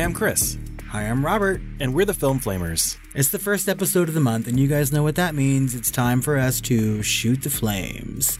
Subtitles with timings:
[0.00, 0.56] Hi, I'm Chris,
[0.88, 1.60] Hi, I'm Robert.
[1.78, 2.96] and we're the Film Flamers.
[3.14, 5.74] It's the first episode of the month, and you guys know what that means.
[5.74, 8.38] It's time for us to shoot the flames.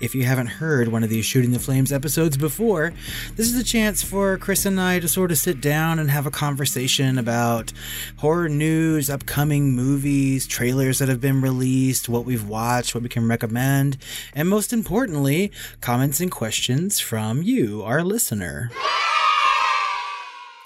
[0.00, 2.94] If you haven't heard one of these Shooting the Flames episodes before,
[3.36, 6.24] this is a chance for Chris and I to sort of sit down and have
[6.24, 7.74] a conversation about
[8.16, 13.28] horror news, upcoming movies, trailers that have been released, what we've watched, what we can
[13.28, 13.98] recommend,
[14.32, 18.70] and most importantly, comments and questions from you, our listener.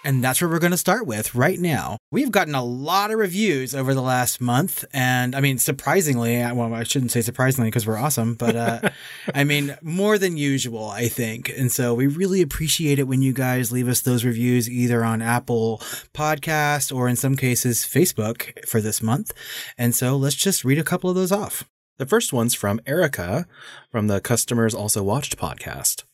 [0.04, 1.98] And that's where we're going to start with right now.
[2.10, 4.84] We've gotten a lot of reviews over the last month.
[4.92, 8.90] And I mean, surprisingly, well, I shouldn't say surprisingly because we're awesome, but uh,
[9.34, 11.50] I mean, more than usual, I think.
[11.50, 15.20] And so we really appreciate it when you guys leave us those reviews either on
[15.20, 15.78] Apple
[16.14, 19.32] Podcast or in some cases, Facebook for this month.
[19.76, 21.64] And so let's just read a couple of those off.
[21.98, 23.46] The first one's from Erica
[23.90, 26.04] from the Customers Also Watched podcast.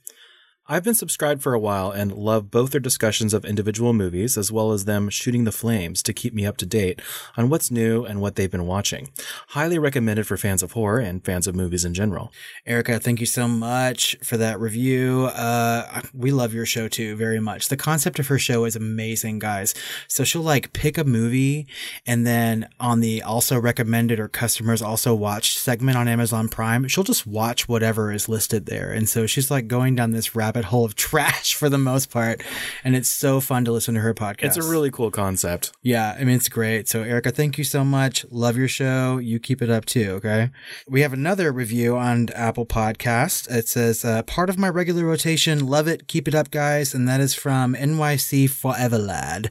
[0.66, 4.50] I've been subscribed for a while and love both their discussions of individual movies as
[4.50, 7.02] well as them shooting the flames to keep me up to date
[7.36, 9.10] on what's new and what they've been watching.
[9.48, 12.32] Highly recommended for fans of horror and fans of movies in general.
[12.64, 15.26] Erica, thank you so much for that review.
[15.34, 17.68] Uh, we love your show too very much.
[17.68, 19.74] The concept of her show is amazing, guys.
[20.08, 21.66] So she'll like pick a movie
[22.06, 27.04] and then on the also recommended or customers also watched segment on Amazon Prime, she'll
[27.04, 28.90] just watch whatever is listed there.
[28.90, 32.42] And so she's like going down this rabbit hole of trash for the most part.
[32.84, 34.44] And it's so fun to listen to her podcast.
[34.44, 35.72] It's a really cool concept.
[35.82, 36.88] Yeah, I mean, it's great.
[36.88, 38.24] So, Erica, thank you so much.
[38.30, 39.18] Love your show.
[39.18, 40.50] You keep it up too, okay?
[40.88, 43.50] We have another review on Apple Podcast.
[43.50, 45.66] It says, uh, part of my regular rotation.
[45.66, 46.06] Love it.
[46.06, 46.94] Keep it up, guys.
[46.94, 49.50] And that is from NYC Forever Lad.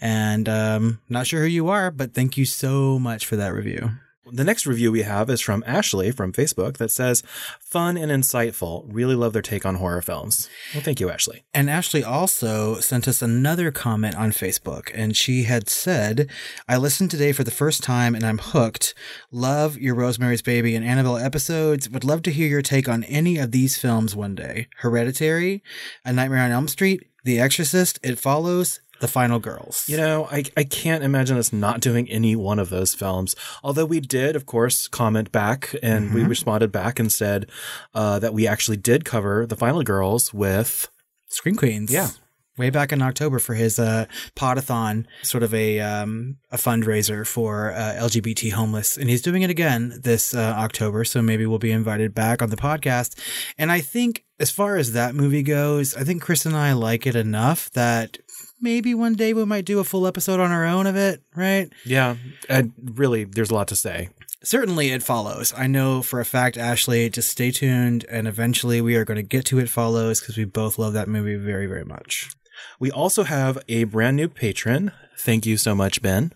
[0.00, 3.92] And um, not sure who you are, but thank you so much for that review.
[4.30, 7.22] The next review we have is from Ashley from Facebook that says,
[7.60, 8.84] fun and insightful.
[8.88, 10.48] Really love their take on horror films.
[10.72, 11.44] Well, thank you, Ashley.
[11.52, 16.30] And Ashley also sent us another comment on Facebook, and she had said,
[16.68, 18.94] I listened today for the first time and I'm hooked.
[19.30, 21.90] Love your Rosemary's Baby and Annabelle episodes.
[21.90, 24.68] Would love to hear your take on any of these films one day.
[24.78, 25.62] Hereditary,
[26.04, 29.84] A Nightmare on Elm Street, The Exorcist, It Follows, The Final Girls.
[29.86, 33.36] You know, I, I can't imagine us not doing any one of those films.
[33.62, 37.50] Although we did, of course, comment back and we responded back and said
[37.92, 40.88] uh, that we actually did cover The Final Girls with.
[41.28, 41.92] Scream Queens.
[41.92, 42.08] Yeah.
[42.56, 44.06] Way back in October for his uh,
[44.36, 49.50] podathon, sort of a um, a fundraiser for uh, LGBT homeless, and he's doing it
[49.50, 51.04] again this uh, October.
[51.04, 53.18] So maybe we'll be invited back on the podcast.
[53.58, 57.08] And I think, as far as that movie goes, I think Chris and I like
[57.08, 58.18] it enough that
[58.64, 61.22] maybe one day we might do a full episode on our own of it.
[61.36, 61.72] Right?
[61.84, 62.16] Yeah,
[62.48, 64.08] and really, there's a lot to say.
[64.44, 65.52] certainly it follows.
[65.56, 69.22] I know for a fact, Ashley, just stay tuned and eventually we are going to
[69.22, 72.30] get to it follows because we both love that movie very, very much.
[72.78, 74.92] We also have a brand new patron.
[75.18, 76.32] Thank you so much, Ben.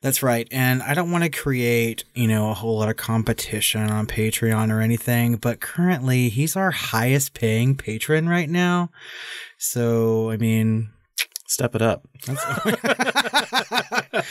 [0.00, 0.46] That's right.
[0.50, 4.70] And I don't want to create, you know, a whole lot of competition on Patreon
[4.72, 8.90] or anything, but currently he's our highest paying patron right now.
[9.58, 10.90] So, I mean,
[11.48, 12.06] Step it up.
[12.28, 14.24] not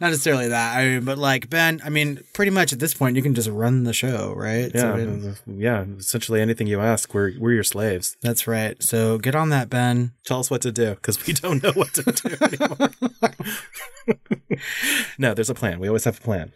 [0.00, 0.76] necessarily that.
[0.76, 3.48] I mean, but like Ben, I mean, pretty much at this point you can just
[3.48, 4.70] run the show, right?
[4.74, 5.84] Yeah, So it- yeah.
[5.98, 8.16] Essentially, anything you ask, we're we're your slaves.
[8.22, 8.82] that's right.
[8.82, 10.12] So get on that, Ben.
[10.24, 12.90] Tell us what to do because we don't know what to do anymore.
[15.18, 15.78] no, there's a plan.
[15.80, 16.52] We always have a plan.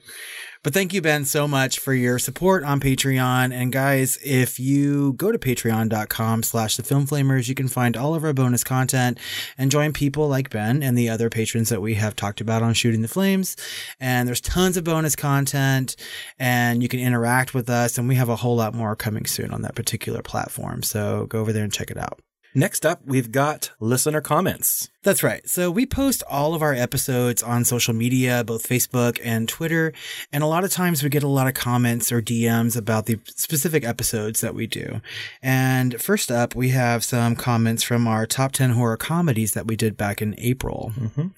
[0.62, 3.50] But thank you, Ben, so much for your support on Patreon.
[3.50, 8.14] And guys, if you go to patreon.com slash the film flamers, you can find all
[8.14, 9.18] of our bonus content
[9.56, 12.74] and join people like Ben and the other patrons that we have talked about on
[12.74, 13.56] Shooting the Flames.
[14.00, 15.96] And there's tons of bonus content
[16.38, 17.96] and you can interact with us.
[17.96, 20.82] And we have a whole lot more coming soon on that particular platform.
[20.82, 22.20] So go over there and check it out.
[22.54, 24.90] Next up, we've got listener comments.
[25.02, 25.48] That's right.
[25.48, 29.94] So we post all of our episodes on social media, both Facebook and Twitter.
[30.30, 33.18] And a lot of times we get a lot of comments or DMs about the
[33.28, 35.00] specific episodes that we do.
[35.42, 39.74] And first up, we have some comments from our top 10 horror comedies that we
[39.74, 40.92] did back in April.
[40.94, 41.28] Mm-hmm.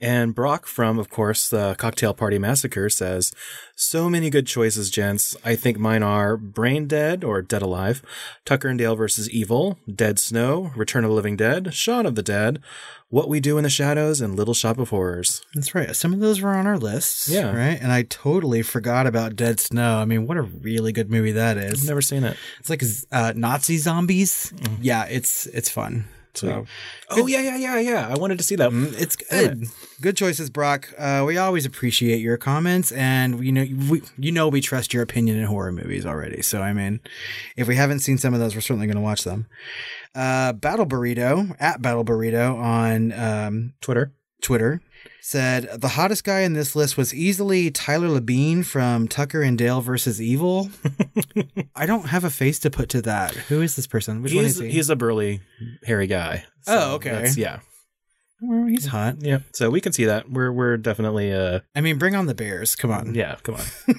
[0.00, 3.34] And Brock from, of course, the Cocktail Party Massacre says,
[3.76, 5.36] So many good choices, gents.
[5.44, 8.00] I think mine are Brain Dead or Dead Alive,
[8.46, 12.22] Tucker and Dale versus Evil, Dead Snow, Return of the Living Dead, Shaun of the
[12.22, 12.62] Dead,
[13.10, 15.42] What We Do in the Shadows, and Little Shop of Horrors.
[15.52, 15.94] That's right.
[15.96, 17.28] Some of those were on our lists.
[17.28, 17.50] Yeah.
[17.54, 17.76] Right.
[17.80, 19.98] And I totally forgot about Dead Snow.
[19.98, 21.82] I mean, what a really good movie that is.
[21.82, 22.36] I've never seen it.
[22.60, 24.52] It's like uh, Nazi zombies.
[24.80, 26.04] Yeah, it's it's fun.
[26.34, 26.66] So
[27.10, 28.08] Oh yeah, yeah, yeah, yeah.
[28.08, 28.70] I wanted to see that.
[28.70, 29.66] Mm, it's good.
[30.00, 30.92] Good choices, Brock.
[30.96, 35.02] Uh, we always appreciate your comments, and you know we you know we trust your
[35.02, 36.42] opinion in horror movies already.
[36.42, 37.00] So I mean,
[37.56, 39.46] if we haven't seen some of those, we're certainly going to watch them.
[40.14, 44.12] Uh, Battle Burrito at Battle Burrito on um, Twitter.
[44.40, 44.80] Twitter
[45.22, 49.80] said the hottest guy in this list was easily Tyler Labine from Tucker and Dale
[49.80, 50.70] versus Evil.
[51.76, 53.32] I don't have a face to put to that.
[53.34, 54.22] Who is this person?
[54.22, 54.70] Which one He's is he?
[54.70, 55.40] he's a burly,
[55.84, 56.44] hairy guy.
[56.66, 57.10] Oh, okay.
[57.10, 57.60] that's- Yeah,
[58.42, 59.16] Well, he's hot.
[59.20, 59.40] yeah.
[59.52, 60.30] So we can see that.
[60.30, 62.74] We're we're definitely uh I mean, bring on the bears.
[62.74, 63.14] Come on.
[63.14, 63.36] yeah.
[63.42, 63.64] Come on.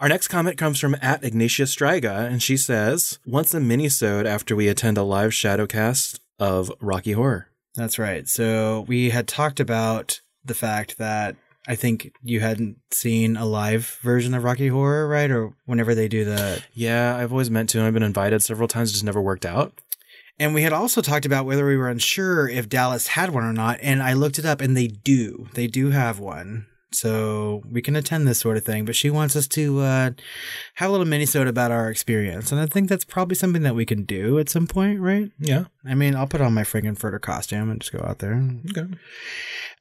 [0.00, 4.56] Our next comment comes from at Ignatia Striga, and she says, "Once a mini-sode after
[4.56, 8.28] we attend a live shadowcast of Rocky Horror." That's right.
[8.28, 11.36] So we had talked about the fact that
[11.66, 15.30] I think you hadn't seen a live version of Rocky Horror, right?
[15.30, 16.62] Or whenever they do the.
[16.74, 17.82] Yeah, I've always meant to.
[17.82, 19.72] I've been invited several times, just never worked out.
[20.38, 23.52] And we had also talked about whether we were unsure if Dallas had one or
[23.52, 23.78] not.
[23.80, 25.48] And I looked it up and they do.
[25.54, 26.66] They do have one.
[26.94, 28.84] So we can attend this sort of thing.
[28.84, 30.10] But she wants us to uh,
[30.74, 32.52] have a little mini-sode about our experience.
[32.52, 35.30] And I think that's probably something that we can do at some point, right?
[35.38, 35.64] Yeah.
[35.84, 38.42] I mean, I'll put on my Frank-N-Furter costume and just go out there.
[38.70, 38.86] Okay.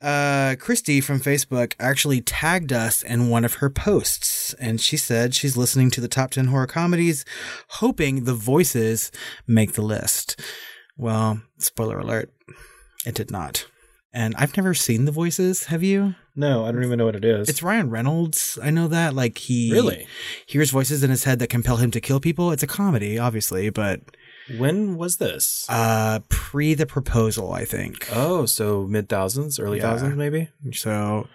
[0.01, 5.35] uh, Christy from Facebook actually tagged us in one of her posts, and she said
[5.35, 7.23] she's listening to the top 10 horror comedies,
[7.67, 9.11] hoping the voices
[9.47, 10.39] make the list.
[10.97, 12.31] Well, spoiler alert,
[13.05, 13.65] it did not.
[14.13, 15.65] And I've never seen the voices.
[15.65, 16.15] Have you?
[16.35, 17.47] No, I don't even know what it is.
[17.47, 18.59] It's Ryan Reynolds.
[18.61, 19.13] I know that.
[19.13, 20.07] Like he really.
[20.45, 22.51] hears voices in his head that compel him to kill people.
[22.51, 24.01] It's a comedy, obviously, but
[24.57, 25.65] When was this?
[25.69, 28.07] uh, pre the proposal, I think.
[28.11, 29.83] oh, so mid thousands, early Yeah.
[29.91, 30.49] thousands, maybe.
[30.73, 31.27] So,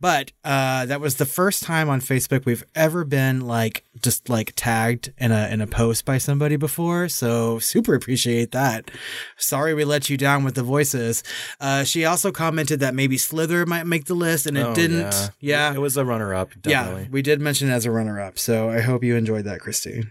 [0.00, 4.52] but uh, that was the first time on Facebook we've ever been like just like
[4.56, 7.08] tagged in a in a post by somebody before.
[7.08, 8.90] So super appreciate that.
[9.36, 11.22] Sorry we let you down with the voices.
[11.60, 15.12] Uh, she also commented that maybe Slither might make the list, and it Oh, didn't.
[15.40, 15.70] Yeah.
[15.70, 15.74] Yeah.
[15.74, 16.50] it was a runner-up.
[16.64, 18.38] Yeah, we did mention it as a runner up.
[18.38, 20.04] So I hope you enjoyed that, Christy.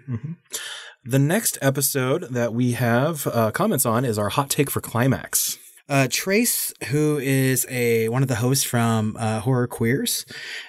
[1.05, 5.59] The next episode that we have uh, comments on is our hot take for climax.
[5.89, 10.25] Uh, Trace, who is a one of the hosts from uh, Horror Queers,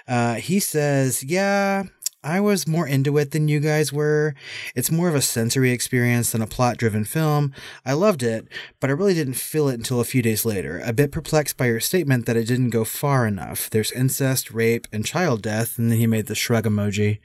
[0.08, 1.84] uh, he says, "Yeah,
[2.24, 4.34] I was more into it than you guys were.
[4.74, 7.54] It's more of a sensory experience than a plot-driven film.
[7.86, 8.48] I loved it,
[8.80, 10.82] but I really didn't feel it until a few days later.
[10.84, 13.70] A bit perplexed by your statement that it didn't go far enough.
[13.70, 17.20] There's incest, rape, and child death." And then he made the shrug emoji.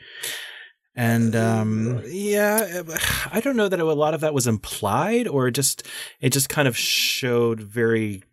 [0.99, 2.83] And um, Yeah,
[3.31, 5.87] I don't know that a lot of that was implied, or just
[6.19, 8.23] it just kind of showed very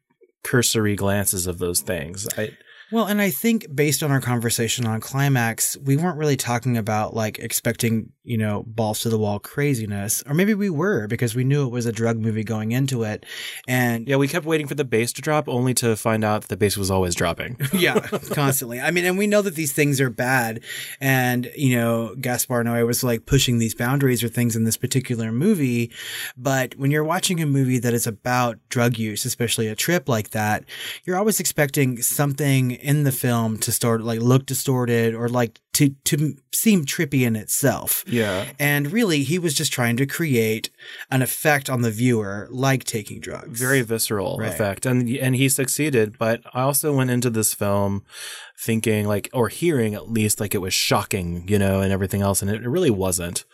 [0.43, 2.27] cursory glances of those things.
[2.37, 2.51] I
[2.93, 7.15] Well, and I think based on our conversation on Climax, we weren't really talking about
[7.15, 10.23] like expecting, you know, balls to the wall craziness.
[10.25, 13.27] Or maybe we were because we knew it was a drug movie going into it.
[13.67, 16.49] And yeah, we kept waiting for the bass to drop, only to find out that
[16.49, 17.59] the bass was always dropping.
[17.73, 17.99] yeah,
[18.31, 18.81] constantly.
[18.81, 20.63] I mean, and we know that these things are bad.
[21.01, 25.33] And, you know, Gaspar Noé was like pushing these boundaries or things in this particular
[25.33, 25.91] movie.
[26.37, 30.31] But when you're watching a movie that is about drug use, especially a trip like
[30.31, 30.65] that,
[31.05, 35.91] you're always expecting something in the film to start like look distorted or like to,
[36.05, 38.03] to seem trippy in itself.
[38.07, 38.47] Yeah.
[38.59, 40.71] And really, he was just trying to create
[41.11, 43.59] an effect on the viewer like taking drugs.
[43.61, 44.49] Very visceral Right.
[44.49, 44.87] effect.
[44.87, 48.05] And and he succeeded, but I also went into this film
[48.59, 52.41] thinking like or hearing at least like it was shocking, you know, and everything else
[52.43, 53.45] and it, it really wasn't.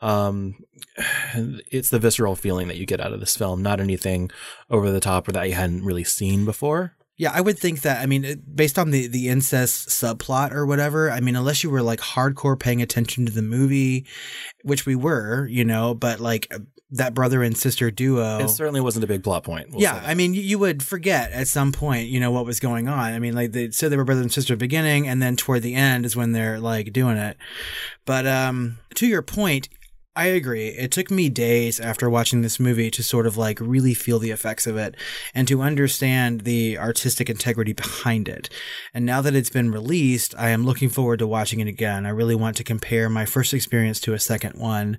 [0.00, 0.54] Um
[1.70, 4.30] it's the visceral feeling that you get out of this film, not anything
[4.70, 6.94] over the top or that you hadn't really seen before.
[7.16, 8.02] Yeah, I would think that.
[8.02, 11.10] I mean, based on the the incest subplot or whatever.
[11.10, 14.04] I mean, unless you were like hardcore paying attention to the movie,
[14.62, 16.52] which we were, you know, but like
[16.90, 18.38] that brother and sister duo.
[18.38, 19.70] It certainly wasn't a big plot point.
[19.70, 20.00] we'll yeah.
[20.04, 23.12] I mean, you- you would forget at some point, you know, what was going on.
[23.12, 25.34] I mean, like they said they were brother and sister at the beginning, and then
[25.36, 27.36] toward the end is when they're like doing it.
[28.04, 29.68] But um, to your point,
[30.16, 30.68] I agree.
[30.68, 34.30] It took me days after watching this movie to sort of like really feel the
[34.30, 34.94] effects of it
[35.34, 38.48] and to understand the artistic integrity behind it.
[38.92, 42.06] And now that it's been released, I am looking forward to watching it again.
[42.06, 44.98] I really want to compare my first experience to a second one,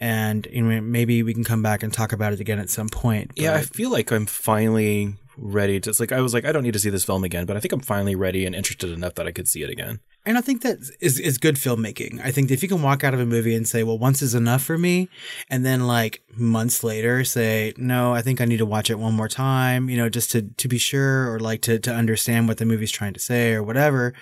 [0.00, 2.88] and you know, maybe we can come back and talk about it again at some
[2.88, 3.30] point.
[3.36, 5.90] Yeah, I feel like I'm finally ready to.
[5.90, 7.60] It's like I was like, I don't need to see this film again, but I
[7.60, 10.00] think I'm finally ready and interested enough that I could see it again.
[10.26, 12.20] And I think that is, is good filmmaking.
[12.22, 14.34] I think if you can walk out of a movie and say, well, once is
[14.34, 15.08] enough for me,
[15.48, 19.14] and then like months later say, no, I think I need to watch it one
[19.14, 22.58] more time, you know, just to, to be sure or like to, to understand what
[22.58, 24.14] the movie's trying to say or whatever.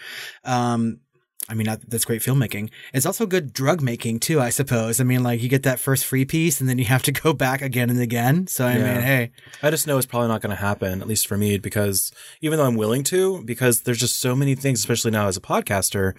[0.44, 1.00] Um,
[1.48, 2.70] I mean, that's great filmmaking.
[2.94, 4.98] It's also good drug making too, I suppose.
[4.98, 7.32] I mean, like you get that first free piece and then you have to go
[7.34, 8.46] back again and again.
[8.46, 8.84] So I Yeah.
[8.84, 9.30] mean, hey,
[9.62, 12.58] I just know it's probably not going to happen, at least for me, because even
[12.58, 16.14] though I'm willing to, because there's just so many things, especially now as a podcaster,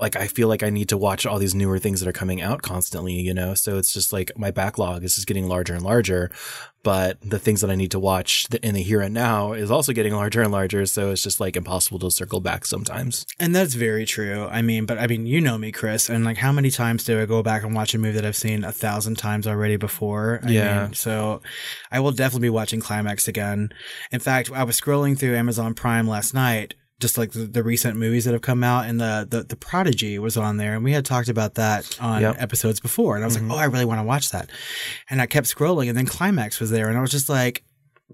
[0.00, 2.40] like I feel like I need to watch all these newer things that are coming
[2.40, 3.54] out constantly, you know?
[3.54, 6.30] So it's just like my backlog is just getting larger and larger,
[6.82, 9.92] but the things that I need to watch in the here and now is also
[9.92, 10.86] getting larger and larger.
[10.86, 13.26] So it's just like impossible to circle back sometimes.
[13.38, 14.46] And that's very true.
[14.46, 17.20] I mean, but I mean, you know me, Chris, and like how many times do
[17.20, 20.40] I go back and watch a movie that I've seen a thousand times already before?
[20.42, 20.84] I Yeah.
[20.84, 21.42] Mean, so
[21.90, 23.70] I will definitely be watching Climax again.
[24.10, 27.96] In fact, I was scrolling through Amazon Prime last night, just like the, the recent
[27.96, 30.92] movies that have come out, and the, the the Prodigy was on there, and we
[30.92, 32.36] had talked about that on Yep.
[32.38, 33.48] episodes before, and I was Mhm.
[33.48, 34.50] like, oh, I really want to watch that,
[35.08, 37.64] and I kept scrolling, and then Climax was there, and I was just like.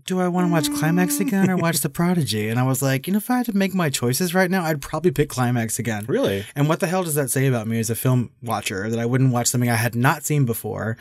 [0.05, 2.51] Do I want to watch Climax again or watch The Prodigy?
[2.51, 4.63] And I was like, you know, if I had to make my choices right now,
[4.63, 6.05] I'd probably pick Climax again.
[6.07, 6.45] Really?
[6.55, 9.07] And what the hell does that say about me as a film watcher that I
[9.07, 10.99] wouldn't watch something I had not seen before?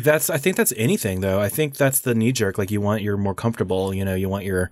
[0.00, 1.40] That's, I think that's anything though.
[1.40, 2.58] I think that's the knee jerk.
[2.58, 4.70] Like you want your more comfortable, you know, you want your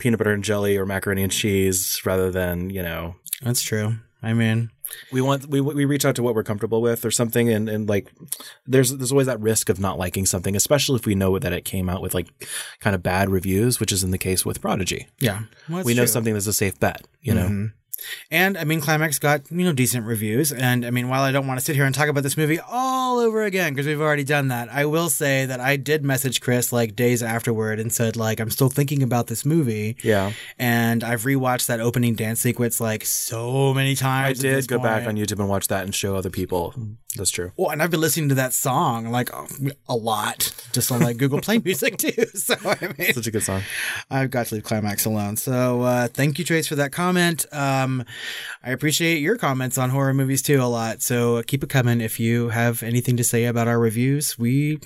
[0.00, 3.94] peanut butter and jelly or macaroni and cheese rather than, you know, That's true.
[4.22, 4.70] I mean,
[5.12, 7.88] we want we we reach out to what we're comfortable with or something and and
[7.88, 8.12] like
[8.66, 11.64] there's there's always that risk of not liking something especially if we know that it
[11.64, 12.26] came out with like
[12.80, 15.42] kind of bad reviews which is in the case with prodigy yeah.
[15.68, 16.06] Well, we know true.
[16.08, 17.72] something that's a safe bet you know Mhm.
[18.30, 20.52] And I mean, Climax got, you know, decent reviews.
[20.52, 22.58] And I mean, while I don't want to sit here and talk about this movie
[22.60, 26.40] all over again, because we've already done that, I will say that I did message
[26.40, 29.96] Chris like days afterward and said, like, I'm still thinking about this movie.
[30.02, 34.38] yeah And I've rewatched that opening dance sequence like so many times.
[34.38, 36.74] I did go back on youtube and watch that and show other people
[37.16, 39.30] that's true Well, and I've been listening to that song like
[39.88, 42.12] a lot, just on like Google Play Music too.
[42.34, 43.62] So I mean, such a good song
[44.10, 45.36] I've got to leave Climax alone.
[45.36, 47.46] So uh, thank you, Trace, for that comment.
[47.52, 48.04] Um,
[48.62, 51.02] I appreciate your comments on horror movies too a lot.
[51.02, 52.00] So keep it coming.
[52.00, 54.78] If you have anything to say about our reviews, we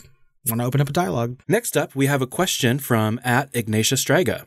[0.49, 1.39] want to open up a dialogue.
[1.49, 4.45] next up we have a question from at ignatia straga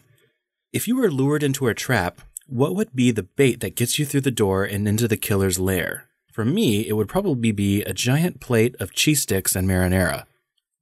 [0.72, 4.06] if you were lured into a trap what would be the bait that gets you
[4.06, 6.07] through the door and into the killer's lair
[6.38, 10.26] for me it would probably be a giant plate of cheese sticks and marinara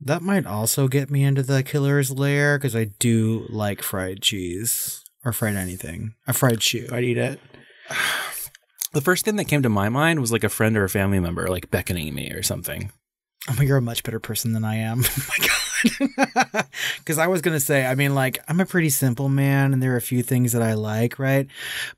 [0.01, 5.05] That might also get me into the killer's lair because I do like fried cheese
[5.23, 6.15] or fried anything.
[6.27, 7.39] A fried shoe, I'd eat it.
[8.91, 11.19] The first thing that came to my mind was like a friend or a family
[11.19, 12.91] member like beckoning me or something.
[13.47, 15.03] Oh, you're a much better person than I am.
[15.17, 15.51] Oh my god.
[16.99, 19.93] Because I was gonna say, I mean, like, I'm a pretty simple man, and there
[19.93, 21.47] are a few things that I like, right?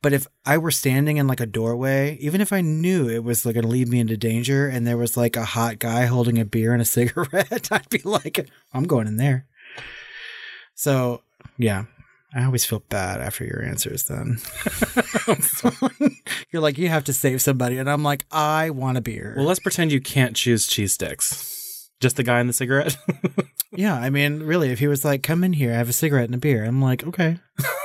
[0.02, 3.46] But if I were standing in like a doorway, even if I knew it was
[3.46, 6.44] like gonna lead me into danger, and there was like a hot guy holding a
[6.44, 9.46] beer and a cigarette, I'd be like, I'm going in there.
[10.76, 11.22] So,
[11.58, 11.86] yeah.
[12.38, 14.38] I always feel bad after your answers then.
[16.52, 17.80] You're like, you have to save somebody.
[17.80, 19.34] And I'm like, I want a beer.
[19.36, 21.90] Well, let's pretend you can't choose cheese sticks.
[22.00, 22.96] Just the guy in the cigarette?
[23.72, 26.26] Yeah, I mean, really, if he was like, "Come in here, I have a cigarette
[26.26, 27.38] and a beer," I'm like, "Okay."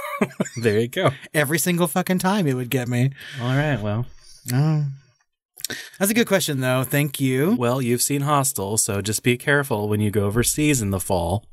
[0.56, 1.11] there you go.
[1.35, 3.11] Every single fucking time, it would get me.
[3.40, 4.06] All right, well.
[4.52, 4.85] Oh,
[5.99, 6.85] that's a good question, though.
[6.85, 7.56] Thank you.
[7.59, 11.44] Well, you've seen Hostel, so just be careful when you go overseas in the fall.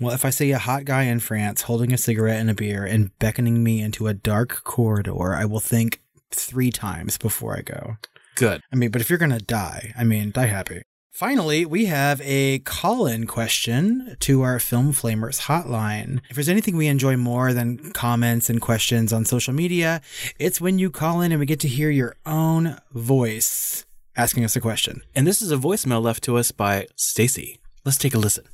[0.00, 2.84] Well, if I see a hot guy in France holding a cigarette and a beer
[2.84, 7.96] and beckoning me into a dark corridor, I will think three times before I go.
[8.36, 8.62] Good.
[8.72, 10.82] I mean, but if you're gonna die, I mean, die happy.
[11.14, 16.20] Finally, we have a call in question to our Film Flamers hotline.
[16.28, 20.00] If there's anything we enjoy more than comments and questions on social media,
[20.40, 24.56] it's when you call in and we get to hear your own voice asking us
[24.56, 25.02] a question.
[25.14, 27.60] And this is a voicemail left to us by Stacy.
[27.84, 28.44] Let's take a listen.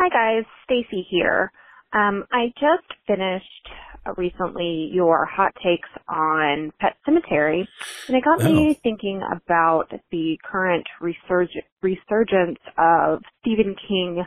[0.00, 1.52] Hi guys, Stacy here.
[1.94, 3.68] Um, I just finished
[4.06, 7.68] uh, recently your hot takes on Pet Sematary,
[8.08, 14.24] and it got me thinking about the current resurg- resurgence of Stephen King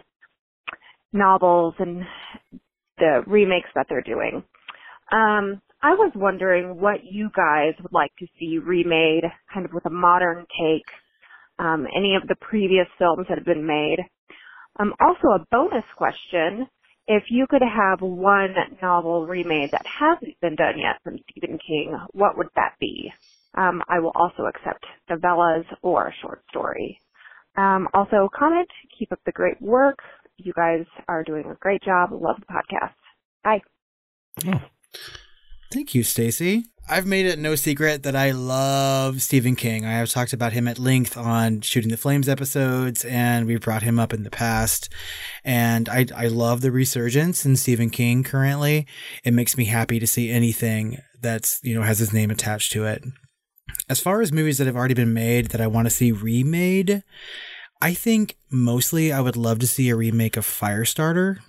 [1.14, 2.04] novels and
[3.00, 4.44] the remakes that they're doing.
[5.12, 9.88] Um, I was wondering what you guys would like to see remade, kind of with
[9.88, 10.86] a modern take.
[11.60, 14.00] Um, any of the previous films that have been made.
[14.80, 16.68] Um, also, a bonus question.
[17.08, 21.98] If you could have one novel remade that hasn't been done yet from Stephen King,
[22.12, 23.12] what would that be?
[23.56, 27.00] Um, I will also accept novellas or a short story.
[27.58, 30.00] Um, also, comment, keep up the great work.
[30.38, 32.12] You guys are doing a great job.
[32.12, 32.94] Love the podcast.
[33.44, 33.62] Bye.
[35.74, 36.66] Thank you, Stacy.
[36.88, 39.88] I've made it no secret that I love Stephen King.
[39.88, 43.82] I have talked about him at length on Shooting the Flames episodes, and we've brought
[43.82, 44.94] him up in the past.
[45.44, 48.86] And I, I love the resurgence in Stephen King currently.
[49.24, 52.86] It makes me happy to see anything that's, you know, has his name attached to
[52.86, 53.04] it.
[53.90, 57.02] As far as movies that have already been made that I want to see remade,
[57.82, 61.40] I think mostly I would love to see a remake of Firestarter.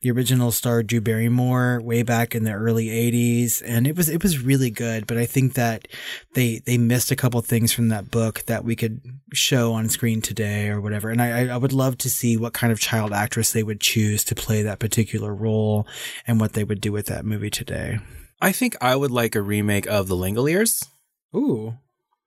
[0.00, 4.22] The original starred Drew Barrymore way back in the early '80s, and it was it
[4.22, 5.06] was really good.
[5.06, 5.88] But I think that
[6.34, 9.00] they they missed a couple things from that book that we could
[9.32, 11.10] show on screen today or whatever.
[11.10, 14.24] And I I would love to see what kind of child actress they would choose
[14.24, 15.86] to play that particular role
[16.26, 17.98] and what they would do with that movie today.
[18.40, 20.86] I think I would like a remake of The Langoliers.
[21.34, 21.74] Ooh,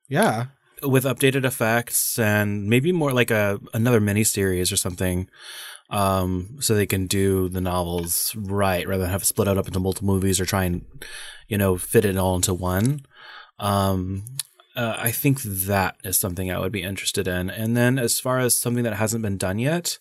[0.10, 0.48] yeah,
[0.84, 5.29] with updated effects and maybe more like a another miniseries or something.
[5.91, 9.67] Um, so they can do the novels right rather than have it split out up
[9.67, 10.86] into multiple movies or try and,
[11.48, 13.01] you know, fit it all into one.
[13.60, 14.24] Um,
[14.75, 17.50] uh, I think that is something I would be interested in.
[17.50, 20.00] And then as far as something that hasn't been done yet,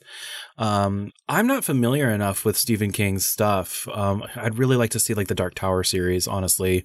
[0.58, 3.88] um, I'm not familiar enough with Stephen King's stuff.
[3.92, 6.84] Um, I'd really like to see like the Dark Tower series, honestly,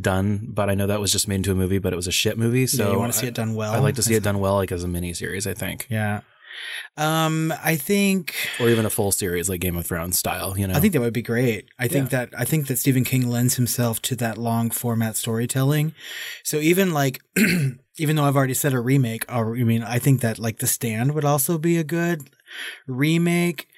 [0.00, 0.46] done.
[0.48, 2.38] But I know that was just made into a movie, but it was a shit
[2.38, 2.66] movie.
[2.66, 3.74] So yeah, you want to see it done well.
[3.74, 5.46] I'd like to see it done well, like as a mini series.
[5.46, 5.86] I think.
[5.90, 6.22] Yeah.
[6.96, 10.56] Um, I think, or even a full series like Game of Thrones style.
[10.58, 11.68] You know, I think that would be great.
[11.78, 12.26] I think yeah.
[12.26, 15.94] that I think that Stephen King lends himself to that long format storytelling.
[16.42, 17.20] So even like,
[17.98, 20.66] even though I've already said a remake, or I mean, I think that like The
[20.66, 22.30] Stand would also be a good
[22.86, 23.68] remake,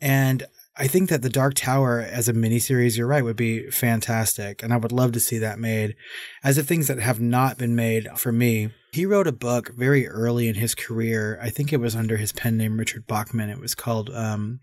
[0.00, 0.46] and
[0.80, 4.62] I think that The Dark Tower as a miniseries, you're right, would be fantastic.
[4.62, 5.96] And I would love to see that made.
[6.44, 10.08] As of things that have not been made for me, he wrote a book very
[10.08, 11.38] early in his career.
[11.42, 13.50] I think it was under his pen name, Richard Bachman.
[13.50, 14.60] It was called um,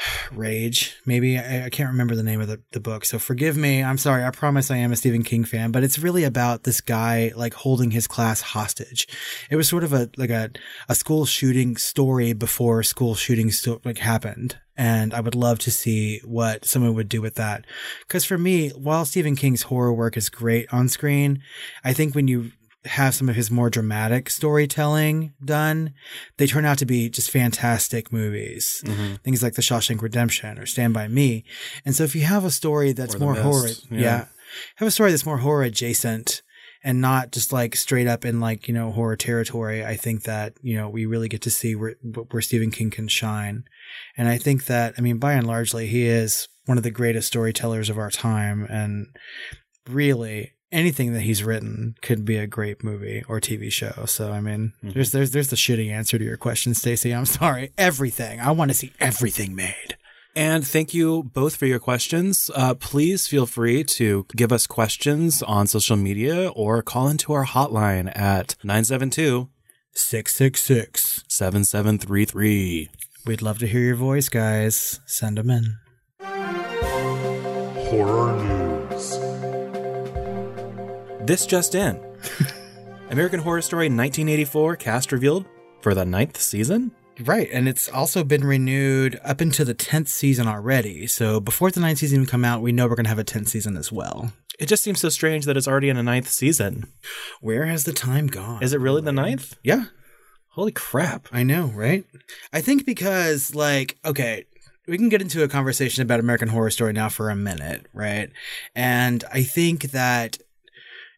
[0.32, 1.38] Rage, maybe.
[1.38, 3.04] I, I, can't remember the name of the, the book.
[3.04, 3.82] So forgive me.
[3.82, 4.24] I'm sorry.
[4.24, 7.54] I promise I am a Stephen King fan, but it's really about this guy like
[7.54, 9.06] holding his class hostage.
[9.50, 10.50] It was sort of a, like a,
[10.88, 14.58] a school shooting story before school shootings sto- like happened.
[14.76, 17.66] And I would love to see what someone would do with that.
[18.08, 21.42] Cause for me, while Stephen King's horror work is great on screen,
[21.84, 22.52] I think when you
[22.84, 25.92] have some of his more dramatic storytelling done,
[26.38, 28.82] they turn out to be just fantastic movies.
[28.86, 29.16] Mm-hmm.
[29.16, 31.44] Things like The Shawshank Redemption or Stand By Me.
[31.84, 34.00] And so if you have a story that's more horror, yeah.
[34.00, 34.24] yeah,
[34.76, 36.42] have a story that's more horror adjacent
[36.82, 40.54] and not just like straight up in like, you know, horror territory, I think that,
[40.62, 41.96] you know, we really get to see where,
[42.30, 43.64] where Stephen King can shine.
[44.16, 47.28] And I think that, I mean, by and largely, he is one of the greatest
[47.28, 48.66] storytellers of our time.
[48.70, 49.08] And
[49.88, 54.04] really, anything that he's written could be a great movie or TV show.
[54.06, 54.90] So I mean, mm-hmm.
[54.90, 57.12] there's there's there's the shitty answer to your question, Stacy.
[57.12, 57.72] I'm sorry.
[57.78, 58.40] Everything.
[58.40, 59.96] I want to see everything made.
[60.36, 62.50] And thank you both for your questions.
[62.54, 67.44] Uh, please feel free to give us questions on social media or call into our
[67.44, 69.48] hotline at 972
[69.92, 72.90] 666 7733.
[73.26, 75.00] We'd love to hear your voice, guys.
[75.04, 75.78] Send them in.
[77.90, 78.59] Horror News.
[81.30, 81.96] This just in.
[83.10, 85.46] American Horror Story 1984 cast revealed
[85.80, 86.90] for the ninth season.
[87.20, 91.06] Right, and it's also been renewed up into the tenth season already.
[91.06, 93.46] So before the ninth season even come out, we know we're gonna have a tenth
[93.46, 94.32] season as well.
[94.58, 96.88] It just seems so strange that it's already in a ninth season.
[97.40, 98.60] Where has the time gone?
[98.60, 99.54] Is it really the ninth?
[99.62, 99.84] Yeah.
[100.54, 101.28] Holy crap!
[101.30, 102.04] I know, right?
[102.52, 104.46] I think because, like, okay,
[104.88, 108.30] we can get into a conversation about American Horror Story now for a minute, right?
[108.74, 110.38] And I think that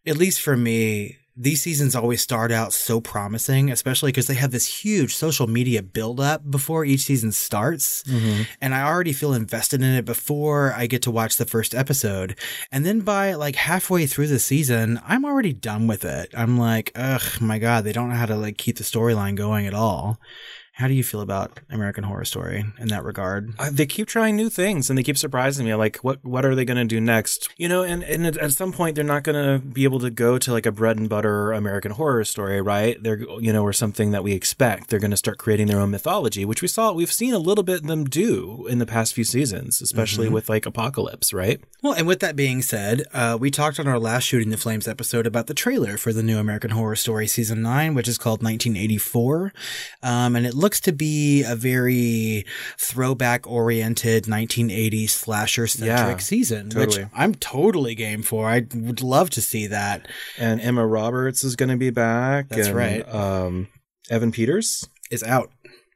[0.07, 4.51] at least for me, these seasons always start out so promising, especially because they have
[4.51, 8.03] this huge social media buildup before each season starts.
[8.05, 8.43] Mm-hmm.
[8.61, 12.38] And I already feel invested in it before I get to watch the first episode.
[12.71, 16.31] And then by like halfway through the season, I'm already done with it.
[16.37, 19.67] I'm like, ugh, my God, they don't know how to like keep the storyline going
[19.67, 20.21] at all.
[20.73, 23.53] How do you feel about American Horror Story in that regard?
[23.59, 25.75] Uh, they keep trying new things and they keep surprising me.
[25.75, 27.51] Like, what what are they going to do next?
[27.59, 30.39] You know, and, and at some point they're not going to be able to go
[30.39, 33.01] to like a bread and butter American Horror Story, right?
[33.03, 34.89] They're you know, or something that we expect.
[34.89, 37.65] They're going to start creating their own mythology, which we saw we've seen a little
[37.65, 40.35] bit of them do in the past few seasons, especially mm-hmm.
[40.35, 41.61] with like Apocalypse, right?
[41.83, 44.89] Well, and with that being said, uh, we talked on our last Shooting the Flames
[44.89, 48.43] episode about the trailer for the new American Horror Story season nine, which is called
[48.43, 49.53] 1984,
[50.03, 52.46] um, and it looks to be a very
[52.79, 57.05] throwback oriented 1980s slasher centric yeah, season, totally.
[57.05, 58.48] which I'm totally game for.
[58.48, 60.09] I would love to see that.
[60.38, 62.48] And Emma Roberts is going to be back.
[62.48, 63.14] That's and, right.
[63.14, 63.68] Um,
[64.11, 65.51] Evan Peters is out.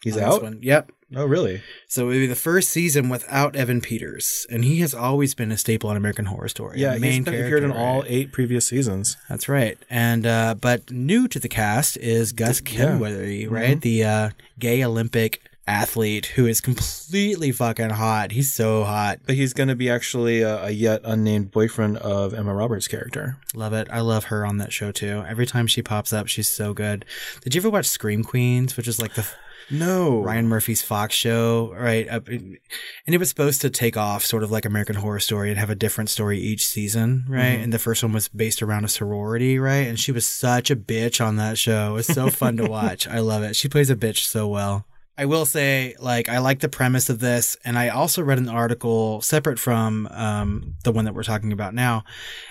[0.07, 0.63] He's out.
[0.63, 0.93] Yep.
[1.15, 1.63] Oh, really?
[1.89, 5.51] So it would be the first season without Evan Peters, and he has always been
[5.51, 6.81] a staple in American Horror Story.
[6.81, 9.17] Yeah, main he's appeared in all eight previous seasons.
[9.29, 9.79] That's right.
[9.91, 13.49] And uh, but new to the cast is Gus Kenworthy, yeah.
[13.51, 13.71] right?
[13.71, 13.81] Mm-hmm.
[13.81, 18.33] The uh, gay Olympic athlete who is completely fucking hot.
[18.33, 19.21] He's so hot.
[19.27, 23.37] But he's going to be actually a, a, yet unnamed boyfriend of Emma Roberts' character.
[23.55, 23.89] Love it.
[23.91, 25.25] I love her on that show too.
[25.27, 27.05] Every time she pops up, she's so good.
[27.43, 29.27] Did you ever watch Scream Queens, which is like the
[29.71, 32.07] no Ryan Murphy's Fox show, right?
[32.09, 32.59] And
[33.07, 35.75] it was supposed to take off sort of like American Horror Story and have a
[35.75, 37.41] different story each season, right?
[37.41, 37.63] Mm-hmm.
[37.65, 39.87] And the first one was based around a sorority, right?
[39.87, 41.91] And she was such a bitch on that show.
[41.91, 43.07] It was so fun to watch.
[43.09, 43.57] I love it.
[43.57, 44.87] She plays a bitch so well.
[45.19, 48.51] I will say, like, I like the premise of this, and I also read an
[48.51, 52.05] article separate from um, the one that we're talking about now,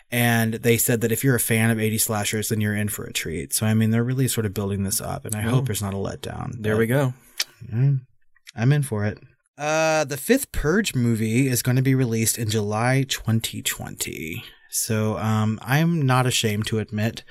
[0.10, 3.06] and they said that if you're a fan of 80 slashers, then you're in for
[3.06, 3.54] a treat.
[3.54, 5.50] So, I mean, they're really sort of building this up, and I oh.
[5.52, 6.54] hope there's not a letdown.
[6.60, 7.14] There we go.
[8.56, 9.20] I'm in for it.
[9.58, 14.44] Uh, the fifth Purge movie is going to be released in July 2020.
[14.70, 17.24] So um, I'm not ashamed to admit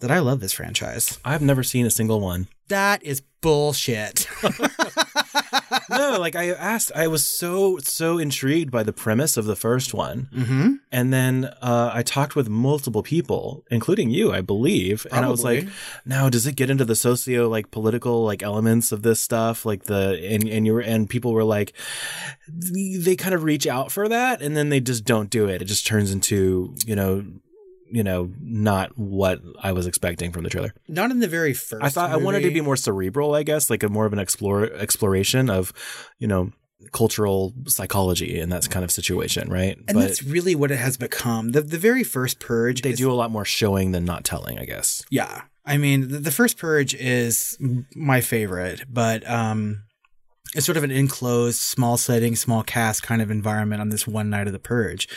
[0.00, 1.20] that I love this franchise.
[1.24, 2.48] I've never seen a single one.
[2.70, 4.28] That is bullshit.
[5.90, 9.92] no, like I asked, I was so so intrigued by the premise of the first
[9.92, 10.74] one, mm-hmm.
[10.92, 15.16] and then uh, I talked with multiple people, including you, I believe, Probably.
[15.16, 15.68] and I was like,
[16.04, 19.66] "Now, does it get into the socio like political like elements of this stuff?
[19.66, 21.72] Like the and and you were and people were like,
[22.48, 25.60] they kind of reach out for that, and then they just don't do it.
[25.60, 27.24] It just turns into you know
[27.90, 30.74] you know, not what I was expecting from the trailer.
[30.88, 31.82] Not in the very first.
[31.82, 32.22] I thought movie.
[32.22, 35.50] I wanted to be more cerebral, I guess, like a more of an explore exploration
[35.50, 35.72] of,
[36.18, 36.52] you know,
[36.92, 39.76] cultural psychology in that kind of situation, right?
[39.76, 41.52] And but that's really what it has become.
[41.52, 44.58] The the very first purge they is, do a lot more showing than not telling,
[44.58, 45.04] I guess.
[45.10, 45.42] Yeah.
[45.66, 47.58] I mean, the, the first purge is
[47.94, 49.84] my favorite, but um
[50.54, 54.30] it's sort of an enclosed, small setting, small cast kind of environment on this one
[54.30, 55.08] night of the purge.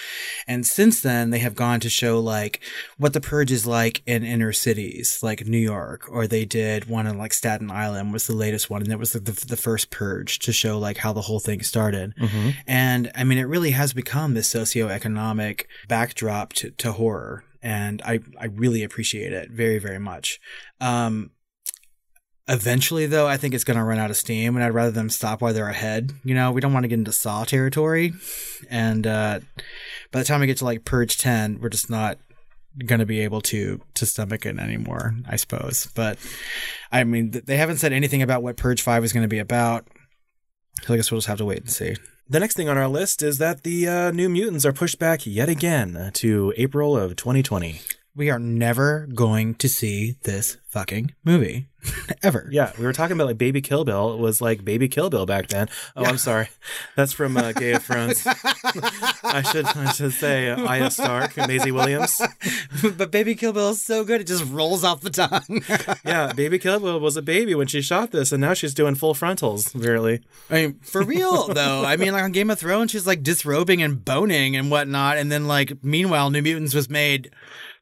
[0.48, 2.62] And since then, they have gone to show like
[2.98, 7.08] what the purge is like in inner cities, like New York, or they did one
[7.08, 8.84] in like Staten Island was the latest one.
[8.84, 11.64] And it was the, the, the first purge to show like how the whole thing
[11.64, 12.14] started.
[12.16, 12.50] Mm-hmm.
[12.68, 18.20] And I mean, it really has become this socioeconomic backdrop to, to horror and I,
[18.38, 20.40] I really appreciate it very, very much.
[20.82, 21.32] Um,
[22.48, 25.10] Eventually, though, I think it's going to run out of steam, and I'd rather them
[25.10, 26.12] stop while they're ahead.
[26.26, 28.14] You know, we don't want to get into Saw territory,
[28.70, 29.40] and uh,
[30.12, 32.18] by the time we get to like Purge Ten, we're just not
[32.86, 35.16] going to be able to to stomach it anymore.
[35.26, 36.20] I suppose, but
[36.92, 39.88] I mean, they haven't said anything about what Purge Five is going to be about.
[40.82, 41.96] So I guess we'll just have to wait and see.
[42.28, 45.26] The next thing on our list is that the uh, New Mutants are pushed back
[45.26, 47.80] yet again to April of 2020
[48.16, 51.68] we are never going to see this fucking movie
[52.24, 52.48] ever.
[52.52, 54.14] Yeah, we were talking about like Baby Kill Bill.
[54.14, 55.68] It was like Baby Kill Bill back then.
[55.96, 56.10] Oh, yeah.
[56.10, 56.50] I'm sorry,
[56.96, 58.26] that's from uh, Game of Thrones.
[59.24, 62.22] I should I should say uh, Arya Stark and Maisie Williams.
[62.98, 65.64] but Baby Kill Bill is so good; it just rolls off the tongue.
[66.06, 68.96] yeah, Baby Kill Bill was a baby when she shot this, and now she's doing
[68.96, 69.74] full frontals.
[69.74, 71.84] Really, I mean, for real though.
[71.84, 75.32] I mean, like on Game of Thrones, she's like disrobing and boning and whatnot, and
[75.32, 77.32] then like meanwhile, New Mutants was made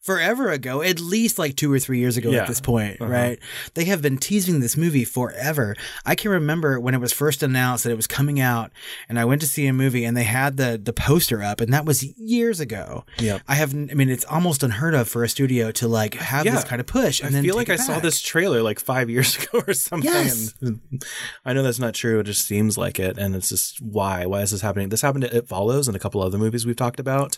[0.01, 2.41] forever ago, at least like two or three years ago yeah.
[2.41, 3.11] at this point, uh-huh.
[3.11, 3.39] right?
[3.75, 5.75] They have been teasing this movie forever.
[6.05, 8.71] I can remember when it was first announced that it was coming out,
[9.07, 11.71] and I went to see a movie, and they had the the poster up, and
[11.73, 13.05] that was years ago.
[13.19, 13.73] Yeah, I have.
[13.73, 16.55] I mean, it's almost unheard of for a studio to like have yeah.
[16.55, 17.21] this kind of push.
[17.21, 20.11] And I feel like I saw this trailer like five years ago or something.
[20.11, 20.53] Yes.
[21.45, 22.19] I know that's not true.
[22.19, 24.25] It just seems like it, and it's just why?
[24.25, 24.89] Why is this happening?
[24.89, 27.37] This happened to It Follows and a couple other movies we've talked about.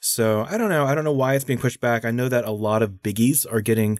[0.00, 0.86] So I don't know.
[0.86, 2.04] I don't know why it's being pushed back back.
[2.04, 3.98] I know that a lot of biggies are getting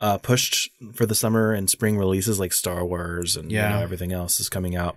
[0.00, 3.68] uh, pushed for the summer and spring releases, like Star Wars and yeah.
[3.68, 4.96] you know, everything else is coming out.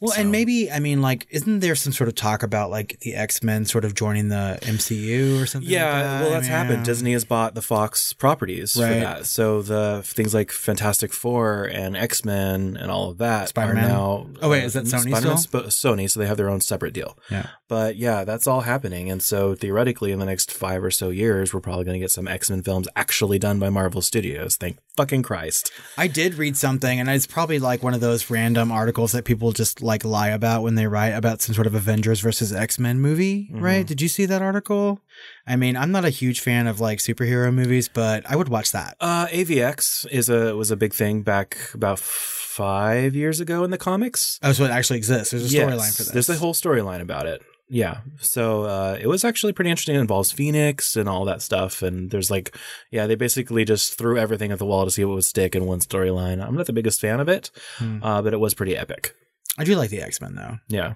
[0.00, 0.22] Well, so.
[0.22, 3.42] and maybe I mean, like, isn't there some sort of talk about like the X
[3.42, 5.70] Men sort of joining the MCU or something?
[5.70, 6.20] Yeah, like that?
[6.22, 6.78] well, that's I mean, happened.
[6.78, 6.84] Yeah.
[6.84, 8.88] Disney has bought the Fox properties right.
[8.88, 13.50] for that, so the things like Fantastic Four and X Men and all of that
[13.50, 13.88] Spider Man.
[13.88, 15.64] Now, oh wait, is that uh, Sony still?
[15.64, 17.18] Sony, so they have their own separate deal.
[17.30, 21.10] Yeah, but yeah, that's all happening, and so theoretically, in the next five or so
[21.10, 24.56] years, we're probably going to get some X Men films actually done by Marvel Studios.
[24.56, 25.70] Thank fucking Christ!
[25.96, 29.52] I did read something, and it's probably like one of those random articles that people
[29.52, 33.00] just like lie about when they write about some sort of Avengers versus X Men
[33.00, 33.60] movie, mm-hmm.
[33.60, 33.86] right?
[33.86, 35.00] Did you see that article?
[35.46, 38.72] I mean, I'm not a huge fan of like superhero movies, but I would watch
[38.72, 38.96] that.
[39.00, 43.78] Uh, AVX is a was a big thing back about five years ago in the
[43.78, 44.40] comics.
[44.42, 45.30] Oh, so it actually exists.
[45.30, 46.26] There's a storyline yes, for this.
[46.26, 47.42] There's a whole storyline about it.
[47.72, 48.00] Yeah.
[48.20, 49.94] So uh, it was actually pretty interesting.
[49.94, 51.82] It involves Phoenix and all that stuff.
[51.82, 52.56] And there's like,
[52.90, 55.66] yeah, they basically just threw everything at the wall to see what would stick in
[55.66, 56.44] one storyline.
[56.44, 58.02] I'm not the biggest fan of it, hmm.
[58.02, 59.14] uh, but it was pretty epic.
[59.56, 60.58] I do like the X Men though.
[60.68, 60.94] Yeah,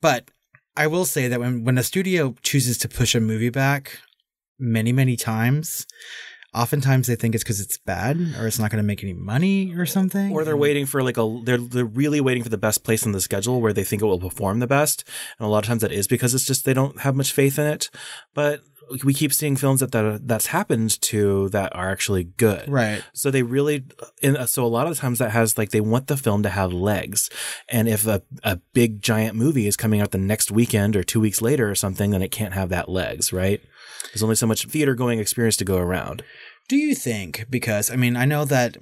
[0.00, 0.30] but
[0.76, 3.98] I will say that when when a studio chooses to push a movie back
[4.58, 5.86] many many times,
[6.56, 9.74] oftentimes they think it's because it's bad or it's not going to make any money
[9.76, 10.32] or something.
[10.32, 13.12] Or they're waiting for like a they're they're really waiting for the best place in
[13.12, 15.04] the schedule where they think it will perform the best.
[15.38, 17.58] And a lot of times that is because it's just they don't have much faith
[17.58, 17.90] in it.
[18.34, 18.62] But
[19.04, 22.68] we keep seeing films that, that that's happened to that are actually good.
[22.68, 23.02] Right.
[23.12, 23.84] So they really,
[24.22, 26.72] and so a lot of times that has like they want the film to have
[26.72, 27.28] legs,
[27.68, 31.20] and if a a big giant movie is coming out the next weekend or two
[31.20, 33.60] weeks later or something, then it can't have that legs, right?
[34.04, 36.22] There's only so much theater going experience to go around.
[36.68, 38.76] Do you think, because I mean, I know that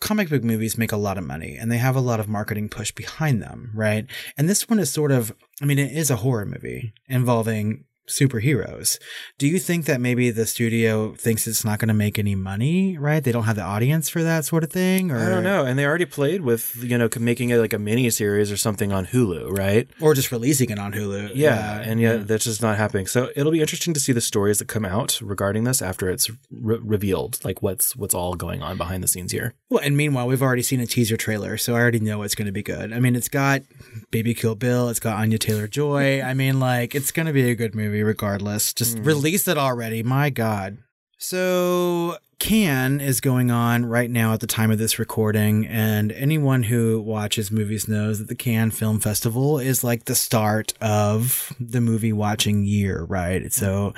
[0.00, 2.68] comic book movies make a lot of money and they have a lot of marketing
[2.68, 4.06] push behind them, right?
[4.36, 8.98] And this one is sort of, I mean, it is a horror movie involving superheroes.
[9.38, 12.96] Do you think that maybe the studio thinks it's not going to make any money,
[12.98, 13.22] right?
[13.22, 15.64] They don't have the audience for that sort of thing or I don't know.
[15.64, 18.92] And they already played with, you know, making it like a mini series or something
[18.92, 19.88] on Hulu, right?
[20.00, 21.32] Or just releasing it on Hulu.
[21.34, 21.80] Yeah.
[21.80, 23.06] and yet that's just not happening.
[23.06, 26.30] So it'll be interesting to see the stories that come out regarding this after it's
[26.50, 29.54] re- revealed, like what's, what's all going on behind the scenes here.
[29.68, 32.46] Well, and meanwhile, we've already seen a teaser trailer, so I already know it's going
[32.46, 32.92] to be good.
[32.92, 33.62] I mean, it's got
[34.10, 36.22] Baby Kill Bill, it's got Anya Taylor Joy.
[36.22, 38.72] I mean, like, it's going to be a good movie regardless.
[38.72, 39.06] Just Mm.
[39.06, 40.02] release it already.
[40.02, 40.78] My God.
[41.18, 46.64] So, Cannes is going on right now at the time of this recording, and anyone
[46.64, 51.80] who watches movies knows that the Cannes Film Festival is like the start of the
[51.80, 53.50] movie watching year, right?
[53.50, 53.94] So,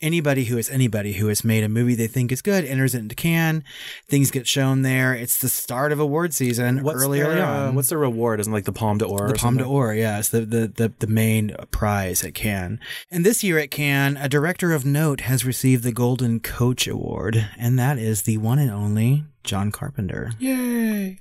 [0.00, 2.98] anybody who is anybody who has made a movie they think is good enters it
[3.00, 3.64] into Cannes.
[4.06, 5.14] Things get shown there.
[5.14, 8.40] It's the start of award season What's early, their, early uh, what's the reward?
[8.40, 9.28] Isn't it like the Palme d'Or?
[9.28, 12.80] The Palme d'Or, yeah, it's the, the, the, the main prize at Cannes.
[13.10, 17.48] And this year at Cannes, a director of note has received the Golden Coach Award,
[17.58, 20.32] and that is the one and only John Carpenter.
[20.38, 21.20] Yay!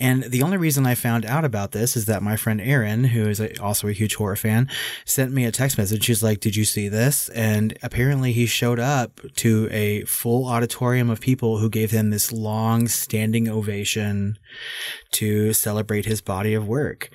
[0.00, 3.28] And the only reason I found out about this is that my friend Erin, who
[3.28, 4.68] is also a huge horror fan,
[5.04, 6.04] sent me a text message.
[6.04, 7.28] She's like, Did you see this?
[7.30, 12.32] And apparently he showed up to a full auditorium of people who gave him this
[12.32, 14.38] long standing ovation
[15.12, 17.10] to celebrate his body of work.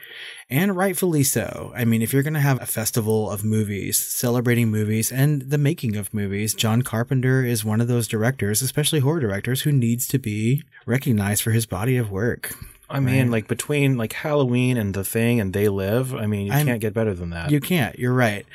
[0.49, 1.73] And rightfully so.
[1.75, 5.57] I mean, if you're going to have a festival of movies, celebrating movies and the
[5.57, 10.07] making of movies, John Carpenter is one of those directors, especially horror directors, who needs
[10.09, 12.53] to be recognized for his body of work.
[12.89, 16.53] I mean, like between like Halloween and The Thing and They Live, I mean, you
[16.53, 17.51] I'm- can't get better than that.
[17.51, 17.97] You can't.
[17.97, 18.45] You're right.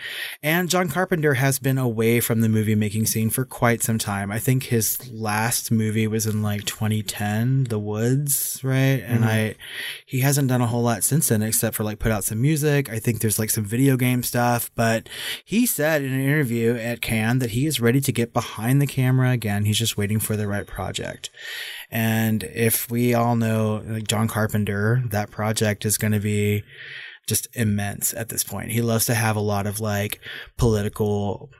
[0.42, 4.30] And John Carpenter has been away from the movie making scene for quite some time.
[4.30, 8.00] I think his last movie was in like 2010, The Ward,
[8.62, 9.02] right?
[9.04, 9.28] And mm-hmm.
[9.28, 9.54] I,
[10.06, 12.88] he hasn't done a whole lot since then except for like put out some music.
[12.90, 15.08] I think there's like some video game stuff, but
[15.44, 18.86] he said in an interview at Cannes that he is ready to get behind the
[18.86, 19.64] camera again.
[19.64, 21.30] He's just waiting for the right project.
[21.90, 26.62] And if we all know like John Carpenter, that project is going to be
[27.26, 28.70] just immense at this point.
[28.70, 30.20] He loves to have a lot of like
[30.56, 31.50] political,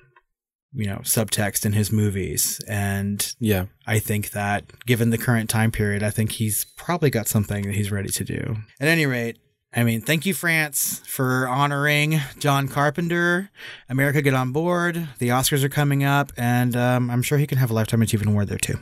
[0.73, 2.61] you know, subtext in his movies.
[2.69, 3.67] And yeah.
[3.87, 7.75] I think that given the current time period, I think he's probably got something that
[7.75, 8.57] he's ready to do.
[8.81, 9.39] At any rate,
[9.73, 13.51] I mean, thank you, France, for honoring John Carpenter.
[13.89, 15.09] America, get on board.
[15.19, 18.31] The Oscars are coming up, and um, I'm sure he can have a Lifetime Achievement
[18.31, 18.81] Award there too.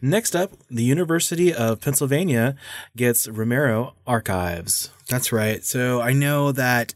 [0.00, 2.54] Next up, the University of Pennsylvania
[2.96, 4.90] gets Romero Archives.
[5.08, 5.64] That's right.
[5.64, 6.94] So I know that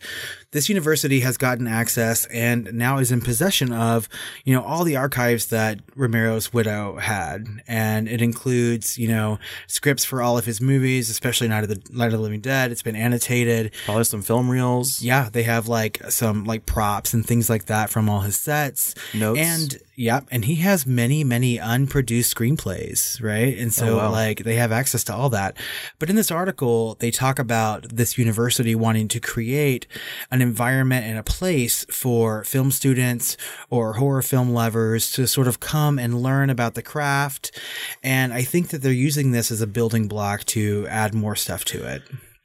[0.53, 4.09] this university has gotten access and now is in possession of,
[4.45, 7.47] you know, all the archives that Romero's widow had.
[7.67, 11.83] And it includes, you know, scripts for all of his movies, especially Night of the
[11.91, 12.71] Night of the Living Dead.
[12.71, 13.73] It's been annotated.
[13.85, 15.03] Probably some film reels.
[15.03, 18.95] Yeah, they have like some like props and things like that from all his sets.
[19.15, 19.41] Notes.
[19.41, 23.57] And yeah, and he has many, many unproduced screenplays, right?
[23.59, 24.11] And so Oh, wow.
[24.11, 25.57] like they have access to all that.
[25.99, 29.87] But in this article, they talk about this university wanting to create
[30.31, 33.37] an environment and a place for film students
[33.71, 37.59] or horror film lovers to sort of come and learn about the craft.
[38.03, 41.65] And I think that they're using this as a building block to add more stuff
[41.67, 42.03] to it.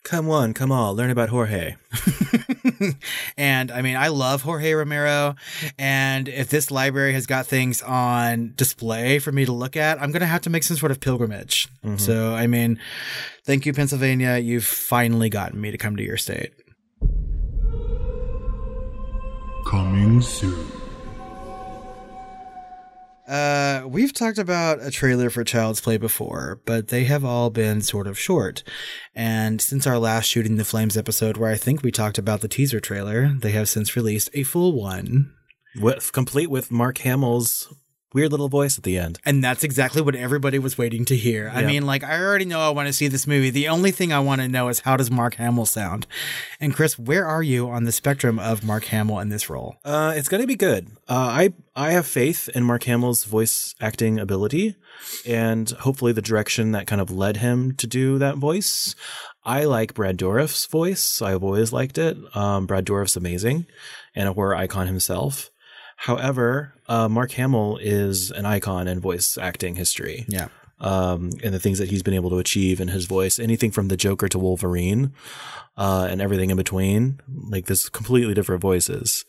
[0.08, 1.76] Come on, come on, learn about Jorge.
[3.38, 5.36] and I mean, I love Jorge Romero.
[5.78, 10.14] And if this library has got things on display for me to look at, I'm
[10.14, 11.68] going to have to make some sort of pilgrimage.
[11.84, 11.98] Mm-hmm.
[11.98, 12.80] So, I mean,
[13.44, 14.38] thank you, Pennsylvania.
[14.38, 16.54] You've finally gotten me to come to your state.
[19.68, 20.66] Coming soon.
[23.28, 27.82] Uh, we've talked about a trailer for Child's Play before, but they have all been
[27.82, 28.64] sort of short.
[29.14, 32.48] And since our last Shooting the Flames episode, where I think we talked about the
[32.48, 35.34] teaser trailer, they have since released a full one.
[35.76, 37.68] With, complete with Mark Hamill's
[38.18, 39.20] weird little voice at the end.
[39.26, 41.52] And that's exactly what everybody was waiting to hear.
[41.54, 43.52] I mean, like, I already know I want to see this movie.
[43.52, 46.08] The only thing I want to know is how does Mark Hamill sound?
[46.60, 49.76] And Chris, where are you on the spectrum of Mark Hamill in this role?
[49.86, 50.88] Uh, it's going to be good.
[51.08, 54.76] Uh, I I have faith in Mark Hamill's voice acting ability,
[55.28, 58.96] and hopefully the direction that kind of led him to do that voice.
[59.44, 61.22] I like Brad Dourif's voice.
[61.22, 62.18] I've always liked it.
[62.36, 63.68] Um, Brad Dourif's amazing,
[64.16, 65.52] and a horror icon himself.
[65.98, 70.26] However, uh, Mark Hamill is an icon in voice acting history.
[70.30, 70.48] Yeah.
[70.80, 73.40] um, and the things that he's been able to achieve in his voice.
[73.40, 75.12] Anything from the Joker to Wolverine,
[75.76, 77.20] uh, and everything in between.
[77.28, 79.26] Like this completely different voices.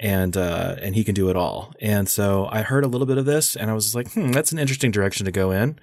[0.00, 1.72] And, uh, and he can do it all.
[1.80, 4.50] And so I heard a little bit of this and I was like, hmm, that's
[4.50, 5.78] an interesting direction to go in.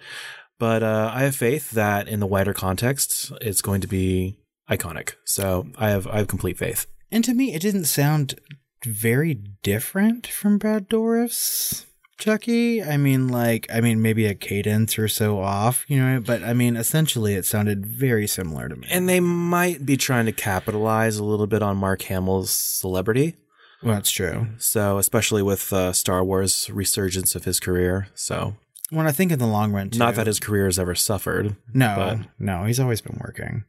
[0.60, 5.13] But, uh, I have faith that in the wider context, it's going to be iconic.
[5.24, 6.88] So I have, I have complete faith.
[7.12, 8.40] And to me, it didn't sound
[8.86, 11.86] very different from Brad Dourif's
[12.18, 12.82] Chucky.
[12.84, 16.54] I mean, like, I mean, maybe a cadence or so off, you know, but I
[16.54, 18.88] mean, essentially, it sounded very similar to me.
[18.90, 23.36] And they might be trying to capitalize a little bit on Mark Hamill's celebrity.
[23.84, 24.48] well, that's true.
[24.58, 28.08] So, especially with uh, Star Wars resurgence of his career.
[28.16, 28.56] So,
[28.90, 31.56] When I think in the long run, too, not that his career has ever suffered.
[31.72, 33.63] No, no, he's always been working.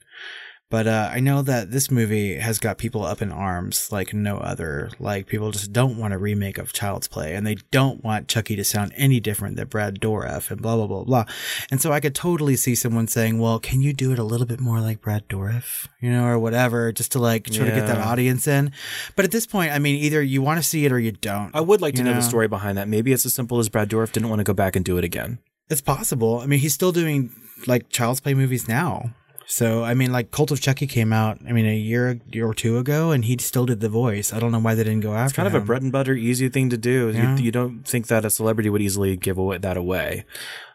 [0.71, 4.37] But uh, I know that this movie has got people up in arms like no
[4.37, 4.91] other.
[4.99, 8.55] Like people just don't want a remake of Child's Play, and they don't want Chucky
[8.57, 11.25] to sound any different than Brad Dourif, and blah blah blah blah.
[11.71, 14.47] And so I could totally see someone saying, "Well, can you do it a little
[14.47, 17.87] bit more like Brad Dourif, you know, or whatever, just to like try to get
[17.87, 18.71] that audience in."
[19.17, 21.51] But at this point, I mean, either you want to see it or you don't.
[21.55, 22.17] I would like to know, know?
[22.17, 22.89] the story behind that.
[22.89, 25.05] Maybe it's as simple as Brad Dourif didn't want to go back and do it
[25.05, 25.39] again.
[25.71, 26.41] It's possible.
[26.41, 27.33] I mean, he's still doing
[27.67, 29.15] like Child's Play movies now.
[29.51, 32.77] So, I mean, like Cult of Chucky came out, I mean, a year, or two
[32.77, 34.31] ago, and he still did the voice.
[34.31, 36.13] I don't know why they didn't go after It's kind of a bread and butter,
[36.13, 37.11] easy thing to do.
[37.11, 37.35] Yeah.
[37.35, 40.27] You, you don't think that a celebrity would easily give away, that away.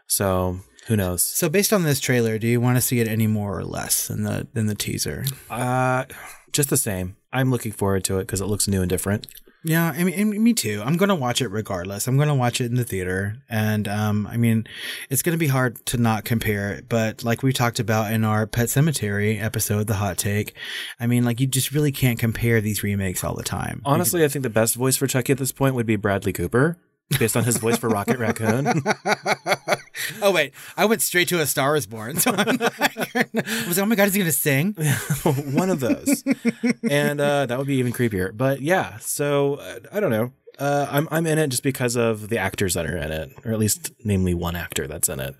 [0.08, 0.58] So,
[0.88, 1.22] who knows?
[1.22, 4.08] So, based on this trailer, do you want to see it any more or less
[4.08, 5.24] than the than the teaser?
[5.48, 6.06] Uh,
[6.52, 7.16] just the same.
[7.32, 9.28] I'm looking forward to it because it looks new and different.
[9.64, 10.82] Yeah, I mean, me too.
[10.84, 12.06] I'm gonna watch it regardless.
[12.06, 14.66] I'm gonna watch it in the theater, and um, I mean,
[15.08, 16.88] it's gonna be hard to not compare it.
[16.88, 20.54] But like we talked about in our Pet Sematary episode, the hot take,
[21.00, 23.80] I mean, like you just really can't compare these remakes all the time.
[23.86, 26.76] Honestly, I think the best voice for Chucky at this point would be Bradley Cooper,
[27.18, 28.82] based on his voice for Rocket Raccoon.
[30.22, 32.16] oh wait, I went straight to A Star Is Born.
[32.16, 33.24] So I'm like, I
[33.68, 34.72] was like, oh my god, is he gonna sing?
[35.52, 36.24] one of those,
[36.90, 38.36] and uh, that would be even creepier.
[38.36, 40.32] But yeah, so uh, I don't know.
[40.58, 43.52] Uh, I'm I'm in it just because of the actors that are in it, or
[43.52, 45.34] at least namely one actor that's in it,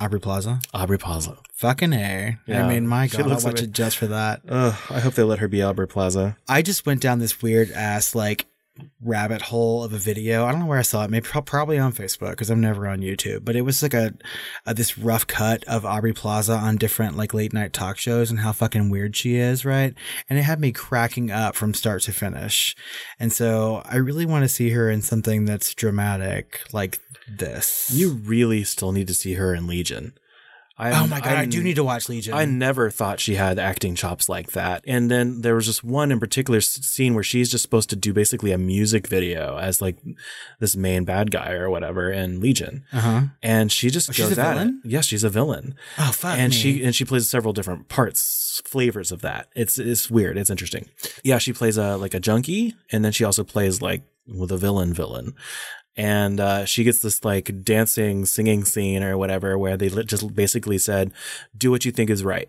[0.00, 0.60] Aubrey Plaza.
[0.74, 1.38] Aubrey Plaza.
[1.54, 2.40] Fucking air.
[2.46, 4.40] Yeah, I mean, my god, looks watch ama- it just for that.
[4.48, 6.36] Ugh, I hope they let her be Aubrey Plaza.
[6.48, 8.46] I just went down this weird ass like
[9.00, 10.44] rabbit hole of a video.
[10.44, 11.10] I don't know where I saw it.
[11.10, 13.44] Maybe probably on Facebook because I'm never on YouTube.
[13.44, 14.14] But it was like a,
[14.66, 18.40] a this rough cut of Aubrey Plaza on different like late night talk shows and
[18.40, 19.94] how fucking weird she is, right?
[20.28, 22.76] And it had me cracking up from start to finish.
[23.18, 27.90] And so I really want to see her in something that's dramatic like this.
[27.92, 30.14] You really still need to see her in Legion.
[30.80, 32.32] I, Oh my god, I, do need to watch Legion.
[32.34, 34.82] I never thought she had acting chops like that.
[34.86, 38.12] And then there was just one in particular scene where she's just supposed to do
[38.12, 39.96] basically a music video as like
[40.58, 42.84] this main bad guy or whatever in Legion.
[42.92, 43.22] uh-huh.
[43.42, 44.80] And she just Oh, she's goes a at villain?
[44.84, 44.88] it.
[44.90, 45.74] Yes, she's a villain.
[45.98, 46.56] Oh fuck and me.
[46.56, 49.48] she and she plays several different parts, flavors of that.
[49.54, 50.38] It's it's weird.
[50.38, 50.88] It's interesting.
[51.22, 54.56] Yeah, she plays a like a junkie, and then she also plays like with a
[54.56, 55.34] villain villain.
[56.00, 60.78] And uh, she gets this like dancing, singing scene or whatever, where they just basically
[60.78, 61.12] said,
[61.54, 62.48] "Do what you think is right."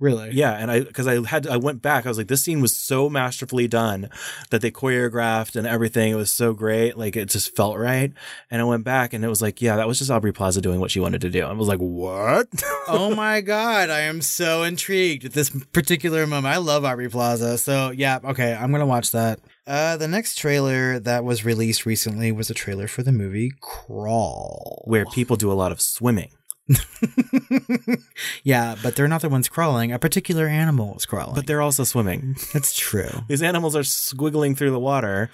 [0.00, 2.60] really Yeah, and I because I had I went back, I was like, this scene
[2.60, 4.10] was so masterfully done
[4.50, 6.10] that they choreographed and everything.
[6.10, 8.12] It was so great, like it just felt right.
[8.50, 10.80] And I went back, and it was like, yeah, that was just Aubrey Plaza doing
[10.80, 11.44] what she wanted to do.
[11.44, 12.48] I was like, what?
[12.88, 16.52] oh my god, I am so intrigued at this particular moment.
[16.52, 17.58] I love Aubrey Plaza.
[17.58, 19.38] So, yeah, okay, I'm going to watch that.
[19.68, 24.82] Uh, the next trailer that was released recently was a trailer for the movie Crawl.
[24.86, 26.30] Where people do a lot of swimming.
[28.42, 29.92] yeah, but they're not the ones crawling.
[29.92, 31.34] A particular animal is crawling.
[31.34, 32.36] But they're also swimming.
[32.54, 33.10] That's true.
[33.28, 35.30] These animals are squiggling through the water.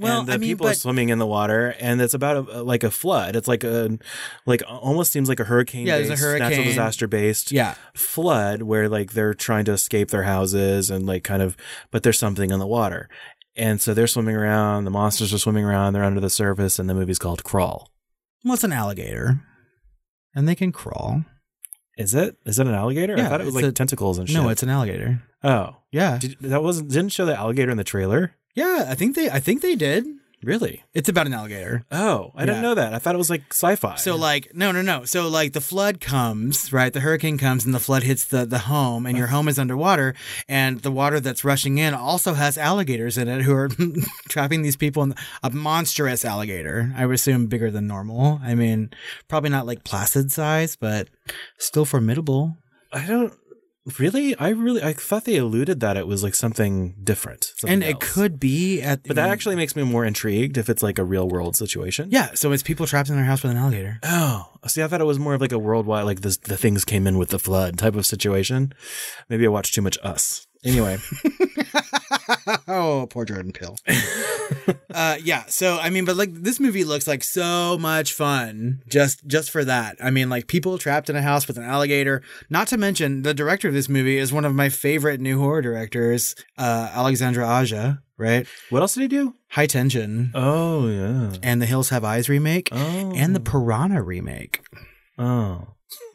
[0.00, 2.62] Well, and the I mean, people are swimming in the water, and it's about a,
[2.62, 3.36] like a flood.
[3.36, 3.98] It's like a,
[4.46, 5.86] like almost seems like a hurricane.
[5.86, 6.64] Yeah, there's a natural hurricane.
[6.64, 7.52] disaster based.
[7.52, 7.74] Yeah.
[7.94, 11.56] flood where like they're trying to escape their houses and like kind of,
[11.90, 13.10] but there's something in the water,
[13.56, 14.84] and so they're swimming around.
[14.84, 15.92] The monsters are swimming around.
[15.92, 17.90] They're under the surface, and the movie's called Crawl.
[18.44, 19.40] Well, it's an alligator.
[20.34, 21.24] And they can crawl.
[21.98, 22.36] Is it?
[22.46, 23.14] Is it an alligator?
[23.14, 24.36] I Yeah, thought it was like a- tentacles and shit.
[24.40, 25.22] No, it's an alligator.
[25.42, 25.76] oh.
[25.92, 26.18] Yeah.
[26.18, 28.36] Did, that wasn't didn't show the alligator in the trailer.
[28.54, 30.06] Yeah, I think they I think they did.
[30.42, 30.82] Really?
[30.94, 31.84] It's about an alligator.
[31.92, 32.62] Oh, I didn't Yeah.
[32.62, 32.94] know that.
[32.94, 33.96] I thought it was like sci-fi.
[33.96, 35.04] So like no no no.
[35.04, 36.92] So like the flood comes, right?
[36.92, 39.36] The hurricane comes and the flood hits the the home and your uh-huh.
[39.36, 40.14] home is underwater
[40.48, 43.68] and the water that's rushing in also has alligators in it who are
[44.28, 46.92] trapping these people in a monstrous alligator.
[46.96, 48.40] I would assume bigger than normal.
[48.42, 48.90] I mean,
[49.28, 51.08] probably not like placid size, but
[51.58, 52.56] still formidable.
[52.92, 53.34] I don't
[53.98, 54.36] really.
[54.36, 54.82] I really.
[54.82, 58.12] I thought they alluded that it was like something different, something and it else.
[58.12, 61.28] could be at But that actually makes me more intrigued if it's like a real
[61.28, 62.08] world situation.
[62.10, 63.98] Yeah, so it's people trapped in their house with an alligator.
[64.02, 66.84] Oh, see, I thought it was more of like a worldwide, like this, the things
[66.84, 68.72] came in with the flood type of situation.
[69.28, 70.46] Maybe I watched too much Us.
[70.62, 70.98] Anyway,
[72.68, 73.76] oh, poor Jordan Peele.
[74.94, 75.44] uh, yeah.
[75.46, 79.64] So I mean, but like this movie looks like so much fun just just for
[79.64, 79.96] that.
[80.02, 82.20] I mean, like people trapped in a house with an alligator.
[82.50, 85.62] Not to mention the director of this movie is one of my favorite new horror
[85.62, 88.02] directors, uh, Alexandre Aja.
[88.18, 88.46] Right.
[88.68, 89.34] what else did he do?
[89.48, 91.36] High Tension Oh yeah.
[91.42, 93.12] and the Hills Have Eyes remake Oh.
[93.16, 94.60] and the Piranha remake.
[95.18, 95.68] oh.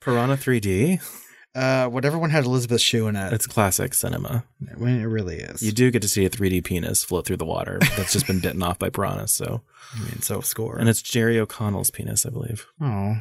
[0.00, 1.00] Piranha 3D.
[1.56, 3.32] Uh, whatever one had Elizabeth Shue in it.
[3.32, 4.44] It's classic cinema.
[4.60, 5.62] It really is.
[5.62, 8.40] You do get to see a 3D penis float through the water that's just been
[8.40, 9.32] bitten off by piranhas.
[9.32, 9.62] So,
[9.94, 10.76] I mean, so score.
[10.76, 12.66] and it's Jerry O'Connell's penis, I believe.
[12.80, 13.16] oh.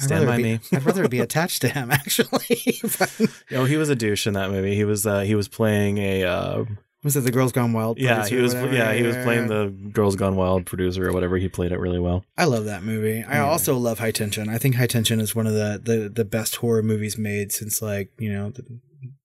[0.00, 0.60] Stand by be- me.
[0.72, 2.78] I'd rather be attached to him, actually.
[3.00, 3.20] But-
[3.50, 4.76] Oh, he was a douche in that movie.
[4.76, 6.64] He was uh, he was playing a uh,
[7.04, 7.98] was it the Girls Gone Wild?
[7.98, 11.36] yeah he was yeah he was playing the Girls Gone Wild producer or whatever.
[11.36, 12.24] He played it really well.
[12.36, 13.22] I love that movie.
[13.22, 14.48] I also love High Tension.
[14.48, 17.80] I think High Tension is one of the the, the best horror movies made since
[17.80, 18.64] like you know the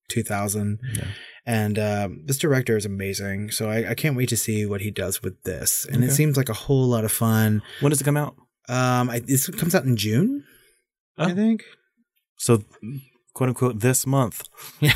[0.10, 0.80] 2000.
[0.96, 1.06] Yeah.
[1.46, 3.52] And um, this director is amazing.
[3.52, 5.86] So I, I can't wait to see what he does with this.
[5.86, 7.62] And it seems like a whole lot of fun.
[7.82, 8.36] When does it come out?
[8.70, 10.46] Um, I, this comes out in June,
[11.18, 11.36] I Oh.
[11.36, 11.64] think.
[12.38, 12.64] So,
[13.34, 14.48] quote unquote, this month.
[14.80, 14.94] Yeah.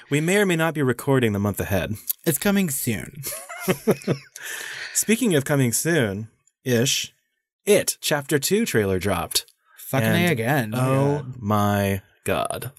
[0.10, 1.94] we may or may not be recording the month ahead.
[2.24, 3.22] It's coming soon.
[4.94, 6.28] Speaking of coming soon,
[6.64, 7.14] ish,
[7.64, 9.46] it chapter two trailer dropped.
[9.78, 10.74] Fucking And- A again.
[10.74, 12.72] Oh my god.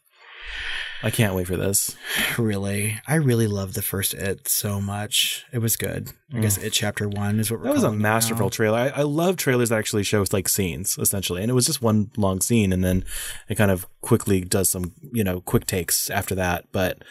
[1.01, 1.95] I can't wait for this.
[2.37, 2.99] really.
[3.07, 5.45] I really love the first It so much.
[5.53, 6.11] It was good.
[6.33, 7.69] I guess It Chapter One is what we're Mm.
[7.69, 7.97] That was a it now.
[7.97, 8.77] masterful trailer.
[8.77, 11.41] I, I love trailers that actually show like scenes, essentially.
[11.41, 13.05] And it was just one long scene, and then
[13.47, 16.65] it kind of quickly does some, you know, quick takes after that.
[16.71, 17.03] But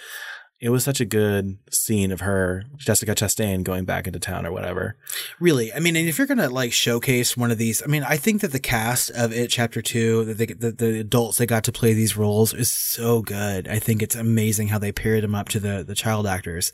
[0.60, 4.50] it was such a good scene of her, Jessica Chastain, going back into town or
[4.50, 4.96] whatever.
[5.38, 8.16] Really, I mean, and if you're gonna like showcase one of these, I mean, I
[8.16, 11.72] think that the cast of It Chapter Two, that the, the adults that got to
[11.72, 13.68] play these roles, is so good.
[13.68, 16.72] I think it's amazing how they paired them up to the the child actors.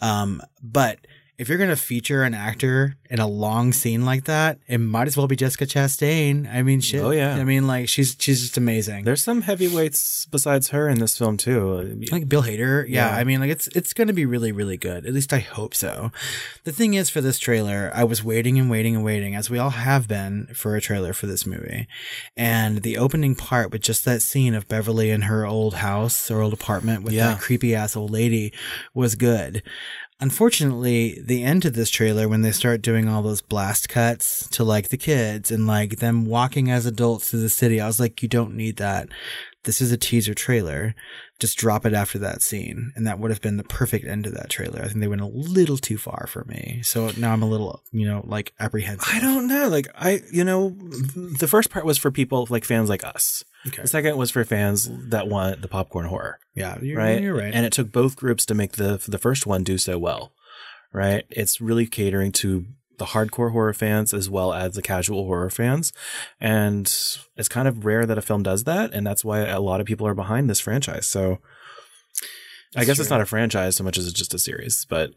[0.00, 0.98] Um, but
[1.38, 5.16] if you're gonna feature an actor in a long scene like that, it might as
[5.16, 6.52] well be Jessica Chastain.
[6.52, 7.02] I mean, shit.
[7.04, 7.36] Oh, yeah.
[7.36, 9.04] I mean, like she's she's just amazing.
[9.04, 12.04] There's some heavyweights besides her in this film, too.
[12.10, 12.84] like Bill Hader.
[12.88, 13.16] Yeah, Yeah.
[13.16, 15.06] I mean, like it's it's going to be really really good.
[15.06, 16.10] At least I hope so.
[16.64, 19.58] The thing is, for this trailer, I was waiting and waiting and waiting, as we
[19.58, 21.86] all have been for a trailer for this movie.
[22.36, 26.40] And the opening part with just that scene of Beverly in her old house or
[26.40, 27.28] old apartment with Yeah.
[27.34, 28.52] that creepy ass old lady
[28.94, 29.62] was good.
[30.18, 34.64] Unfortunately, the end of this trailer, when they start doing all those blast cuts to
[34.64, 38.22] like the kids and like them walking as adults through the city, I was like,
[38.22, 39.10] you don't need that.
[39.64, 40.94] This is a teaser trailer.
[41.38, 42.92] Just drop it after that scene.
[42.96, 44.80] And that would have been the perfect end to that trailer.
[44.80, 46.80] I think they went a little too far for me.
[46.82, 49.12] So now I'm a little, you know, like apprehensive.
[49.12, 49.68] I don't know.
[49.68, 53.44] Like, I, you know, the first part was for people like fans like us.
[53.66, 53.82] Okay.
[53.82, 56.38] The second was for fans that want the popcorn horror.
[56.54, 57.20] Yeah, you're right?
[57.20, 57.52] You're right.
[57.52, 60.32] And it took both groups to make the the first one do so well,
[60.92, 61.24] right?
[61.30, 62.64] It's really catering to
[62.98, 65.92] the hardcore horror fans as well as the casual horror fans,
[66.40, 66.86] and
[67.36, 69.86] it's kind of rare that a film does that, and that's why a lot of
[69.86, 71.06] people are behind this franchise.
[71.06, 71.38] So,
[72.74, 75.12] I That's guess it's not a franchise so much as it's just a series, but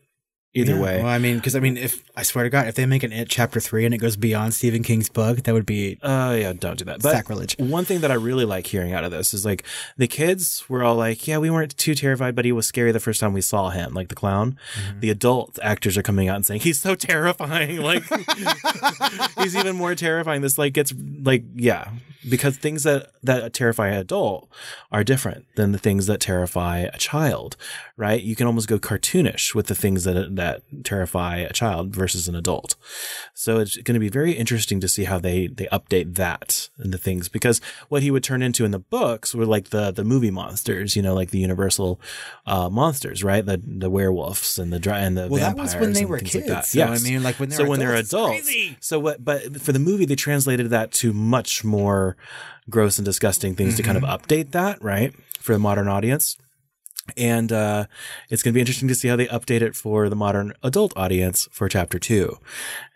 [0.53, 2.75] either Yeah, way, Well, I mean, because I mean, if I swear to God, if
[2.75, 5.65] they make an It Chapter Three and it goes beyond Stephen King's book, that would
[5.65, 7.01] be uh, yeah, don't do that.
[7.01, 7.55] But sacrilege.
[7.59, 9.63] One thing that I really like hearing out of this is like
[9.97, 12.99] the kids were all like, yeah, we weren't too terrified, but he was scary the
[12.99, 14.57] first time we saw him, like the clown.
[14.99, 17.79] The adult actors are coming out and saying he's so terrifying.
[17.89, 18.03] Like
[19.39, 20.41] he's even more terrifying.
[20.41, 20.93] This like gets
[21.23, 21.91] like, yeah,
[22.27, 24.49] because things that, that terrify an adult
[24.91, 27.55] are different than the things that terrify a child,
[27.97, 28.21] right?
[28.21, 32.35] You can almost go cartoonish with the things that, that terrify a child versus an
[32.35, 32.71] adult.
[33.33, 36.93] So it's going to be very interesting to see how they they update that and
[36.93, 37.57] the things because
[37.91, 41.01] what he would turn into in the books were like the the movie monsters, you
[41.05, 41.99] know, like the Universal
[42.53, 43.45] uh, monsters, right?
[43.45, 46.19] The the werewolves and the dry and the Well, that vampires was when they were
[46.19, 46.35] kids.
[46.35, 46.65] Like that.
[46.65, 48.87] So, I mean, like, when they're so were when they're adults, adults.
[48.87, 49.23] So what?
[49.29, 52.15] But for the movie, they translated that to much more
[52.69, 54.15] gross and disgusting things to kind of Mm-hmm.
[54.15, 56.37] update that, right, for the modern audience.
[57.17, 57.85] And uh,
[58.29, 60.93] it's going to be interesting to see how they update it for the modern adult
[60.95, 62.37] audience for chapter two.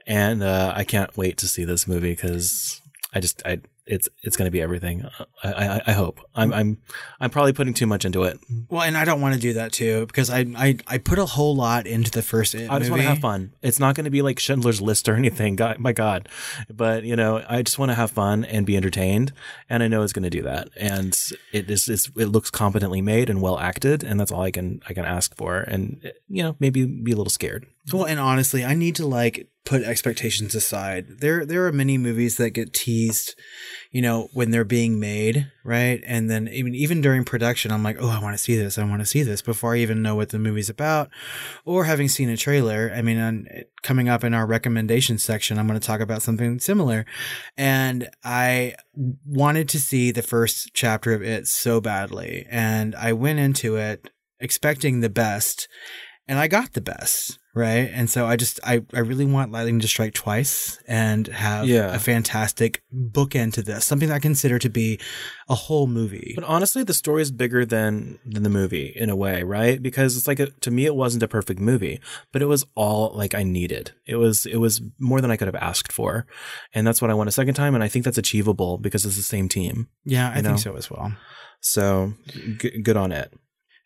[0.06, 2.82] And uh, I can't wait to see this movie because
[3.14, 5.06] I just I it's it's going to be everything.
[5.44, 6.20] I, I, I hope.
[6.36, 6.78] I'm I'm
[7.20, 8.40] I'm probably putting too much into it.
[8.70, 11.26] Well, and I don't want to do that too because I I, I put a
[11.26, 12.56] whole lot into the first.
[12.56, 13.54] It I just want to have fun.
[13.62, 15.56] It's not going to be like Schindler's List or anything.
[15.56, 16.30] God, my God,
[16.70, 19.34] but you know, I just want to have fun and be entertained,
[19.70, 20.70] and I know it's going to do that.
[20.78, 21.18] And
[21.52, 24.82] it is it's, it looks competently made and well acted, and that's all I can
[24.88, 25.58] I can ask for.
[25.58, 27.66] And you know, maybe be a little scared.
[27.92, 31.20] Well, and honestly, I need to like put expectations aside.
[31.20, 33.36] There there are many movies that get teased,
[33.92, 36.02] you know, when they're being made, right?
[36.06, 38.78] And then even even during production, I'm like, "Oh, I want to see this.
[38.78, 41.10] I want to see this" before I even know what the movie's about
[41.66, 42.92] or having seen a trailer.
[42.94, 43.48] I mean, on,
[43.84, 47.06] coming up in our recommendation section, I'm going to talk about something similar.
[47.58, 48.76] And I
[49.26, 54.10] wanted to see the first chapter of it so badly, and I went into it
[54.40, 55.70] expecting the best
[56.28, 57.90] and I got the best, right?
[57.94, 61.94] And so I just I I really want Lightning to strike twice and have Yeah.
[61.94, 65.00] a fantastic bookend to this, something that I consider to be
[65.50, 66.34] a whole movie.
[66.36, 69.82] But honestly, the story is bigger than than the movie in a way, right?
[69.82, 72.00] Because it's like a, to me, it wasn't a perfect movie,
[72.32, 73.92] but it was all like I needed.
[74.06, 76.26] It was it was more than I could have asked for,
[76.74, 77.76] and that's what I want a second time.
[77.76, 79.88] And I think that's achievable because it's the same team.
[80.06, 80.50] Yeah, I know?
[80.50, 81.14] think so as well.
[81.62, 82.14] So
[82.58, 83.32] g- good on it.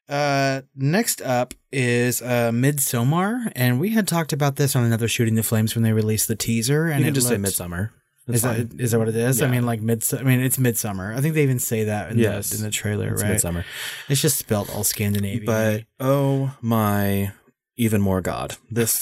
[0.09, 5.35] Uh, next up is uh Midsommar, and we had talked about this on another Shooting
[5.35, 6.85] the Flames when they released the teaser.
[6.87, 7.91] And you can just say Midsummer.
[8.25, 9.41] That's Is that is that what it is?
[9.41, 10.03] I mean, like mid.
[10.13, 11.13] I mean, it's Midsummer.
[11.13, 12.49] I think they even say that in Yes.
[12.49, 13.31] the in the trailer, It's right?
[13.31, 13.65] Midsummer.
[14.09, 15.45] It's just spelled all Scandinavian.
[15.45, 17.31] But oh my,
[17.77, 18.55] even more God!
[18.71, 18.99] This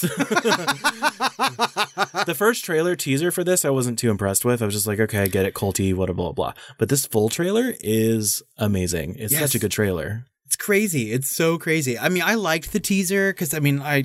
[2.26, 4.62] the first trailer teaser for this I wasn't too impressed with.
[4.62, 6.52] I was just like, okay, I get it, culty, what a blah blah.
[6.78, 9.16] But this full trailer is amazing.
[9.18, 9.42] It's Yes.
[9.42, 10.24] such a good trailer.
[10.56, 11.12] Crazy.
[11.12, 11.98] It's so crazy.
[11.98, 14.04] I mean, I liked the teaser because I mean, I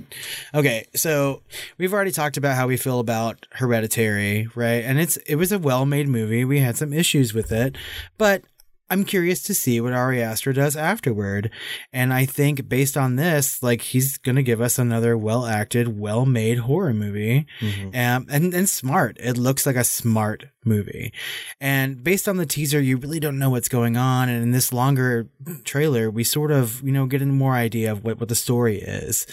[0.54, 0.86] okay.
[0.95, 1.41] So
[1.78, 4.84] we've already talked about how we feel about Hereditary, right?
[4.84, 6.45] And it's it was a well-made movie.
[6.45, 7.76] We had some issues with it,
[8.18, 8.43] but
[8.92, 11.50] I'm curious to see what Ari Aster does afterward.
[11.94, 16.94] And I think based on this, like he's gonna give us another well-acted, well-made horror
[16.94, 17.48] movie.
[17.96, 19.18] Um, and and smart.
[19.20, 21.14] It looks like a smart movie.
[21.60, 24.30] And based on the teaser, you really don't know what's going on.
[24.30, 25.28] And in this longer
[25.64, 28.82] trailer, we sort of you know get a more idea of what what the story
[28.82, 29.26] is,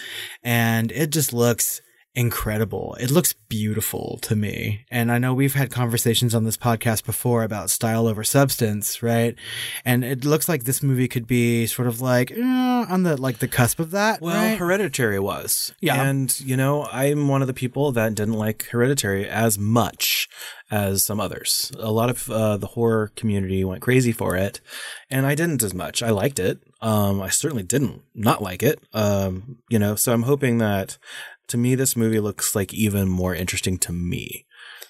[0.43, 1.83] and it just looks
[2.19, 2.97] incredible.
[2.99, 4.85] It looks beautiful to me.
[4.91, 9.37] And I know we've had conversations on this podcast before about style over substance, right?
[9.85, 13.39] And it looks like this movie could be sort of like eh, on the like
[13.39, 14.21] the cusp of that.
[14.21, 14.59] Well, right?
[14.59, 15.73] Hereditary was.
[15.81, 16.03] Yeah.
[16.03, 20.29] And, you know, I'm one of the people that didn't like Hereditary as much
[20.71, 21.73] as some others.
[21.79, 24.61] A lot of uh, the horror community went crazy for it,
[25.11, 26.03] and I didn't as much.
[26.03, 26.59] I liked it.
[26.81, 28.81] Um, I certainly didn't not like it.
[28.93, 30.99] Um, you know, so I'm hoping that
[31.49, 34.47] to me, this movie looks like even more interesting to me.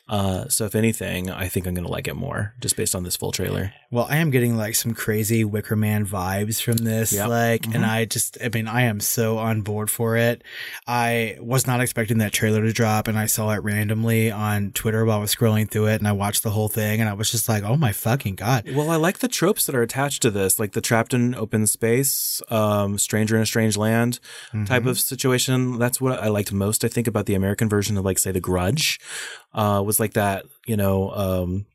[0.08, 3.02] Uh, so if anything, I think I'm going to like it more just based on
[3.04, 3.72] this full trailer.
[3.90, 7.12] Well, I am getting like some crazy Wicker Man vibes from this.
[7.12, 7.28] Yep.
[7.28, 7.74] Like, Mhm.
[7.76, 10.42] and I just, I mean, I am so on board for it.
[10.86, 15.04] I was not expecting that trailer to drop and I saw it randomly on Twitter
[15.04, 17.30] while I was scrolling through it and I watched the whole thing and I was
[17.30, 18.68] just like, oh my fucking God.
[18.74, 21.66] Well, I like the tropes that are attached to this, like the trapped in open
[21.66, 24.20] space, um, stranger in a strange land
[24.52, 24.88] type Mm-hmm.
[24.88, 25.78] of situation.
[25.78, 26.84] That's what I liked most.
[26.84, 28.98] I think about the American version of like, say, The Grudge,
[29.58, 31.66] uh, was like that, you know, um,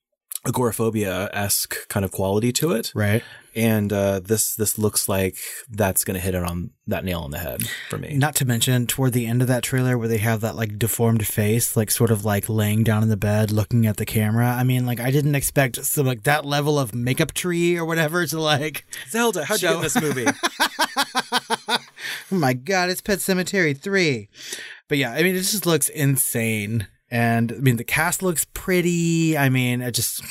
[0.46, 2.94] agoraphobia esque kind of quality to it.
[2.96, 3.24] Right.
[3.56, 5.36] And, uh, this, this looks like
[5.70, 8.16] that's going to hit it on that nail on the head for me.
[8.16, 11.28] Not to mention toward the end of that trailer where they have that like deformed
[11.28, 14.48] face, like sort of like laying down in the bed looking at the camera.
[14.48, 18.26] I mean, like I didn't expect some like that level of makeup tree or whatever
[18.26, 20.26] to like Zelda, how'd you get in this movie?
[21.68, 21.78] oh
[22.32, 24.30] my god, it's Pet Sematary 3.
[24.88, 26.88] But yeah, I mean, it just looks insane.
[27.14, 29.38] And I mean, the cast looks pretty.
[29.38, 30.24] I mean, I just,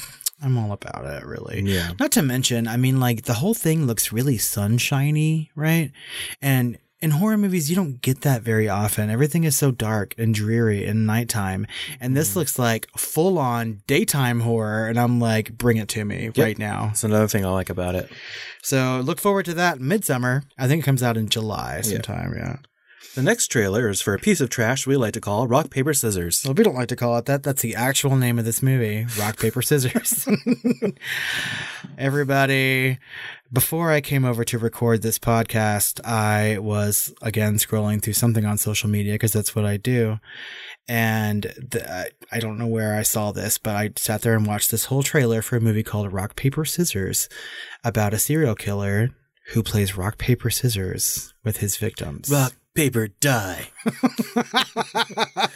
[0.42, 1.62] I'm all about it, really.
[1.62, 1.92] Yeah.
[2.00, 5.92] Not to mention, I mean, like, the whole thing looks really sunshiny, right?
[6.42, 9.10] And in horror movies, you don't get that very often.
[9.10, 11.68] Everything is so dark and dreary in nighttime.
[12.00, 12.36] And this mm.
[12.36, 14.88] looks like full on daytime horror.
[14.88, 16.86] And I'm like, bring it to me right now.
[16.86, 18.10] That's another thing I like about it.
[18.64, 20.42] So look forward to that midsummer.
[20.58, 22.34] I think it comes out in July sometime.
[22.36, 22.56] yeah.
[23.14, 25.92] The next trailer is for a piece of trash we like to call Rock, Paper,
[25.92, 26.42] Scissors.
[26.44, 27.42] Well, we don't like to call it that.
[27.42, 30.26] That's the actual name of this movie Rock, Paper, Scissors.
[31.98, 32.98] Everybody,
[33.53, 38.57] before I came over to record this podcast, I was again scrolling through something on
[38.57, 40.18] social media because that's what I do.
[40.88, 44.46] And the, I, I don't know where I saw this, but I sat there and
[44.46, 47.28] watched this whole trailer for a movie called Rock, Paper, Scissors
[47.84, 49.11] about a serial killer
[49.48, 52.30] who plays rock, paper, scissors with his victims.
[52.30, 53.68] Rock, paper, die.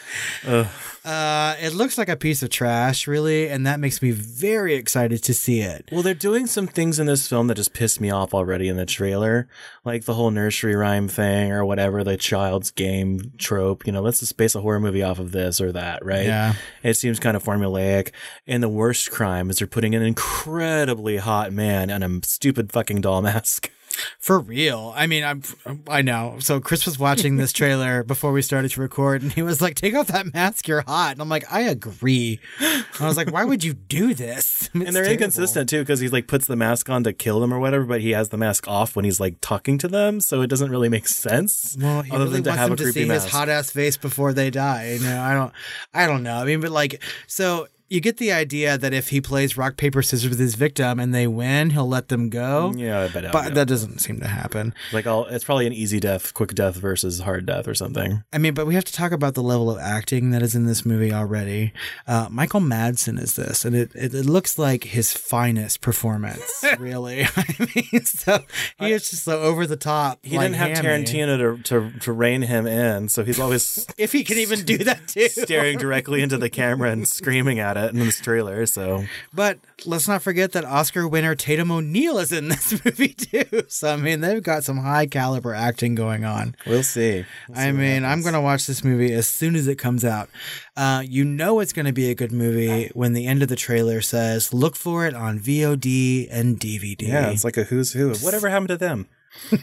[1.06, 5.22] Uh, it looks like a piece of trash, really, and that makes me very excited
[5.22, 5.88] to see it.
[5.92, 8.76] Well, they're doing some things in this film that just pissed me off already in
[8.76, 9.48] the trailer,
[9.84, 13.86] like the whole nursery rhyme thing or whatever, the child's game trope.
[13.86, 16.26] You know, let's just base a horror movie off of this or that, right?
[16.26, 16.54] Yeah.
[16.82, 18.10] It seems kind of formulaic.
[18.48, 23.00] And the worst crime is they're putting an incredibly hot man in a stupid fucking
[23.02, 23.70] doll mask.
[24.18, 24.92] For real.
[24.96, 25.42] I mean, I'm,
[25.88, 26.36] I know.
[26.40, 29.74] So Chris was watching this trailer before we started to record and he was like,
[29.74, 30.68] take off that mask.
[30.68, 31.12] You're hot.
[31.12, 32.40] And I'm like, I agree.
[32.60, 34.62] I was like, why would you do this?
[34.62, 35.12] It's and they're terrible.
[35.12, 38.00] inconsistent too because he like puts the mask on to kill them or whatever, but
[38.00, 40.88] he has the mask off when he's like talking to them, so it doesn't really
[40.88, 41.76] make sense.
[41.80, 43.24] Well, he other really than to wants have them a to see mask.
[43.24, 44.92] his hot ass face before they die.
[44.92, 45.52] You know, I don't,
[45.94, 46.36] I don't know.
[46.36, 50.02] I mean, but like, so you get the idea that if he plays rock paper
[50.02, 52.72] scissors with his victim and they win, he'll let them go.
[52.76, 53.32] yeah, I bet.
[53.32, 54.74] But that doesn't seem to happen.
[54.92, 58.22] like, I'll, it's probably an easy death, quick death versus hard death or something.
[58.32, 60.66] I mean, but we have to talk about the level of acting that is in
[60.66, 61.72] this movie already.
[62.06, 67.24] Uh, Michael Madsen is this, and it, it, it looks like his finest performance, really.
[67.36, 68.40] I mean, so
[68.78, 70.18] he is just so over the top.
[70.22, 71.04] He like didn't have hammy.
[71.04, 74.78] Tarantino to, to to rein him in, so he's always If he can even do
[74.78, 75.28] that too.
[75.28, 78.66] staring directly into the camera and screaming at it in this trailer.
[78.66, 83.62] So But let's not forget that Oscar winner Tatum O'Neal is in this movie too.
[83.68, 86.56] So I mean, they've got some high caliber acting going on.
[86.66, 87.24] we'll see.
[87.48, 89.76] We'll see I what mean, I'm going to watch this movie as soon as it
[89.76, 90.28] comes out.
[90.76, 93.56] Uh, you know it's going to be a good movie when the end of the
[93.56, 98.12] trailer says, "Look for it on VOD and DVD." Yeah, it's like a who's who.
[98.16, 99.06] Whatever happened to them?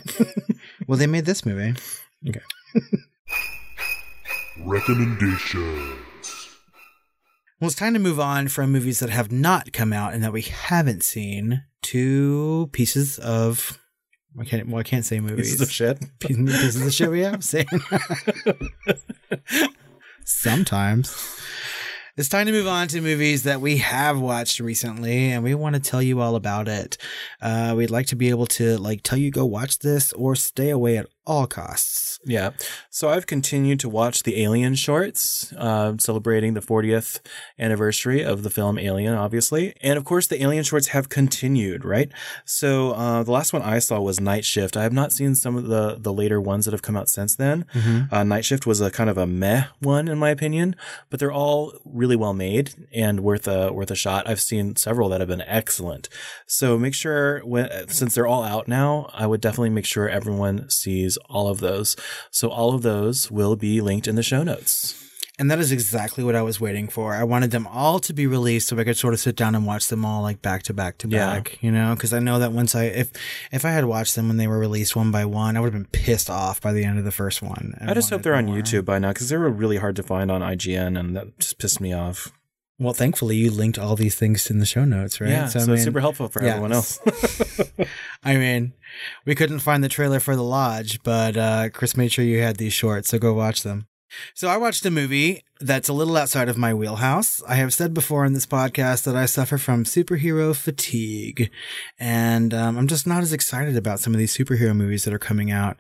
[0.88, 1.74] well, they made this movie.
[4.66, 5.98] Recommendations.
[7.64, 10.34] Well, it's time to move on from movies that have not come out and that
[10.34, 13.80] we haven't seen to pieces of.
[14.38, 14.68] I can't.
[14.68, 15.52] Well, I can't say movies.
[15.52, 15.98] Pieces of shit.
[16.20, 17.64] pieces of shit we have seen.
[20.26, 21.40] Sometimes.
[22.18, 25.76] It's time to move on to movies that we have watched recently, and we want
[25.76, 26.98] to tell you all about it.
[27.42, 30.70] Uh, we'd like to be able to like tell you go watch this or stay
[30.70, 32.20] away at all costs.
[32.26, 32.52] Yeah.
[32.90, 37.20] So I've continued to watch the Alien shorts, uh, celebrating the 40th
[37.60, 39.74] anniversary of the film Alien, obviously.
[39.82, 42.12] And of course, the Alien shorts have continued, right?
[42.46, 44.78] So uh, the last one I saw was Night Shift.
[44.78, 47.36] I have not seen some of the, the later ones that have come out since
[47.36, 47.66] then.
[48.12, 50.76] Uh, Night Shift was a kind of a meh one, in my opinion,
[51.10, 54.28] but they're all really well made and worth a, worth a shot.
[54.30, 56.10] I've seen several that have been excellent.
[56.48, 60.70] So make sure when, since they're all out now, I would definitely make sure everyone
[60.70, 61.96] sees all of those.
[62.32, 65.00] So all of those will be linked in the show notes.
[65.40, 67.16] And that is exactly what I was waiting for.
[67.16, 69.66] I wanted them all to be released so I could sort of sit down and
[69.66, 71.34] watch them all like back to back to Yeah.
[71.34, 73.12] back, you know, because I know that once I if
[73.52, 75.82] if I had watched them when they were released one by one, I would have
[75.82, 77.74] been pissed off by the end of the first one.
[77.80, 78.46] and I just hope they're on.
[78.46, 81.58] YouTube by now because they were really hard to find on IGN and that just
[81.58, 82.32] pissed me off.
[82.80, 85.30] Well, thankfully you linked all these things in the show notes, right?
[85.30, 86.52] Yeah, so, I mean, it's super helpful for yeah.
[86.52, 87.00] everyone else.
[88.24, 88.74] I mean,
[89.26, 92.58] we couldn't find the trailer for The Lodge, but uh, Chris made sure you had
[92.58, 93.88] these shorts, so go watch them.
[94.34, 97.42] So I watched a movie that's a little outside of my wheelhouse.
[97.48, 101.50] I have said before in this podcast that I suffer from superhero fatigue,
[102.00, 105.20] and um, I'm just not as excited about some of these superhero movies that are
[105.20, 105.78] coming out.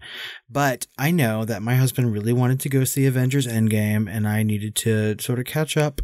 [0.49, 4.43] But I know that my husband really wanted to go see Avengers Endgame, and I
[4.43, 6.01] needed to sort of catch up.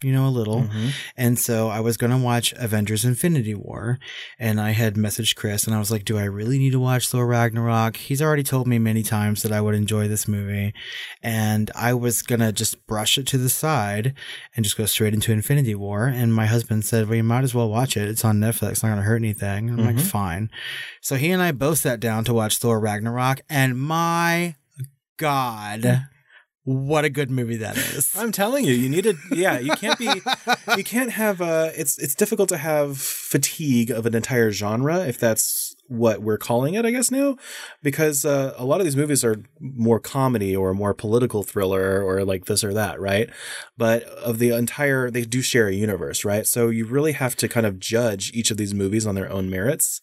[0.00, 0.62] You know, a little.
[0.62, 0.92] Mhm.
[1.16, 3.98] And so I was going to watch Avengers Infinity War.
[4.38, 7.08] And I had messaged Chris and I was like, do I really need to watch
[7.08, 7.96] Thor Ragnarok?
[7.96, 10.72] He's already told me many times that I would enjoy this movie.
[11.20, 14.14] And I was going to just brush it to the side
[14.54, 16.06] and just go straight into Infinity War.
[16.06, 18.08] And my husband said, well, you might as well watch it.
[18.08, 18.70] It's on Netflix.
[18.70, 19.68] It's not going to hurt anything.
[19.70, 20.00] I'm like, Mhm.
[20.02, 20.50] fine.
[21.00, 23.40] So he and I both sat down to watch Thor Ragnarok.
[23.50, 24.54] And my
[25.16, 26.06] God,
[26.68, 28.14] what a good movie that is.
[28.14, 29.16] I'm telling you, you need to.
[29.30, 30.10] Yeah, you can't be.
[30.76, 31.40] you can't have.
[31.40, 36.36] Uh, it's it's difficult to have fatigue of an entire genre if that's what we're
[36.36, 36.84] calling it.
[36.84, 37.38] I guess now,
[37.82, 42.22] because uh, a lot of these movies are more comedy or more political thriller or
[42.22, 43.30] like this or that, right?
[43.78, 46.46] But of the entire, they do share a universe, right?
[46.46, 49.48] So you really have to kind of judge each of these movies on their own
[49.48, 50.02] merits.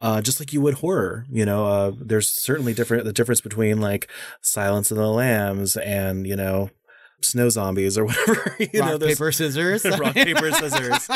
[0.00, 3.80] Uh, just like you would horror, you know, uh, there's certainly different, the difference between
[3.80, 4.08] like
[4.40, 6.70] Silence of the Lambs and, you know,
[7.20, 8.56] snow zombies or whatever.
[8.58, 9.84] you Rock, know, paper, scissors.
[9.98, 11.08] rock paper scissors.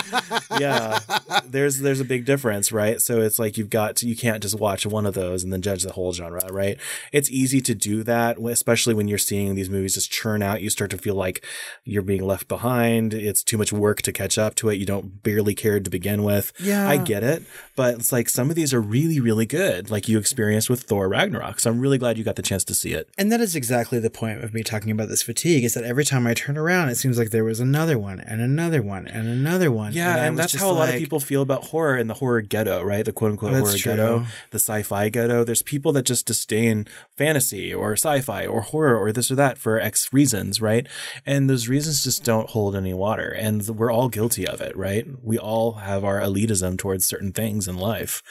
[0.59, 0.98] Yeah.
[1.46, 3.00] There's there's a big difference right?
[3.00, 5.61] So it's like you've got to, you can't just watch one of those and then
[5.61, 6.78] judge the whole genre right?
[7.12, 10.62] It's easy to do that especially when you're seeing these movies just churn out.
[10.62, 11.44] You start to feel like
[11.84, 13.12] you're being left behind.
[13.14, 14.76] It's too much work to catch up to it.
[14.76, 16.53] You don't barely cared to begin with.
[16.59, 16.88] Yeah.
[16.88, 17.42] i get it.
[17.76, 21.09] But it's like some of these are really really good like you experienced with thor
[21.09, 21.61] ragnarok.
[21.61, 23.09] So i'm really glad you got the chance to see it.
[23.18, 26.07] And that is exactly the point of me talking about this fatigue is that every
[26.07, 29.28] time I turn around, it seems like there was another one and another one and
[29.28, 29.93] another one.
[29.93, 32.40] Yeah, I and, that's how a lot of people feel about horror in the horror
[32.40, 33.05] ghetto, right?
[33.05, 33.93] The quote unquote horror true.
[33.93, 35.45] ghetto, the sci-fi ghetto.
[35.45, 36.86] There's people that just disdain
[37.18, 40.86] fantasy or sci-fi or horror or this or that for X reasons, right?
[41.26, 43.28] And those reasons just don't hold any water.
[43.28, 45.07] And we're all guilty of it, right?
[45.22, 48.22] We all have our elitism towards certain things in life.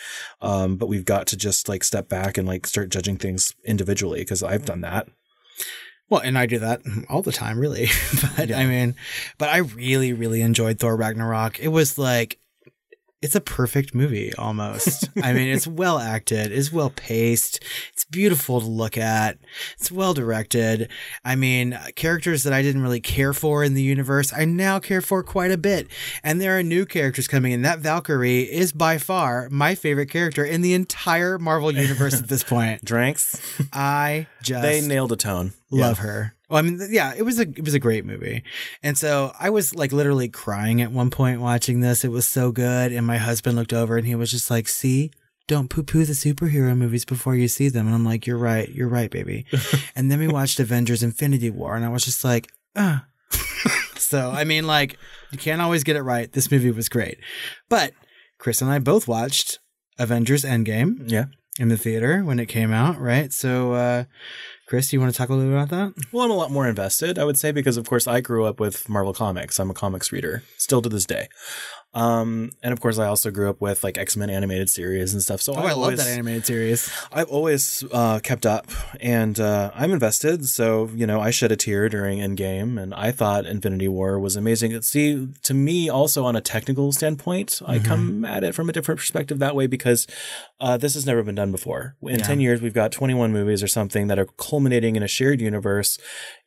[0.41, 4.21] Um, but we've got to just like step back and like start judging things individually
[4.21, 5.07] because I've done that.
[6.11, 7.87] Well, and I do that all the time, really.
[8.35, 8.95] but I mean,
[9.37, 11.57] but I really, really enjoyed Thor Ragnarok.
[11.61, 12.37] It was like,
[13.21, 15.09] it's a perfect movie almost.
[15.21, 17.63] I mean, it's well acted, it's well paced,
[17.93, 19.37] it's beautiful to look at,
[19.77, 20.89] it's well directed.
[21.23, 24.79] I mean, uh, characters that I didn't really care for in the universe, I now
[24.79, 25.87] care for quite a bit.
[26.23, 27.61] And there are new characters coming in.
[27.61, 32.43] That Valkyrie is by far my favorite character in the entire Marvel universe at this
[32.43, 32.83] point.
[32.85, 33.39] Dranks,
[33.71, 35.53] I just they nailed a tone.
[35.69, 36.33] love her.
[36.51, 38.43] Well, I mean, yeah, it was a it was a great movie,
[38.83, 42.03] and so I was like literally crying at one point watching this.
[42.03, 45.11] It was so good, and my husband looked over and he was just like, "See,
[45.47, 48.67] don't poo poo the superhero movies before you see them." And I'm like, "You're right,
[48.67, 49.45] you're right, baby."
[49.95, 53.05] and then we watched Avengers: Infinity War, and I was just like, "Ah."
[53.95, 54.97] so I mean, like,
[55.31, 56.29] you can't always get it right.
[56.33, 57.17] This movie was great,
[57.69, 57.93] but
[58.39, 59.59] Chris and I both watched
[59.97, 61.25] Avengers: Endgame Yeah.
[61.59, 63.31] in the theater when it came out, right?
[63.31, 64.03] So, uh,
[64.71, 66.05] Chris, you want to talk a little bit about that?
[66.13, 68.57] Well, I'm a lot more invested, I would say, because of course I grew up
[68.61, 69.59] with Marvel Comics.
[69.59, 71.27] I'm a comics reader, still to this day.
[71.93, 75.21] Um, and of course, I also grew up with like X Men animated series and
[75.21, 75.41] stuff.
[75.41, 76.89] So Oh, I, love always, that animated series.
[77.11, 78.67] I've always uh, kept up,
[79.01, 80.45] and uh, I'm invested.
[80.45, 84.37] So you know, I shed a tear during Endgame, and I thought Infinity War was
[84.37, 84.81] amazing.
[84.83, 88.99] See, to me, also on a technical standpoint, I come at it from a different
[88.99, 90.07] perspective that way because
[90.61, 91.95] uh, this has never been done before.
[92.03, 92.25] In Yeah.
[92.25, 95.97] ten years, we've got 21 movies or something that are culminating in a shared universe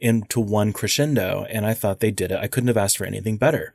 [0.01, 2.39] into one crescendo, and I thought they did it.
[2.41, 3.75] I couldn't have asked for anything better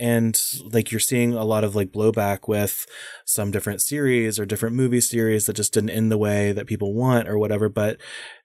[0.00, 0.40] and
[0.72, 2.86] like you're seeing a lot of like blowback with
[3.26, 6.94] some different series or different movie series that just didn't end the way that people
[6.94, 7.98] want or whatever but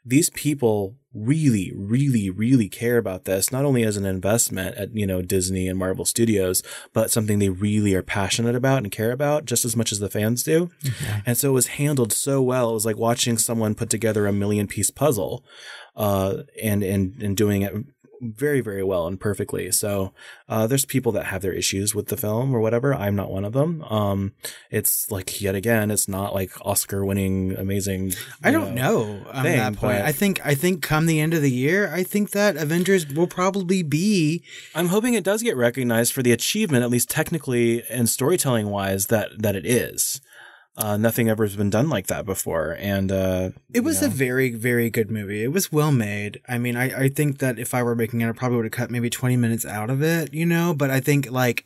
[0.03, 5.07] these people really really really care about this not only as an investment at you
[5.07, 9.45] know Disney and Marvel Studios but something they really are passionate about and care about
[9.45, 10.69] just as much as the fans do.
[11.25, 14.33] And so it was handled so well it was like watching someone put together a
[14.33, 15.45] million piece puzzle
[15.95, 17.73] uh and and and doing it
[18.33, 19.71] very very well and perfectly.
[19.71, 20.13] So
[20.49, 22.93] uh there's people that have their issues with the film or whatever.
[22.93, 23.83] I'm not one of them.
[23.83, 24.33] Um
[24.69, 28.13] it's like yet again it's not like oscar winning amazing
[28.43, 30.01] I don't know on thing, that point.
[30.01, 33.27] I think I think come the end of the year, I think that Avengers will
[33.27, 38.09] probably be i'm hoping it does get recognized for the achievement at least technically and
[38.09, 40.21] storytelling wise that that it is
[40.77, 44.51] uh nothing ever has been done like that before and uh It was a very,
[44.51, 45.43] very good movie.
[45.43, 46.41] It was well made.
[46.47, 48.71] I mean, I, I think that if I were making it, I probably would have
[48.71, 50.73] cut maybe 20 minutes out of it, you know?
[50.73, 51.65] But I think, like,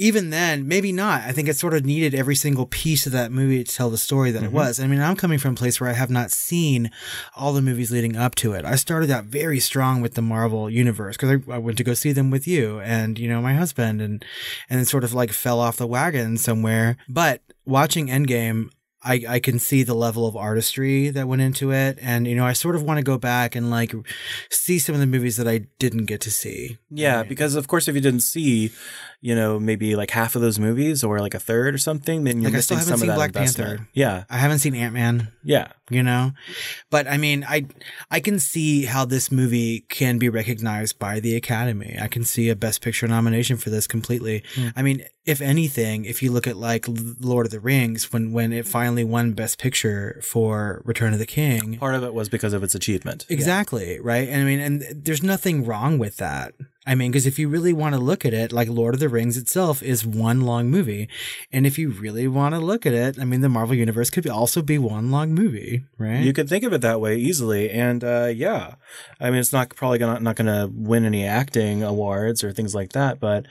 [0.00, 1.22] even then, maybe not.
[1.22, 3.98] I think it sort of needed every single piece of that movie to tell the
[3.98, 4.78] story that it was.
[4.78, 6.92] I mean, I'm coming from a place where I have not seen
[7.34, 8.64] all the movies leading up to it.
[8.64, 11.94] I started out very strong with the Marvel universe because I, I went to go
[11.94, 14.24] see them with you and, you know, my husband and,
[14.70, 16.96] and then sort of like fell off the wagon somewhere.
[17.08, 18.70] But watching Endgame,
[19.02, 21.98] I, I can see the level of artistry that went into it.
[22.02, 23.94] And, you know, I sort of want to go back and like
[24.50, 26.78] see some of the movies that I didn't get to see.
[26.90, 28.72] Yeah, because of course, if you didn't see,
[29.20, 32.40] you know, maybe like half of those movies or like a third or something, then
[32.40, 33.78] you're Like, I missing still haven't some of that Black investment.
[33.78, 33.88] Panther.
[33.92, 36.32] Yeah, I haven't seen Ant Man, yeah, you know,
[36.90, 37.66] but I mean, I
[38.10, 41.96] I can see how this movie can be recognized by the Academy.
[42.00, 44.44] I can see a Best Picture nomination for this completely.
[44.54, 44.68] Hmm.
[44.76, 46.86] I mean, if anything, if you look at like
[47.20, 51.26] Lord of the Rings, when when it finally won Best Picture for Return of the
[51.26, 53.26] King, part of it was because of its achievement.
[53.28, 54.28] Exactly, right?
[54.28, 56.54] And I mean, and there's nothing wrong with that.
[56.88, 59.10] I mean, because if you really want to look at it, like Lord of the
[59.10, 61.06] Rings itself is one long movie.
[61.52, 64.26] And if you really want to look at it, I mean, the Marvel Universe could
[64.26, 66.20] also be one long movie, right?
[66.20, 68.76] You could think of it that way easily, and uh, yeah,
[69.20, 72.92] I mean, it's not probably gonna not gonna win any acting awards or things like
[72.92, 73.44] that, but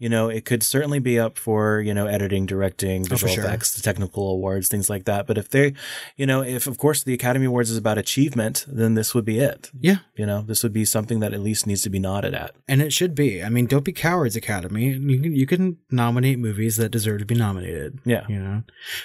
[0.00, 3.44] you know, it could certainly be up for, you know, editing, directing, Oh, visual sure.
[3.44, 5.26] effects, technical awards, things like that.
[5.28, 5.74] But if they,
[6.16, 9.38] you know, if of course the Academy Awards is about achievement, then this would be
[9.38, 9.70] it.
[9.78, 9.98] Yeah.
[10.16, 12.52] You know, this would be something that at least needs to be nodded at.
[12.66, 13.42] And it should be.
[13.44, 14.88] I mean, don't be cowards, Academy.
[14.88, 17.98] You can you can nominate movies that deserve to be nominated.
[18.06, 18.24] Yeah.
[18.26, 18.62] You know.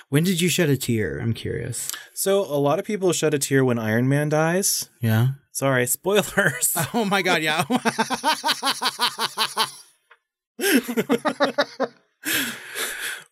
[0.09, 1.19] When did you shed a tear?
[1.19, 1.91] I'm curious.
[2.13, 4.89] So a lot of people shed a tear when Iron Man dies.
[5.01, 5.27] Yeah.
[5.51, 6.75] Sorry, spoilers.
[6.93, 7.65] Oh my god, yeah.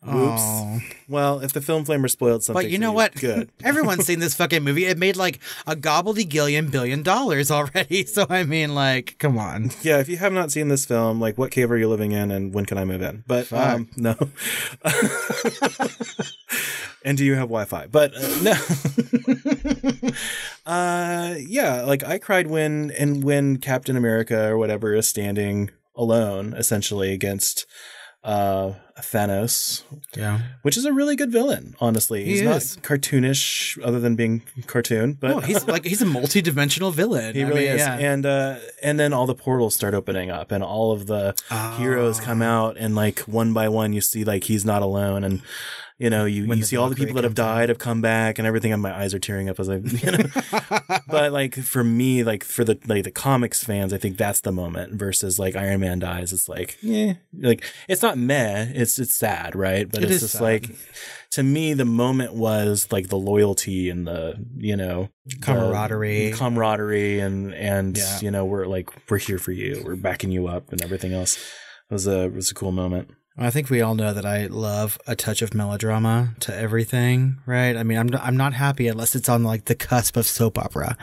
[0.05, 0.79] Oh.
[1.07, 3.15] well, if the film flamer spoiled something, But you know what?
[3.15, 3.49] Good.
[3.63, 4.85] Everyone's seen this fucking movie.
[4.85, 8.05] It made like a gobbledygillion billion dollars already.
[8.13, 9.71] So I mean, like, come on.
[9.81, 12.29] Yeah, if you have not seen this film, like, what cave are you living in,
[12.31, 13.23] and when can I move in?
[13.25, 13.75] But Fuck.
[13.75, 14.15] um, no.
[17.03, 17.87] and do you have Wi-Fi?
[17.87, 18.53] But uh, no.
[20.71, 26.53] uh, yeah, like I cried when and when Captain America or whatever is standing alone,
[26.53, 27.65] essentially against
[28.23, 29.83] uh Thanos,
[30.15, 30.39] Yeah.
[30.61, 31.75] which is a really good villain.
[31.81, 32.77] Honestly, he's He not is.
[32.81, 37.35] cartoonish other than being cartoon, but No, he's like he's a multi-dimensional villain.
[37.35, 37.79] He I really mean, is.
[37.79, 37.97] yeah.
[37.97, 41.35] And uh and then all the portals start opening up and all of the
[41.77, 42.45] heroes come Ah.
[42.45, 45.41] out and like one by one you see like he's not alone and
[45.99, 48.39] you know you, When you see all the people that have died have come back
[48.39, 50.25] and everything and my eyes are tearing up as I you know
[51.07, 54.51] but like for me like for the like the comics fans I think that's the
[54.51, 59.13] moment versus like Iron Man dies it's like yeah like it's not meh it's it's
[59.13, 60.41] sad right but It it's is just sad.
[60.43, 60.69] like
[61.31, 66.31] to me the moment was like the loyalty and the you know the Camaraderie.
[66.35, 68.19] camaraderie and and Yeah.
[68.21, 71.37] you know we're like we're here for you we're backing you up and everything else
[71.37, 74.45] it was a it was a cool moment I think we all know that I
[74.45, 77.75] love a touch of melodrama to everything, right?
[77.75, 80.97] I mean, I'm I'm not happy unless it's on like the cusp of soap opera.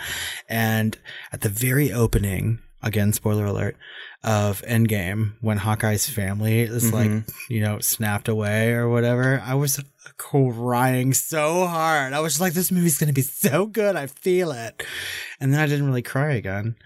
[0.49, 0.97] And
[1.33, 3.76] at the very opening, again, spoiler alert,
[4.22, 7.16] of Endgame, when Hawkeye's family is mm-hmm.
[7.16, 9.83] like, you know, snapped away or whatever, I was
[10.16, 12.12] crying so hard.
[12.12, 13.97] I was like, this movie's going to be so good.
[13.97, 14.85] I feel it.
[15.41, 16.76] And then I didn't really cry again.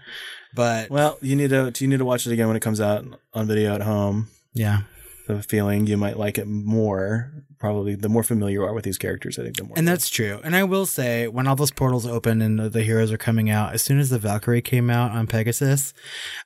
[0.55, 3.05] But well you need to you need to watch it again when it comes out
[3.33, 4.83] on video at home yeah.
[5.27, 8.97] The feeling you might like it more probably the more familiar you are with these
[8.97, 10.39] characters i think the more And that's true.
[10.43, 13.49] And I will say, when all those portals open and the, the heroes are coming
[13.49, 15.93] out, as soon as the Valkyrie came out on Pegasus,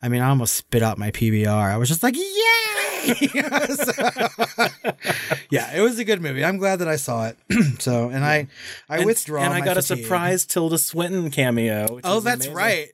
[0.02, 1.72] I mean, I almost spit out my PBR.
[1.74, 2.69] I was just like, yay!
[5.52, 6.44] yeah, it was a good movie.
[6.44, 7.38] I'm glad that I saw it.
[7.82, 8.48] so, and I,
[8.90, 9.44] I and, withdraw.
[9.44, 12.54] and i got a surprise tilda swinton cameo which Oh, that's amazing.
[12.56, 12.88] right.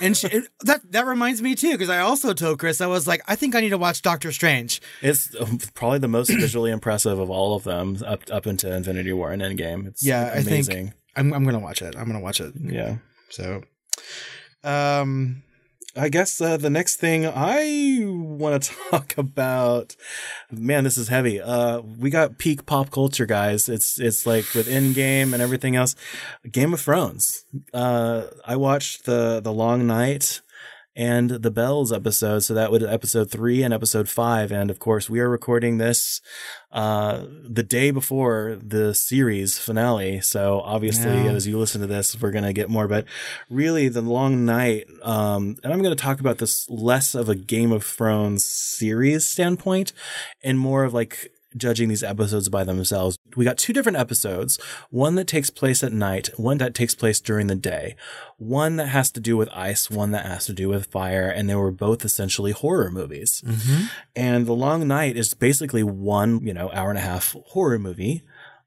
[0.00, 3.06] And she, it- that that reminds me too, because I also told Chris I was
[3.06, 4.80] like, I think I need to watch Doctor Strange.
[5.00, 9.12] it's um, probably the most visually impressive of all of them up up into infinity
[9.12, 11.94] war and endgame it's Yeah, I think- amazing I'm I'm gonna watch it.
[11.96, 12.52] I'm gonna watch it.
[12.60, 12.96] yeah
[13.30, 13.62] So,
[14.64, 15.42] um,
[15.94, 19.94] I guess uh, the next thing I want to talk about,
[20.50, 21.40] man, this is heavy.
[21.40, 23.68] Uh, we got peak pop culture, guys.
[23.68, 25.94] It's it's like with Endgame and everything else.
[26.50, 27.44] Game of Thrones.
[27.74, 30.40] Uh, I watched the the Long Night
[30.94, 35.08] and the Bells episode, so that would episode three and episode five, and of course
[35.08, 36.20] we are recording this
[36.70, 40.20] uh the day before the series finale.
[40.20, 41.32] So obviously, Yeah.
[41.32, 43.04] as you listen to this, we're gonna get more, but
[43.50, 47.34] really the long night um and i'm going to talk about this less of a
[47.34, 49.92] game of thrones series standpoint
[50.44, 54.58] and more of like judging these episodes by themselves we got two different episodes
[54.90, 57.94] one that takes place at night one that takes place during the day
[58.38, 61.48] one that has to do with ice one that has to do with fire and
[61.48, 63.42] they were both essentially horror movies
[64.16, 68.22] and the long night is basically one you know hour and a half horror movie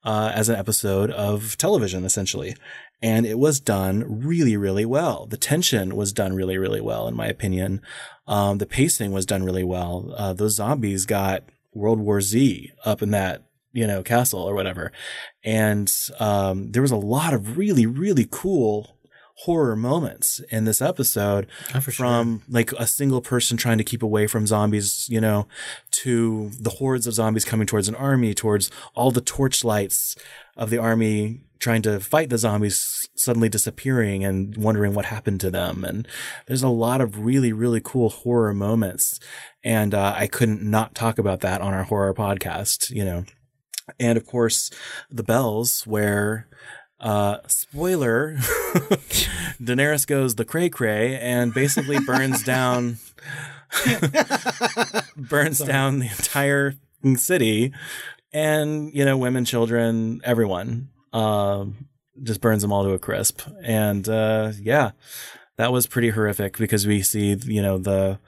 [0.05, 2.55] uh, as an episode of television, essentially.
[3.01, 5.25] And it was done really, really well.
[5.25, 7.81] The tension was done really, really well, in my opinion.
[8.27, 10.13] Um, the pacing was done really well.
[10.15, 11.43] Uh, those zombies got
[11.75, 14.91] World War Z up in that, you know, castle or whatever.
[15.43, 18.97] And um, there was a lot of really, really cool
[19.39, 22.05] horror moments in this episode Oh, for sure.
[22.05, 25.45] from like a single person trying to keep away from zombies, you know,
[25.91, 30.15] to the hordes of zombies coming towards an army, towards all the torchlights
[30.55, 35.49] of the army trying to fight the zombies suddenly disappearing and wondering what happened to
[35.49, 35.83] them.
[35.83, 36.07] And
[36.47, 39.19] there's a lot of really, really cool horror moments.
[39.63, 43.25] And uh, I couldn't not talk about that on our horror podcast, you know.
[43.99, 44.71] And of course,
[45.09, 46.47] the bells where
[46.97, 48.35] uh spoiler
[49.61, 52.99] Daenerys goes the cray cray and basically burns down
[55.17, 56.75] burns down the entire
[57.17, 57.73] city
[58.31, 61.87] and you know women children everyone um
[62.23, 64.91] just burns them all to a crisp and uh yeah
[65.57, 68.19] that was pretty horrific because we see you know the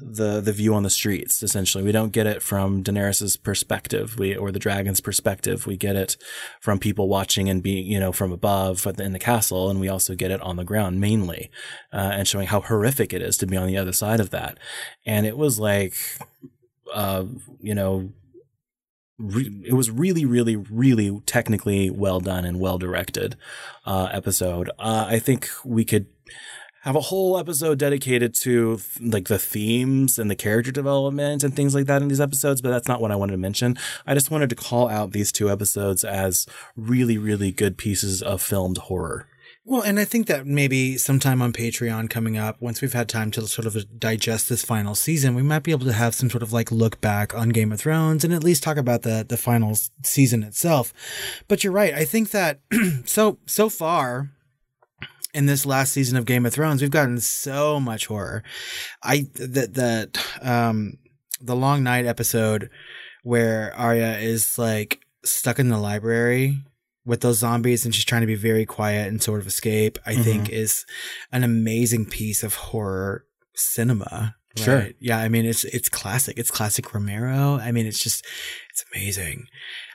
[0.00, 1.42] the the view on the streets.
[1.42, 5.66] Essentially, we don't get it from Daenerys's perspective, we or the dragon's perspective.
[5.66, 6.16] We get it
[6.60, 10.14] from people watching and being, you know, from above in the castle, and we also
[10.14, 11.50] get it on the ground mainly,
[11.92, 14.58] uh, and showing how horrific it is to be on the other side of that.
[15.04, 15.94] And it was like,
[16.92, 17.24] uh,
[17.60, 18.10] you know.
[19.18, 23.36] Re- it was really, really, really technically well done and well directed
[23.86, 24.70] uh, episode.
[24.78, 26.06] Uh, I think we could
[26.86, 31.74] have a whole episode dedicated to like the themes and the character development and things
[31.74, 33.76] like that in these episodes, but that's not what I wanted to mention.
[34.06, 36.46] I just wanted to call out these two episodes as
[36.76, 39.26] really, really good pieces of filmed horror.
[39.68, 43.32] Well, and I think that maybe sometime on Patreon coming up, once we've had time
[43.32, 46.44] to sort of digest this final season, we might be able to have some sort
[46.44, 49.36] of like look back on Game of Thrones and at least talk about the the
[49.36, 50.94] final season itself.
[51.48, 51.92] But you're right.
[51.92, 52.60] I think that
[53.06, 54.30] so so far
[55.34, 58.44] in this last season of Game of Thrones, we've gotten so much horror.
[59.02, 60.10] I that the
[60.42, 60.98] um
[61.40, 62.70] the long night episode
[63.24, 66.62] where Arya is like stuck in the library
[67.06, 70.12] with those zombies and she's trying to be very quiet and sort of escape, I
[70.12, 70.22] mm-hmm.
[70.22, 70.84] think is
[71.32, 74.34] an amazing piece of horror cinema.
[74.58, 74.64] Right?
[74.64, 74.88] Sure.
[74.98, 76.38] Yeah, I mean it's it's classic.
[76.38, 77.58] It's classic Romero.
[77.62, 78.26] I mean it's just
[78.70, 79.46] it's amazing.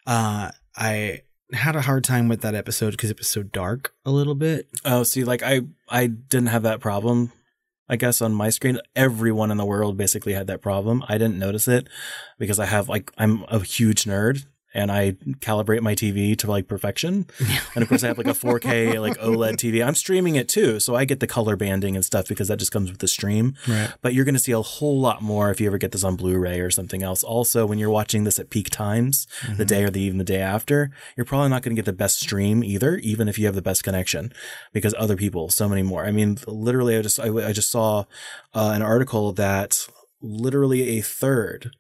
[0.08, 4.12] Uh I had a hard time with that episode because it was so dark a
[4.12, 4.68] little bit.
[4.86, 7.34] Oh, see, like I I didn't have that problem.
[7.90, 11.04] I guess on my screen, everyone in the world basically had that problem.
[11.10, 11.90] I didn't notice it
[12.40, 16.68] because I have like I'm a huge nerd and I calibrate my TV to like
[16.68, 17.28] perfection.
[17.76, 19.86] and of course I have like a 4K like OLED TV.
[19.86, 22.72] I'm streaming it too, so I get the color banding and stuff because that just
[22.72, 23.56] comes with the stream.
[23.68, 23.92] Right.
[24.02, 26.16] But you're going to see a whole lot more if you ever get this on
[26.16, 27.24] Blu-ray or something else.
[27.24, 29.58] Also, when you're watching this at peak times, mm-hmm.
[29.58, 31.94] the day or the even the day after, you're probably not going to get the
[31.94, 34.32] best stream either, even if you have the best connection,
[34.74, 36.06] because other people, so many more.
[36.06, 38.06] I mean, literally, I just I, I just saw
[38.54, 39.88] uh, an article that
[40.22, 41.72] literally a third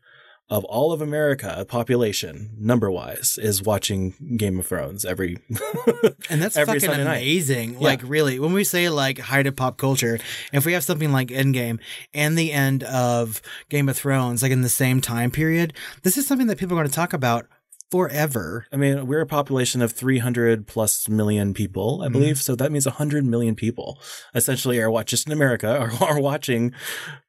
[0.52, 5.38] of all of America population number wise is watching Game of Thrones every
[6.30, 7.72] and that's every fucking Sunday amazing.
[7.74, 7.82] Night.
[7.82, 8.08] Like yeah.
[8.10, 10.20] really, when we say like height of pop culture,
[10.52, 11.80] if we have something like Endgame
[12.14, 15.74] and the end of Game of Thrones, like in the same time period,
[16.04, 17.48] this is something that people are going to talk about
[17.92, 18.66] forever.
[18.72, 22.38] I mean, we're a population of 300 plus million people, I believe.
[22.38, 22.42] Mm.
[22.42, 24.00] So that means 100 million people
[24.34, 26.74] essentially are watching just in America are, are watching,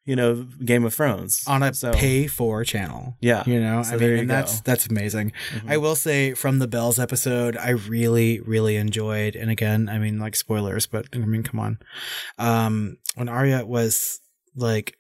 [0.05, 3.17] you know, Game of Thrones on a so, pay for channel.
[3.21, 3.43] Yeah.
[3.45, 5.33] You know, so I mean, and that's, that's amazing.
[5.53, 5.71] Mm-hmm.
[5.71, 10.21] I will say from the Bells episode, I really, really enjoyed, and again, I mean,
[10.21, 11.79] like spoilers, but I mean, come on.
[12.39, 14.21] Um, when Arya was
[14.55, 14.97] like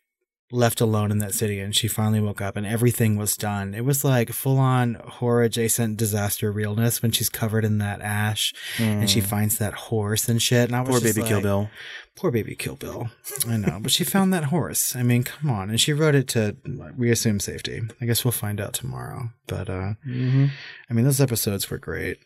[0.52, 3.74] left alone in that city and she finally woke up and everything was done.
[3.74, 8.52] It was like full on horror adjacent disaster realness when she's covered in that ash
[8.76, 8.84] mm.
[8.84, 9.26] and she mm.
[9.26, 10.68] finds that horse and shit.
[10.68, 11.70] And I was poor baby like, Kill Bill.
[12.14, 13.08] Poor baby Kill Bill.
[13.48, 14.94] I know, but she found that horse.
[14.94, 15.70] I mean, come on.
[15.70, 16.54] And she wrote it to,
[16.96, 17.80] we assume safety.
[18.00, 19.30] I guess we'll find out tomorrow.
[19.46, 20.46] But, uh, mm-hmm.
[20.90, 22.18] I mean, those episodes were great.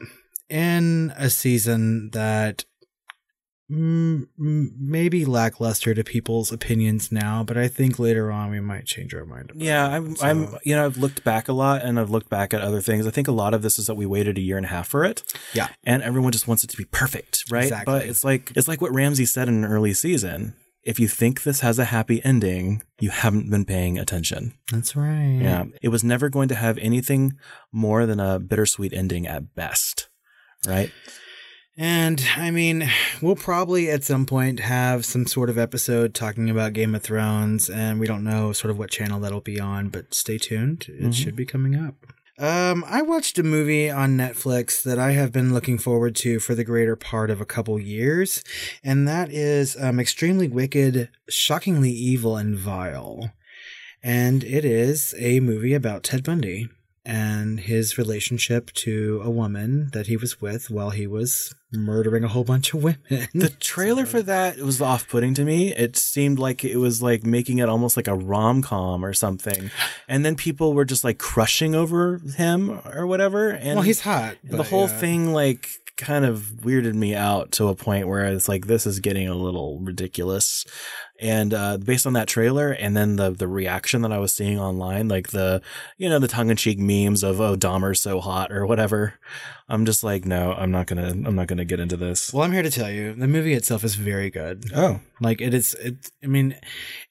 [0.48, 2.64] In a season that
[3.68, 9.24] maybe lackluster to people's opinions now, but I think later on we might change our
[9.24, 9.52] mind.
[9.56, 10.26] yeah, I'm, so.
[10.26, 13.06] I'm, you know, I've looked back a lot and I've looked back at other things.
[13.06, 14.86] I think a lot of this is that we waited a year and a half
[14.86, 15.22] for it.
[15.52, 15.68] Yeah.
[15.82, 17.64] And everyone just wants it to be perfect, right?
[17.64, 17.92] Exactly.
[17.92, 20.54] But it's like, it's like what Ramsay said in an early season.
[20.84, 24.56] If you think this has a happy ending, you haven't been paying attention.
[24.70, 25.40] That's right.
[25.42, 25.64] Yeah.
[25.82, 27.32] It was never going to have anything
[27.72, 30.08] more than a bittersweet ending at best,
[30.64, 30.92] right?
[31.78, 36.72] And I mean, we'll probably at some point have some sort of episode talking about
[36.72, 40.14] Game of Thrones, and we don't know sort of what channel that'll be on, but
[40.14, 40.86] stay tuned.
[40.88, 41.10] It mm-hmm.
[41.10, 41.94] should be coming up.
[42.38, 46.54] Um, I watched a movie on Netflix that I have been looking forward to for
[46.54, 48.42] the greater part of a couple years,
[48.82, 53.32] and that is um, Extremely Wicked, Shockingly Evil, and Vile.
[54.02, 56.68] And it is a movie about Ted Bundy
[57.06, 62.28] and his relationship to a woman that he was with while he was murdering a
[62.28, 63.28] whole bunch of women.
[63.32, 64.10] The trailer so.
[64.10, 65.72] for that was off-putting to me.
[65.72, 69.70] It seemed like it was like making it almost like a rom-com or something.
[70.08, 73.50] And then people were just like crushing over him or whatever.
[73.50, 74.36] And well, he's hot.
[74.42, 74.98] The whole yeah.
[74.98, 79.00] thing like kind of weirded me out to a point where it's like this is
[79.00, 80.64] getting a little ridiculous.
[81.18, 84.60] And uh, based on that trailer, and then the the reaction that I was seeing
[84.60, 85.62] online, like the
[85.96, 89.14] you know the tongue in cheek memes of "Oh, Dahmer's so hot" or whatever,
[89.68, 92.32] I'm just like, no, I'm not gonna, I'm not gonna get into this.
[92.32, 94.70] Well, I'm here to tell you, the movie itself is very good.
[94.74, 95.74] Oh, like it is.
[95.74, 96.54] It, I mean,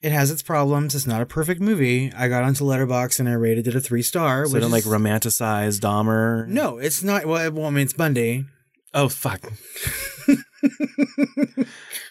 [0.00, 0.94] it has its problems.
[0.94, 2.12] It's not a perfect movie.
[2.16, 4.46] I got onto Letterboxd and I rated it a three star.
[4.46, 6.46] So don't like romanticize Dahmer.
[6.46, 7.26] No, it's not.
[7.26, 8.46] Well, well I mean, it's Bundy.
[8.94, 9.40] Oh fuck.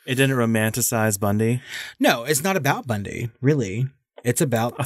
[0.05, 1.61] it didn't romanticize Bundy.
[1.99, 3.87] No, it's not about Bundy, really.
[4.23, 4.73] It's about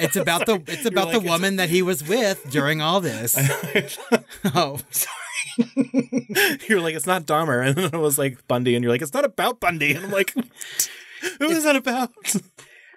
[0.00, 3.36] it's about the it's about like, the woman that he was with during all this.
[4.54, 6.60] oh, sorry.
[6.68, 7.66] you're like, it's not Dahmer.
[7.66, 8.74] And then it was like Bundy.
[8.74, 9.94] And you're like, it's not about Bundy.
[9.94, 10.34] And I'm like,
[11.38, 12.10] who is that about?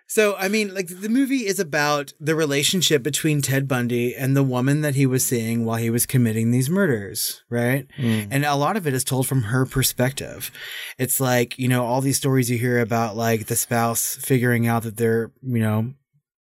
[0.08, 4.44] So, I mean, like the movie is about the relationship between Ted Bundy and the
[4.44, 7.88] woman that he was seeing while he was committing these murders, right?
[8.32, 10.52] And a lot of it is told from her perspective.
[11.00, 14.84] It's like, you know, all these stories you hear about like the spouse figuring out
[14.84, 15.94] that their, you know,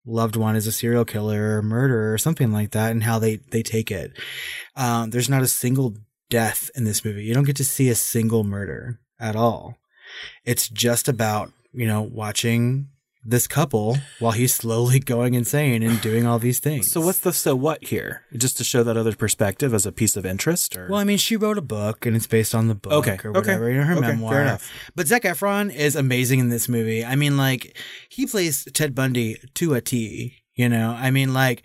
[0.05, 3.37] loved one is a serial killer or murderer or something like that and how they
[3.37, 4.13] they take it.
[4.77, 5.97] Um, there's not a single
[6.29, 7.25] death in this movie.
[7.25, 9.79] You don't get to see a single murder at all.
[10.45, 12.89] It's just about, you know, watching
[13.29, 16.91] this couple while he's slowly going insane and doing all these things.
[16.91, 18.23] So what's the so what here?
[18.37, 21.19] Just to show that other perspective as a piece of interest, or Well, I mean,
[21.19, 23.79] she wrote a book and it's based on the book Okay, or okay, whatever, you
[23.79, 24.41] know, her okay, fair memoir.
[24.43, 24.71] enough.
[24.95, 27.05] But Zac Efron is amazing in this movie.
[27.05, 27.77] I mean, like,
[28.09, 30.39] he plays Ted Bundy to a T.
[30.57, 31.63] You know, I mean, like,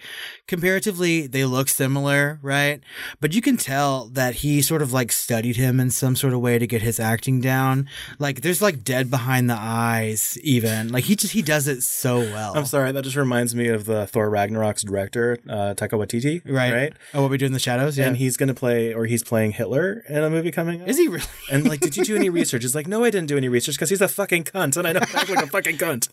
[0.48, 2.82] comparatively, they look similar, right?
[3.22, 6.42] But you can tell that he sort of like studied him in some sort of
[6.42, 7.88] way to get his acting down.
[8.20, 10.90] Like, there's like dead behind the eyes, even.
[10.92, 12.52] Like, he just, he does it so well.
[12.54, 16.74] I'm sorry, that just reminds me of the Thor Ragnarok's director, uh, Taika Waititi, Right.
[16.74, 16.94] Right.
[17.14, 17.98] Oh, what we do in the shadows?
[17.98, 18.08] Yeah.
[18.08, 20.90] And he's going to play, or he's playing Hitler in a movie coming up.
[20.90, 21.24] is he really?
[21.52, 22.64] And like, did you do any research?
[22.66, 24.94] It's like, no, I didn't do any research because he's a fucking cunt, and I
[24.94, 26.10] know I act like a fucking cunt.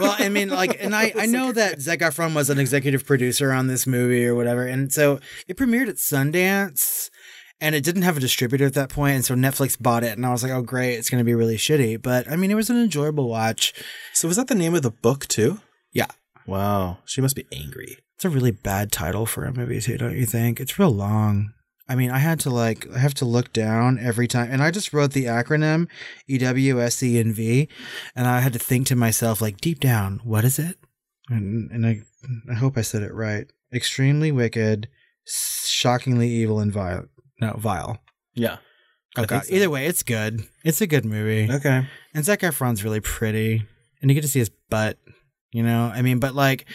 [0.00, 3.52] well, I mean, like, and I, I know that Zac Efron was an executive producer
[3.52, 7.10] on this movie or whatever, and so it premiered at Sundance,
[7.60, 10.26] and it didn't have a distributor at that point, and so Netflix bought it, and
[10.26, 12.54] I was like, oh great, it's going to be really shitty, but I mean, it
[12.56, 13.72] was an enjoyable watch.
[14.12, 15.60] So was that the name of the book too?
[15.92, 16.06] Yeah,
[16.46, 17.98] Wow, she must be angry.
[18.16, 20.58] it's a really bad title for a movie too, don't you think?
[20.58, 21.52] It's real long.
[21.88, 24.70] I mean, I had to like, I have to look down every time, and I
[24.70, 25.88] just wrote the acronym
[26.28, 27.68] E W S E and V,
[28.16, 30.78] and I had to think to myself, like, deep down, what is it?
[31.30, 32.02] And, and I,
[32.50, 33.46] I hope I said it right.
[33.72, 34.88] Extremely wicked,
[35.24, 37.06] shockingly evil, and vile.
[37.40, 37.98] No, vile.
[38.34, 38.58] Yeah.
[39.16, 39.44] Oh god.
[39.44, 39.54] so.
[39.54, 40.42] Either way, it's good.
[40.64, 41.50] It's a good movie.
[41.50, 41.86] Okay.
[42.14, 43.64] And Zac Efron's really pretty,
[44.00, 44.98] and you get to see his butt.
[45.52, 46.66] You know, I mean, but like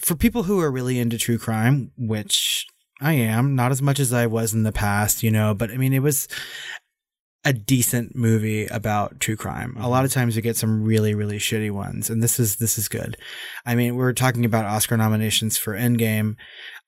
[0.00, 2.66] for people who are really into true crime, which
[3.00, 5.76] I am, not as much as I was in the past, you know, but I
[5.76, 6.28] mean, it was
[7.48, 9.74] a decent movie about true crime.
[9.80, 12.76] A lot of times you get some really, really shitty ones, and this is this
[12.76, 13.16] is good.
[13.64, 16.36] I mean, we're talking about Oscar nominations for Endgame.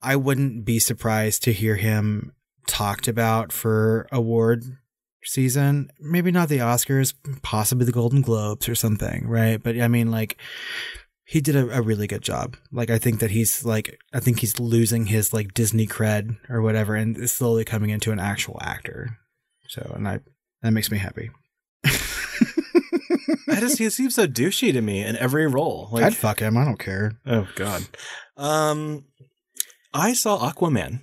[0.03, 2.35] I wouldn't be surprised to hear him
[2.67, 4.65] talked about for award
[5.25, 5.89] season.
[5.99, 9.63] Maybe not the Oscars, possibly the Golden Globes or something, right?
[9.63, 10.37] But I mean, like,
[11.25, 12.59] he did a, a really good job.
[12.71, 16.61] Like, I think that he's like, I think he's losing his like Disney cred or
[16.61, 19.17] whatever, and is slowly coming into an actual actor.
[19.69, 20.21] So, and I
[20.63, 21.31] that makes me happy.
[21.85, 25.89] I just he seems so douchey to me in every role.
[25.91, 26.57] Like, I'd fuck him.
[26.57, 27.13] I don't care.
[27.27, 27.83] oh god.
[28.37, 29.05] Um,
[29.93, 31.01] I saw Aquaman.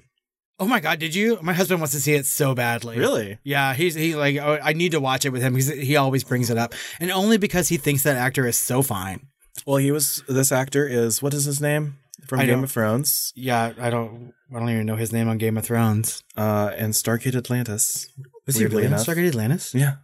[0.59, 1.37] Oh my god, did you?
[1.41, 2.97] My husband wants to see it so badly.
[2.97, 3.37] Really?
[3.43, 6.23] Yeah, he's he like oh, I need to watch it with him because he always
[6.23, 9.27] brings it up, and only because he thinks that actor is so fine.
[9.65, 10.23] Well, he was.
[10.27, 11.97] This actor is what is his name
[12.27, 15.37] from I Game of Thrones Yeah, I don't I don't even know his name on
[15.37, 16.23] Game of Thrones.
[16.35, 18.07] uh, and Stargate Atlantis.
[18.45, 19.05] Is he really in enough.
[19.05, 19.73] Stargate Atlantis?
[19.75, 19.95] Yeah.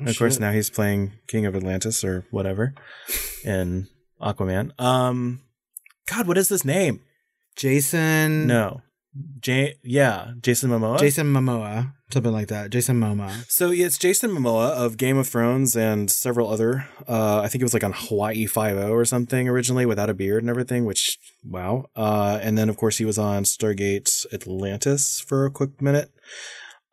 [0.00, 2.74] Oh, of course, now he's playing King of Atlantis or whatever
[3.44, 3.86] in
[4.20, 4.72] Aquaman.
[4.80, 5.42] Um,
[6.08, 7.02] God, what is this name?
[7.56, 8.46] Jason.
[8.46, 8.80] No,
[9.40, 9.74] J.
[9.82, 10.98] Yeah, Jason Momoa.
[10.98, 12.70] Jason Momoa, something like that.
[12.70, 13.50] Jason Momoa.
[13.50, 16.86] So yeah, it's Jason Momoa of Game of Thrones and several other.
[17.08, 20.14] Uh, I think it was like on Hawaii Five O or something originally, without a
[20.14, 20.84] beard and everything.
[20.84, 21.86] Which wow.
[21.96, 26.10] Uh, and then of course he was on Stargate Atlantis for a quick minute.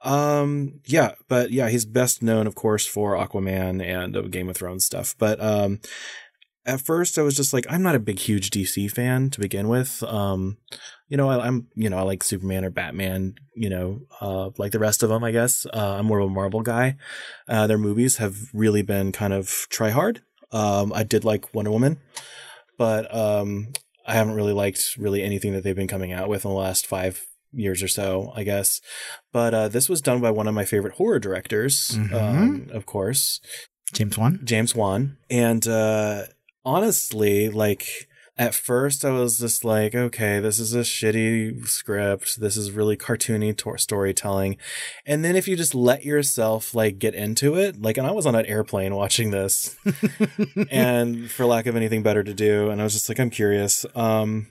[0.02, 4.58] Um, yeah, but yeah, he's best known, of course, for Aquaman and uh, Game of
[4.58, 5.16] Thrones stuff.
[5.18, 5.80] But um,
[6.66, 9.68] at first I was just like, I'm not a big, huge DC fan to begin
[9.68, 10.04] with.
[10.04, 10.58] Um,
[11.10, 14.72] you know, I, I'm, you know, I like Superman or Batman, you know, uh, like
[14.72, 15.66] the rest of them, I guess.
[15.74, 16.98] Uh, I'm more of a Marvel guy.
[17.48, 20.22] Uh, their movies have really been kind of try hard.
[20.52, 22.00] Um, I did like Wonder Woman,
[22.78, 23.74] but, um,
[24.06, 26.88] I haven't really liked really anything that they've been coming out with in the last
[26.88, 28.80] five years or so, I guess.
[29.34, 32.14] But, uh, this was done by one of my favorite horror directors, Mhm.
[32.14, 33.40] um, of course,
[33.94, 34.40] James Wan.
[34.44, 35.18] James Wan.
[35.30, 36.24] And uh
[36.66, 38.08] honestly, like
[38.38, 42.40] at first I was just like, okay, this is a shitty script.
[42.40, 44.58] This is really cartoony to- storytelling.
[45.06, 48.26] And then if you just let yourself like get into it, like and I was
[48.26, 49.76] on an airplane watching this
[50.72, 53.86] and for lack of anything better to do and I was just like I'm curious.
[53.96, 54.48] Um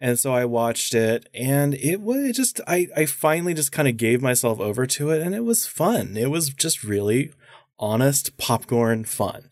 [0.00, 3.86] and so I watched it and it was it just I I finally just kind
[3.86, 6.16] of gave myself over to it and it was fun.
[6.16, 7.32] It was just really
[7.78, 9.50] honest popcorn fun.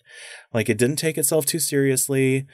[0.52, 2.46] Like it didn't take itself too seriously.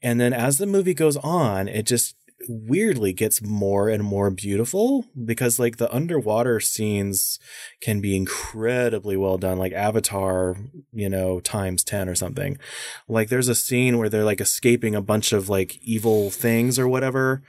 [0.00, 2.16] And then as the movie goes on, it just
[2.48, 7.38] weirdly gets more and more beautiful because like the underwater scenes
[7.80, 10.56] can be incredibly well done like avatar
[10.92, 12.58] you know times 10 or something
[13.08, 16.88] like there's a scene where they're like escaping a bunch of like evil things or
[16.88, 17.42] whatever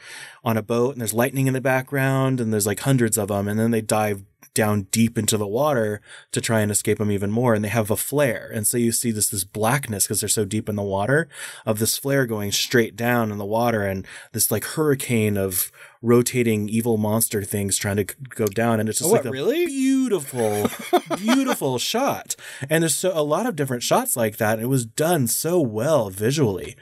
[0.44, 3.48] on a boat and there's lightning in the background and there's like hundreds of them
[3.48, 4.24] and then they dive
[4.54, 6.02] down deep into the water
[6.32, 7.54] to try and escape them even more.
[7.54, 8.50] And they have a flare.
[8.54, 11.28] And so you see this, this blackness because they're so deep in the water
[11.66, 15.72] of this flare going straight down in the water and this like hurricane of
[16.02, 18.80] rotating evil monster things trying to go down.
[18.80, 19.66] And it's just Oh, like what, a really?
[19.66, 20.70] beautiful,
[21.18, 22.36] beautiful shot.
[22.70, 24.60] And there's so a lot of different shots like that.
[24.60, 26.76] It was done so well visually.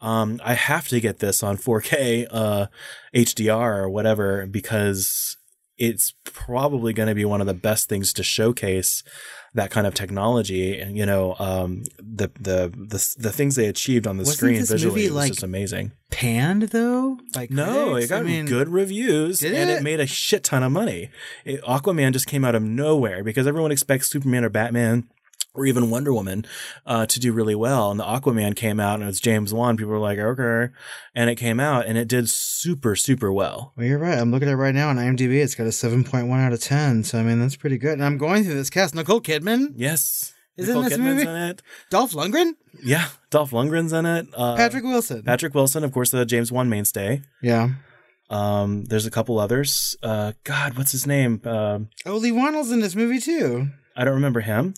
[0.00, 2.66] Um, I have to get this on 4K, uh,
[3.14, 5.38] HDR or whatever because
[5.78, 9.02] it's probably going to be one of the best things to showcase
[9.54, 14.06] that kind of technology and you know um the the the, the things they achieved
[14.06, 17.18] on the Wasn't screen visually movie, was like, just amazing Panned though?
[17.34, 18.06] Like no critics?
[18.06, 19.68] it got I mean, good reviews and it?
[19.68, 21.10] it made a shit ton of money
[21.44, 25.08] it, aquaman just came out of nowhere because everyone expects superman or batman
[25.56, 26.44] or even Wonder Woman
[26.84, 27.90] uh, to do really well.
[27.90, 29.76] And the Aquaman came out and it's James Wan.
[29.76, 30.72] People were like, okay.
[31.14, 33.72] And it came out and it did super, super well.
[33.76, 34.18] Well, you're right.
[34.18, 35.42] I'm looking at it right now on IMDb.
[35.42, 37.04] It's got a 7.1 out of 10.
[37.04, 37.94] So, I mean, that's pretty good.
[37.94, 38.94] And I'm going through this cast.
[38.94, 40.32] Nicole Kidman, Yes.
[40.56, 41.28] Is it Nicole in this Kidman's movie?
[41.28, 41.62] in it.
[41.90, 42.52] Dolph Lundgren,
[42.82, 43.08] Yeah.
[43.30, 44.26] Dolph Lundgren's in it.
[44.34, 45.22] Uh, Patrick Wilson.
[45.22, 47.22] Patrick Wilson, of course, the James Wan mainstay.
[47.42, 47.70] yeah.
[48.28, 49.96] Um, there's a couple others.
[50.02, 51.40] Uh, God, what's his name?
[51.44, 53.68] Um, Oh, Leigh Whannell's in this movie too.
[53.94, 54.74] I don't remember him.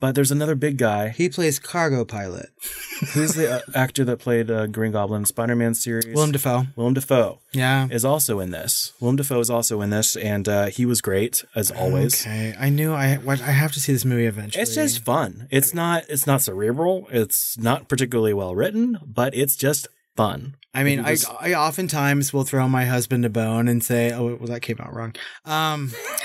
[0.00, 1.10] But there's another big guy.
[1.10, 2.48] He plays cargo pilot.
[3.12, 6.14] Who's the uh, actor that played uh, Green Goblin Spider-Man series?
[6.14, 6.66] Willem Dafoe.
[6.74, 7.86] Willem Dafoe Yeah.
[7.90, 8.92] is also in this.
[9.00, 12.22] Willem Dafoe is also in this, and uh, he was great as always.
[12.26, 12.54] Okay.
[12.58, 14.62] I knew I what I have to see this movie eventually.
[14.62, 15.46] It's just fun.
[15.50, 16.04] It's not.
[16.08, 17.06] It's not cerebral.
[17.10, 19.86] It's not particularly well written, but it's just
[20.16, 20.56] fun.
[20.72, 24.36] I mean, I, just- I oftentimes will throw my husband a bone and say, "Oh,
[24.36, 25.14] well, that came out wrong."
[25.44, 25.90] Um,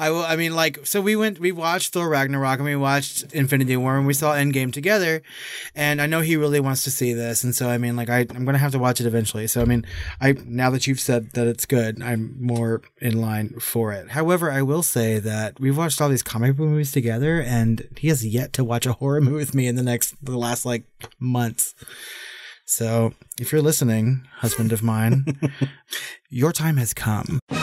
[0.00, 0.22] I will.
[0.22, 3.96] I mean, like, so we went, we watched Thor Ragnarok and we watched Infinity War
[3.96, 5.22] and we saw Endgame together,
[5.74, 8.20] and I know he really wants to see this, and so I mean, like, I
[8.34, 9.46] I'm gonna have to watch it eventually.
[9.46, 9.86] So I mean,
[10.20, 14.10] I now that you've said that it's good, I'm more in line for it.
[14.10, 18.08] However, I will say that we've watched all these comic book movies together, and he
[18.08, 20.84] has yet to watch a horror movie with me in the next the last like
[21.18, 21.74] months.
[22.72, 25.24] So, if you're listening, husband of mine,
[26.28, 27.40] your time has come.
[27.48, 27.58] Did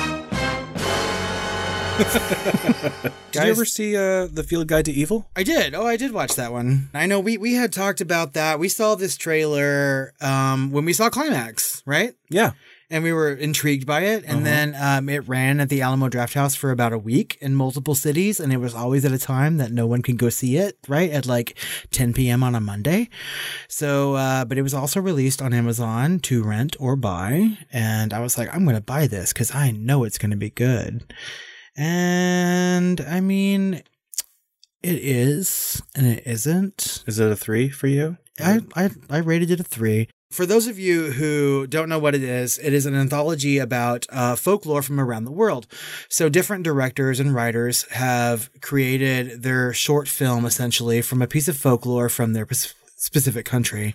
[3.31, 5.29] Guys- you ever see uh, the Field Guide to Evil?
[5.35, 5.75] I did.
[5.75, 6.89] Oh, I did watch that one.
[6.95, 8.57] I know we we had talked about that.
[8.57, 12.15] We saw this trailer um when we saw Climax, right?
[12.29, 12.51] Yeah.
[12.89, 14.23] And we were intrigued by it.
[14.25, 17.95] And then um, it ran at the Alamo Drafthouse for about a week in multiple
[17.95, 18.39] cities.
[18.39, 21.09] And it was always at a time that no one could go see it, right?
[21.09, 21.57] At like
[21.91, 22.43] 10 p.m.
[22.43, 23.09] on a Monday.
[23.67, 27.57] So, uh, but it was also released on Amazon to rent or buy.
[27.71, 30.37] And I was like, I'm going to buy this because I know it's going to
[30.37, 31.03] be good.
[31.75, 33.83] And I mean,
[34.85, 37.03] it is and it isn't.
[37.07, 38.17] Is it a three for you?
[38.39, 40.09] I, I I rated it a three.
[40.31, 44.05] For those of you who don't know what it is, it is an anthology about
[44.09, 45.67] uh, folklore from around the world.
[46.09, 51.57] So different directors and writers have created their short film essentially from a piece of
[51.57, 52.47] folklore from their
[52.97, 53.93] specific country,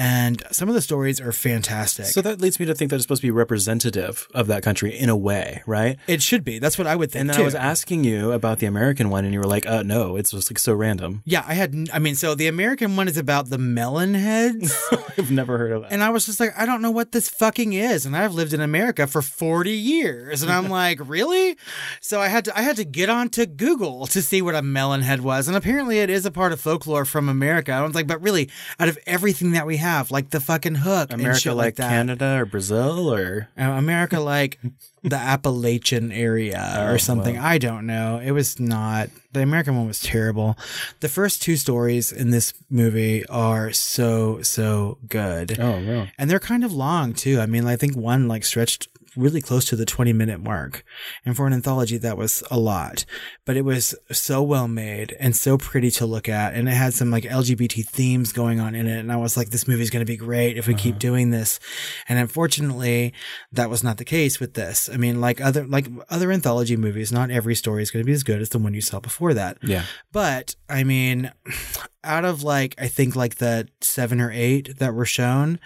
[0.00, 2.06] and some of the stories are fantastic.
[2.06, 4.98] So that leads me to think that it's supposed to be representative of that country
[4.98, 5.98] in a way, right?
[6.06, 6.58] it should be.
[6.58, 7.20] That's what I would think.
[7.20, 7.42] And then too.
[7.42, 10.30] I was asking you about the American one, and you were like, "Uh, no, it's
[10.30, 11.90] just like so random." Yeah, I had.
[11.92, 14.74] I mean, so the American one is about the melon heads.
[15.18, 15.92] I've never heard of that.
[15.92, 18.06] And I was just like, I don't know what this fucking is.
[18.06, 20.42] And I've lived in America for 40 years.
[20.42, 21.58] And I'm like, really?
[22.00, 25.02] So I had to I had to get onto Google to see what a melon
[25.02, 25.46] head was.
[25.46, 27.72] And apparently it is a part of folklore from America.
[27.72, 28.48] I was like, but really,
[28.78, 31.88] out of everything that we have, like the fucking hook, America like, like.
[31.88, 34.58] Canada or Brazil or Uh, America like
[35.02, 37.38] the Appalachian area Oh, or something.
[37.38, 38.20] I don't know.
[38.22, 39.08] It was not.
[39.32, 40.56] The American one was terrible.
[41.00, 45.58] The first two stories in this movie are so so good.
[45.58, 47.40] oh no, And they're kind of long too.
[47.40, 50.84] I mean, I think one like stretched really close to the 20 minute mark.
[51.24, 53.04] And for an anthology, that was a lot.
[53.44, 56.54] But it was so well made and so pretty to look at.
[56.54, 58.98] And it had some like LGBT themes going on in it.
[58.98, 60.98] And I was like, this movie's going to be great if we keep uh-huh.
[61.00, 61.60] doing this.
[62.08, 63.12] And unfortunately,
[63.52, 64.88] that was not the case with this.
[64.92, 68.12] I mean, like other, like other anthology movies, not every story is going to be
[68.12, 69.58] as good as the one you saw before that.
[69.62, 71.32] yeah, But I mean,
[72.04, 75.60] out of like I think like the seven or eight that were shown,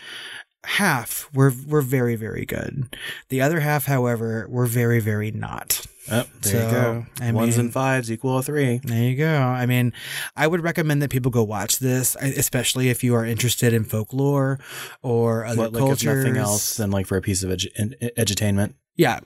[0.64, 2.94] half were were very very good.
[3.28, 5.86] The other half, however, were very very not.
[6.10, 7.06] Oh, there So, you go.
[7.22, 8.78] I Ones mean- and fives equal a three.
[8.84, 9.38] There you go.
[9.38, 9.94] I mean,
[10.36, 14.58] I would recommend that people go watch this, especially if you are interested in folklore
[15.00, 16.02] or other What, like cultures.
[16.02, 17.72] if nothing else than like for a piece of edu-
[18.18, 18.74] edutainment.
[18.96, 19.20] Yeah.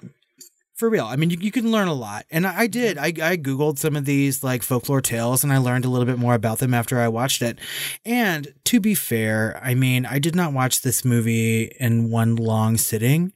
[0.78, 1.06] For real.
[1.06, 2.24] I mean, you, you can learn a lot.
[2.30, 2.98] And I, I did.
[2.98, 6.18] I, I Googled some of these like folklore tales and I learned a little bit
[6.18, 7.58] more about them after I watched it.
[8.04, 12.76] And to be fair, I mean, I did not watch this movie in one long
[12.76, 13.32] sitting.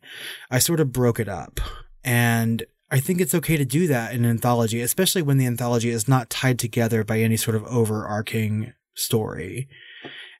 [0.52, 1.58] I sort of broke it up.
[2.04, 5.90] And I think it's okay to do that in an anthology, especially when the anthology
[5.90, 9.66] is not tied together by any sort of overarching story.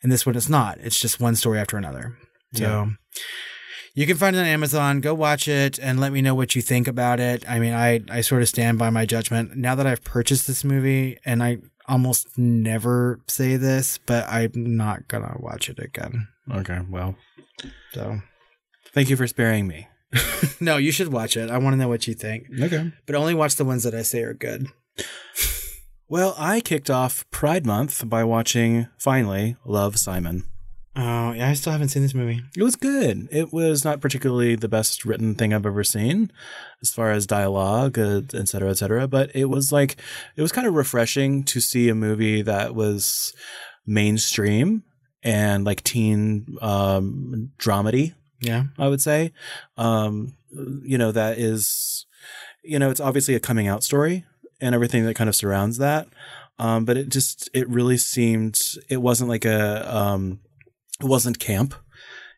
[0.04, 0.78] And this one is not.
[0.78, 2.16] It's just one story after another.
[2.54, 2.86] So Yeah.
[3.94, 5.00] You can find it on Amazon.
[5.00, 7.44] Go watch it and let me know what you think about it.
[7.48, 9.56] I mean, I, I sort of stand by my judgment.
[9.56, 11.58] Now that I've purchased this movie, and I
[11.88, 16.28] almost never say this, but I'm not going to watch it again.
[16.50, 17.16] Okay, well,
[17.92, 18.20] So,
[18.94, 19.88] thank you for sparing me.
[20.60, 21.50] no, you should watch it.
[21.50, 22.92] I want to know what you think, Okay.
[23.06, 24.66] but only watch the ones that I say are good.
[26.08, 30.44] Well, I kicked off Pride Month by watching, finally, Love Simon.
[30.94, 32.42] Oh, yeah, I still haven't seen this movie.
[32.54, 33.26] It was good.
[33.32, 36.30] It was not particularly the best written thing I've ever seen
[36.82, 39.08] as far as dialogue, uh, et cetera, et cetera.
[39.08, 39.96] But it was like,
[40.36, 43.32] it was kind of refreshing to see a movie that was
[43.86, 44.82] mainstream
[45.22, 48.64] and like teen um, dramedy, Yeah.
[48.78, 49.32] I would say.
[49.78, 52.04] Um, you know, that is,
[52.62, 54.26] you know, it's obviously a coming out story
[54.60, 56.08] and everything that kind of surrounds that.
[56.58, 58.60] Um, but it just, it really seemed,
[58.90, 60.40] it wasn't like a, um,
[61.02, 61.74] it wasn't camp.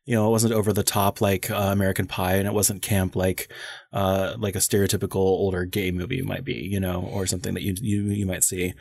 [0.06, 3.16] You know, it wasn't over the top like uh, American Pie, and it wasn't camp
[3.16, 3.50] like
[3.90, 7.74] uh, like a stereotypical older gay movie might be, you know, or something that you
[7.80, 8.74] you you might see.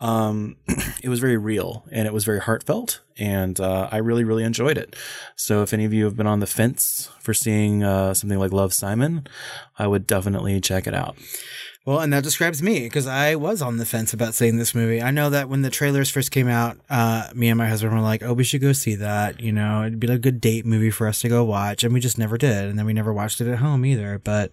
[0.00, 0.56] Um,
[1.02, 4.78] it was very real and it was very heartfelt, and uh, I really really enjoyed
[4.78, 4.96] it.
[5.36, 8.52] So, if any of you have been on the fence for seeing uh, something like
[8.52, 9.26] Love Simon,
[9.78, 11.18] I would definitely check it out.
[11.86, 15.00] Well, and that describes me because I was on the fence about seeing this movie.
[15.00, 18.02] I know that when the trailers first came out, uh, me and my husband were
[18.02, 20.66] like, "Oh, we should go see that." You know, it'd be like a good date
[20.66, 22.66] movie for us to go watch, and we just never did.
[22.66, 24.18] And then we never watched it at home either.
[24.18, 24.52] But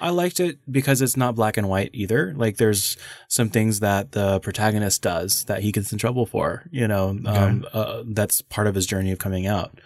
[0.00, 2.34] I liked it because it's not black and white either.
[2.36, 2.96] Like there's
[3.28, 7.64] some things that the protagonist does that he gets in trouble for, you know, um,
[7.72, 9.78] uh, that's part of his journey of coming out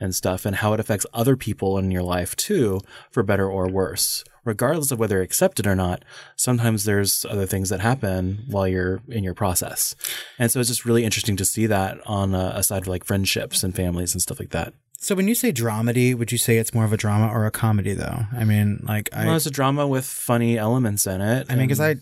[0.00, 3.68] and stuff and how it affects other people in your life too, for better or
[3.68, 4.22] worse.
[4.48, 6.04] Regardless of whether accepted or not,
[6.36, 9.94] sometimes there's other things that happen while you're in your process.
[10.38, 13.04] And so it's just really interesting to see that on a, a side of like
[13.04, 14.72] friendships and families and stuff like that.
[14.98, 17.50] so when you say dramedy, would you say it's more of a drama or a
[17.50, 18.20] comedy, though?
[18.32, 21.46] I mean, like I, well, it's a drama with funny elements in it.
[21.50, 21.96] I mean, because I,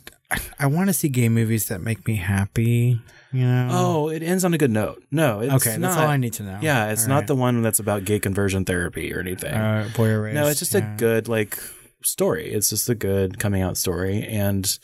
[0.58, 3.00] I want to see gay movies that make me happy.
[3.32, 3.68] You know?
[3.70, 5.02] Oh, it ends on a good note.
[5.10, 5.88] No, it's okay, not.
[5.88, 6.58] that's all I need to know.
[6.62, 7.26] Yeah, it's All not right.
[7.26, 9.52] the one that's about gay conversion therapy or anything.
[9.52, 10.34] uh, boy erased.
[10.36, 10.94] no, it's just yeah.
[10.94, 11.58] a good like
[12.06, 12.50] story.
[12.52, 14.78] It's just a good coming out story, and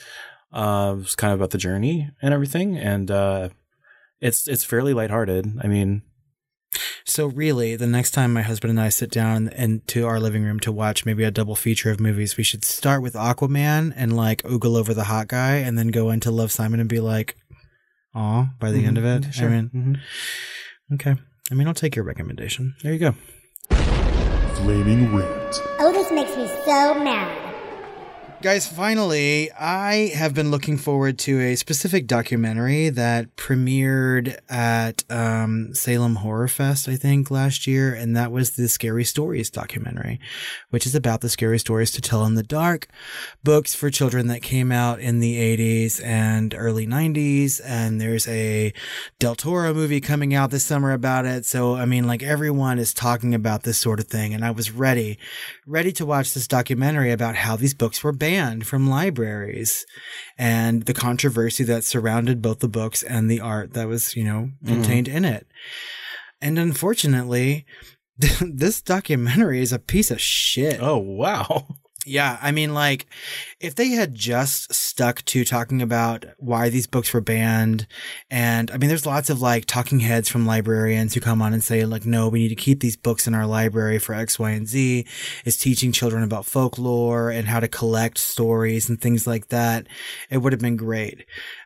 [0.52, 2.76] uh, it's kind of about the journey and everything.
[2.76, 3.48] And uh,
[4.20, 5.58] it's it's fairly lighthearted.
[5.62, 6.02] I mean,
[7.04, 10.60] So really, the next time my husband and I sit down into our living room
[10.60, 14.42] to watch maybe a double feature of movies, we should start with Aquaman and like
[14.44, 17.36] oogle over the hot guy, and then go into Love Simon and be like,
[18.14, 19.48] "Aw!" By the end of it, sure.
[19.48, 20.94] I mean, Mhm.
[20.94, 21.14] okay.
[21.50, 22.74] I mean, I'll take your recommendation.
[22.82, 23.14] there you go.
[24.62, 25.60] Flaming Rant.
[25.80, 27.51] Oh, this makes me so mad.
[28.42, 35.72] Guys, finally, I have been looking forward to a specific documentary that premiered at um,
[35.76, 40.18] Salem Horror Fest, I think, last year, and that was the Scary Stories documentary,
[40.70, 42.88] which is about the scary stories to tell in the dark
[43.44, 47.60] books for children that came out in the 80s and early 90s.
[47.64, 48.72] And there's a
[49.20, 51.46] Del Toro movie coming out this summer about it.
[51.46, 54.72] So, I mean, like everyone is talking about this sort of thing, and I was
[54.72, 55.16] ready
[55.64, 58.31] ready to watch this documentary about how these books were banned
[58.66, 59.84] from libraries
[60.38, 64.50] and the controversy that surrounded both the books and the art that was, you know,
[64.62, 64.68] mm-hmm.
[64.68, 65.46] contained in it.
[66.40, 67.66] And unfortunately,
[68.40, 70.78] this documentary is a piece of shit.
[70.80, 71.66] Oh wow.
[72.04, 73.06] Yeah, I mean, like,
[73.60, 77.86] if they had just stuck to talking about why these books were banned,
[78.28, 81.62] and I mean, there's lots of like talking heads from librarians who come on and
[81.62, 84.50] say, like, no, we need to keep these books in our library for X, Y,
[84.50, 85.06] and Z.
[85.44, 89.86] Is teaching children about folklore and how to collect stories and things like that.
[90.28, 91.24] It would have been great.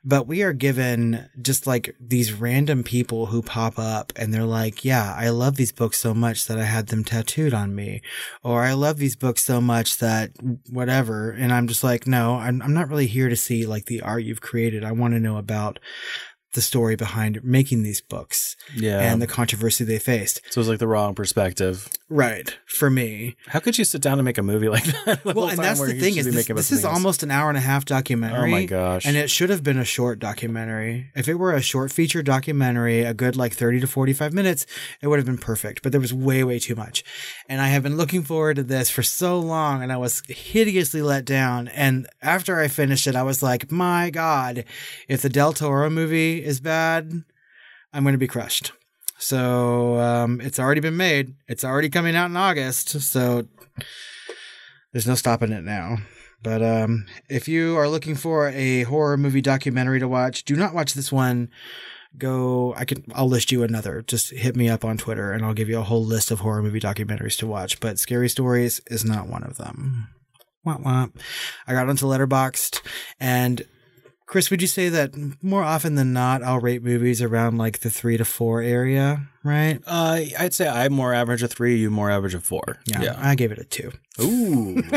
[0.09, 4.85] But we are given just like these random people who pop up and they're like,
[4.85, 8.03] yeah, I love these books so much that I had them tattooed on me.
[8.45, 10.31] Or I love these books so much that
[10.71, 11.33] whatever.
[11.33, 14.23] And I'm just like, no, I'm, I'm not really here to see like the art
[14.23, 14.85] you've created.
[14.85, 15.81] I want to know about
[16.57, 18.99] the story behind making these books Yeah.
[19.01, 20.41] and the controversy they faced.
[20.51, 21.89] so it was like the wrong perspective.
[22.09, 22.57] Right.
[22.67, 23.37] For me.
[23.47, 25.25] How could you sit down and make a movie like that?
[25.25, 27.85] Well, and that's the thing is this, this is almost an hour and a half
[27.85, 28.49] documentary.
[28.49, 29.07] Oh my gosh.
[29.07, 31.11] And it should have been a short documentary.
[31.15, 34.67] If it were a short feature documentary, a good like 30 to 45 minutes,
[35.03, 35.83] it would have been perfect.
[35.83, 37.05] But there was way, way too much.
[37.49, 41.03] And I have been looking forward to this for so long and I was hideously
[41.03, 41.69] let down.
[41.69, 44.65] And after I finished it, I was like, my God,
[45.09, 47.25] if the Del Toro movie is bad,
[47.93, 48.73] I'm going to be crushed.
[49.19, 51.35] So um, it's already been made.
[51.49, 53.01] It's already coming out in August.
[53.01, 53.47] So
[54.93, 55.99] there's no stopping it now.
[56.43, 60.75] But um, if you are looking for a horror movie documentary to watch, do not
[60.75, 61.51] watch this one.
[62.19, 64.03] Go, I can, I'll list you another.
[64.03, 66.63] Just hit me up on Twitter and I'll give you a whole list of horror
[66.63, 67.81] movie documentaries to watch.
[67.81, 70.09] But Scary Stories is not one of them.
[70.65, 71.09] Wah, wah.
[71.67, 72.81] I got onto Letterboxd
[73.19, 73.63] and
[74.27, 77.91] Chris, would you say that more often than not, I'll rate movies around like the
[77.91, 79.81] three to four area, right?
[79.87, 82.81] Uh, I'd say I'm more average of three, you more average of four.
[82.87, 83.17] Yeah, yeah.
[83.19, 83.93] I gave it a two.
[84.21, 84.83] Ooh.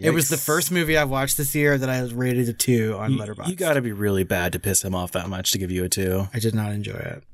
[0.00, 3.12] It was the first movie I've watched this year that I rated a two on
[3.12, 3.46] You- Letterboxd.
[3.48, 5.84] You got to be really bad to piss him off that much to give you
[5.84, 6.28] a two.
[6.34, 7.24] I did not enjoy it.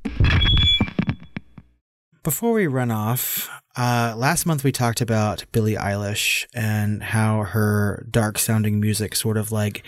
[2.23, 8.05] Before we run off, uh, last month we talked about Billie Eilish and how her
[8.11, 9.85] dark sounding music sort of like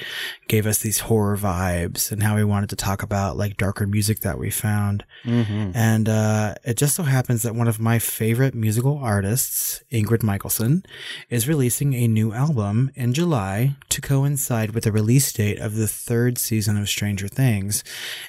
[0.46, 4.20] gave us these horror vibes and how we wanted to talk about like darker music
[4.20, 5.04] that we found.
[5.24, 5.72] Mm-hmm.
[5.74, 10.84] And uh, it just so happens that one of my favorite musical artists, Ingrid Michaelson,
[11.28, 15.88] is releasing a new album in July to coincide with the release date of the
[15.88, 17.82] third season of Stranger Things.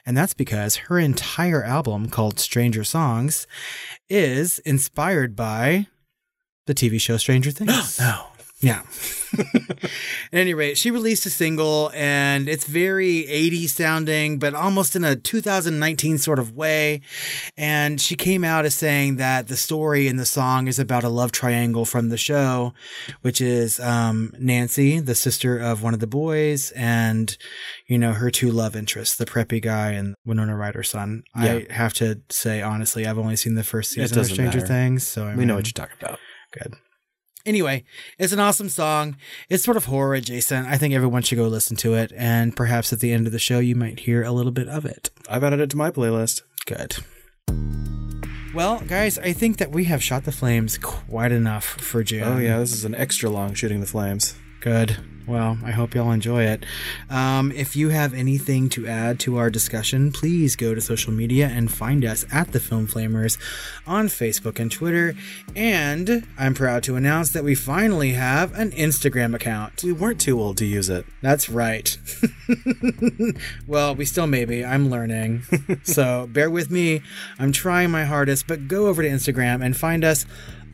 [0.04, 3.46] And that's because her entire album, called Stranger Songs,
[4.14, 5.88] is inspired by
[6.68, 7.99] the TV show Stranger Things.
[7.99, 8.27] No.
[8.64, 8.81] Yeah.
[9.38, 9.90] At
[10.31, 15.18] any rate, she released a single and it's very 80s sounding, but almost in a
[15.18, 17.02] 2019 sort of way.
[17.57, 21.10] And she came out as saying that the story in the song is about a
[21.10, 22.73] love triangle from the show,
[23.22, 27.35] which is um, Nancy, the sister of one of the boys, and,
[27.88, 31.23] you know, her two love interests, the preppy guy and Winona Ryder's son.
[31.35, 34.68] I have to say, honestly, I've only seen the first season of Stranger matter.
[34.68, 35.06] Things.
[35.06, 36.19] So I We know what you're talking about.
[36.53, 36.76] Good.
[37.45, 37.84] Anyway,
[38.18, 39.18] it's an awesome song.
[39.49, 40.68] It's sort of horror adjacent.
[40.68, 42.14] I think everyone should go listen to it.
[42.15, 44.86] And perhaps at the end of the show, you might hear a little bit of
[44.86, 45.10] it.
[45.30, 46.41] I've added it to my playlist.
[46.65, 46.98] Good.
[48.53, 52.24] Well, guys, I think that we have shot the flames quite enough for June.
[52.24, 52.60] Oh, yeah.
[52.60, 54.36] This is an extra long shooting the flames.
[54.61, 54.98] Good.
[55.26, 56.66] Well, I hope y'all enjoy it.
[57.10, 61.48] Um, if you have anything to add to our discussion, please go to social media
[61.48, 63.38] and find us at the Film Flamers
[63.88, 65.16] on Facebook and Twitter.
[65.56, 69.82] And I'm proud to announce that we finally have an Instagram account.
[69.82, 71.06] We weren't too old to use it.
[71.22, 71.98] That's right.
[73.68, 74.66] well, we still may be.
[74.66, 75.44] I'm learning.
[75.84, 77.02] so bear with me.
[77.40, 80.26] I'm trying my hardest, but go over to Instagram and find us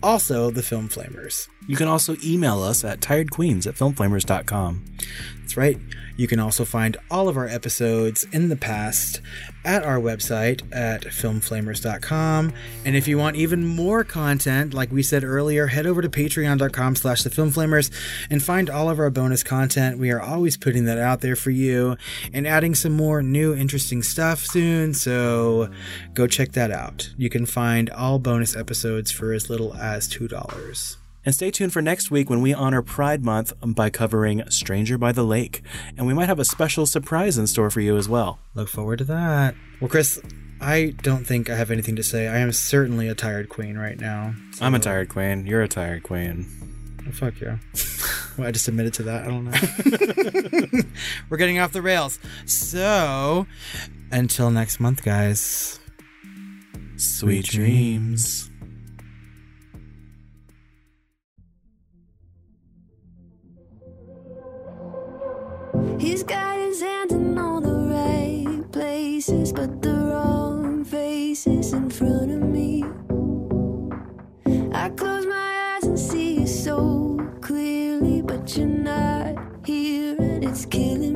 [0.02, 1.48] also the Film Flamers.
[1.68, 4.86] You can also email us at tiredqueens at filmflamers.com.
[5.40, 5.80] That's right.
[6.20, 9.22] You can also find all of our episodes in the past
[9.64, 12.54] at our website at filmflamers.com.
[12.84, 16.98] And if you want even more content, like we said earlier, head over to patreon.com
[16.98, 17.90] slash the
[18.30, 19.98] and find all of our bonus content.
[19.98, 21.96] We are always putting that out there for you
[22.34, 24.94] and adding some more new interesting stuff soon.
[24.94, 25.72] So
[26.14, 27.12] go check that out.
[27.18, 30.99] You can find all bonus episodes for as little as $2.
[31.30, 35.12] And stay tuned for next week when we honor Pride Month by covering Stranger by
[35.12, 35.62] the Lake.
[35.96, 38.40] And we might have a special surprise in store for you as well.
[38.56, 39.54] Look forward to that.
[39.80, 40.20] Well, Chris,
[40.60, 42.28] I don't think I have anything to say.
[42.28, 44.34] I am certainly a tired queen right now.
[44.60, 45.46] I'm a tired queen.
[45.46, 46.48] You're a tired queen.
[47.08, 47.60] Oh, fuck you.
[48.40, 49.26] well, I just admitted to that.
[49.26, 50.82] I don't know.
[51.30, 52.18] We're getting off the rails.
[52.48, 53.46] So,
[54.12, 55.80] until next month, guys.
[56.98, 58.49] Sweet dreams.
[66.00, 72.32] He's got his hands in all the right places, but the wrong faces in front
[72.32, 72.84] of me.
[74.74, 79.36] I close my eyes and see you so clearly, but you're not
[79.66, 81.09] here, and it's killing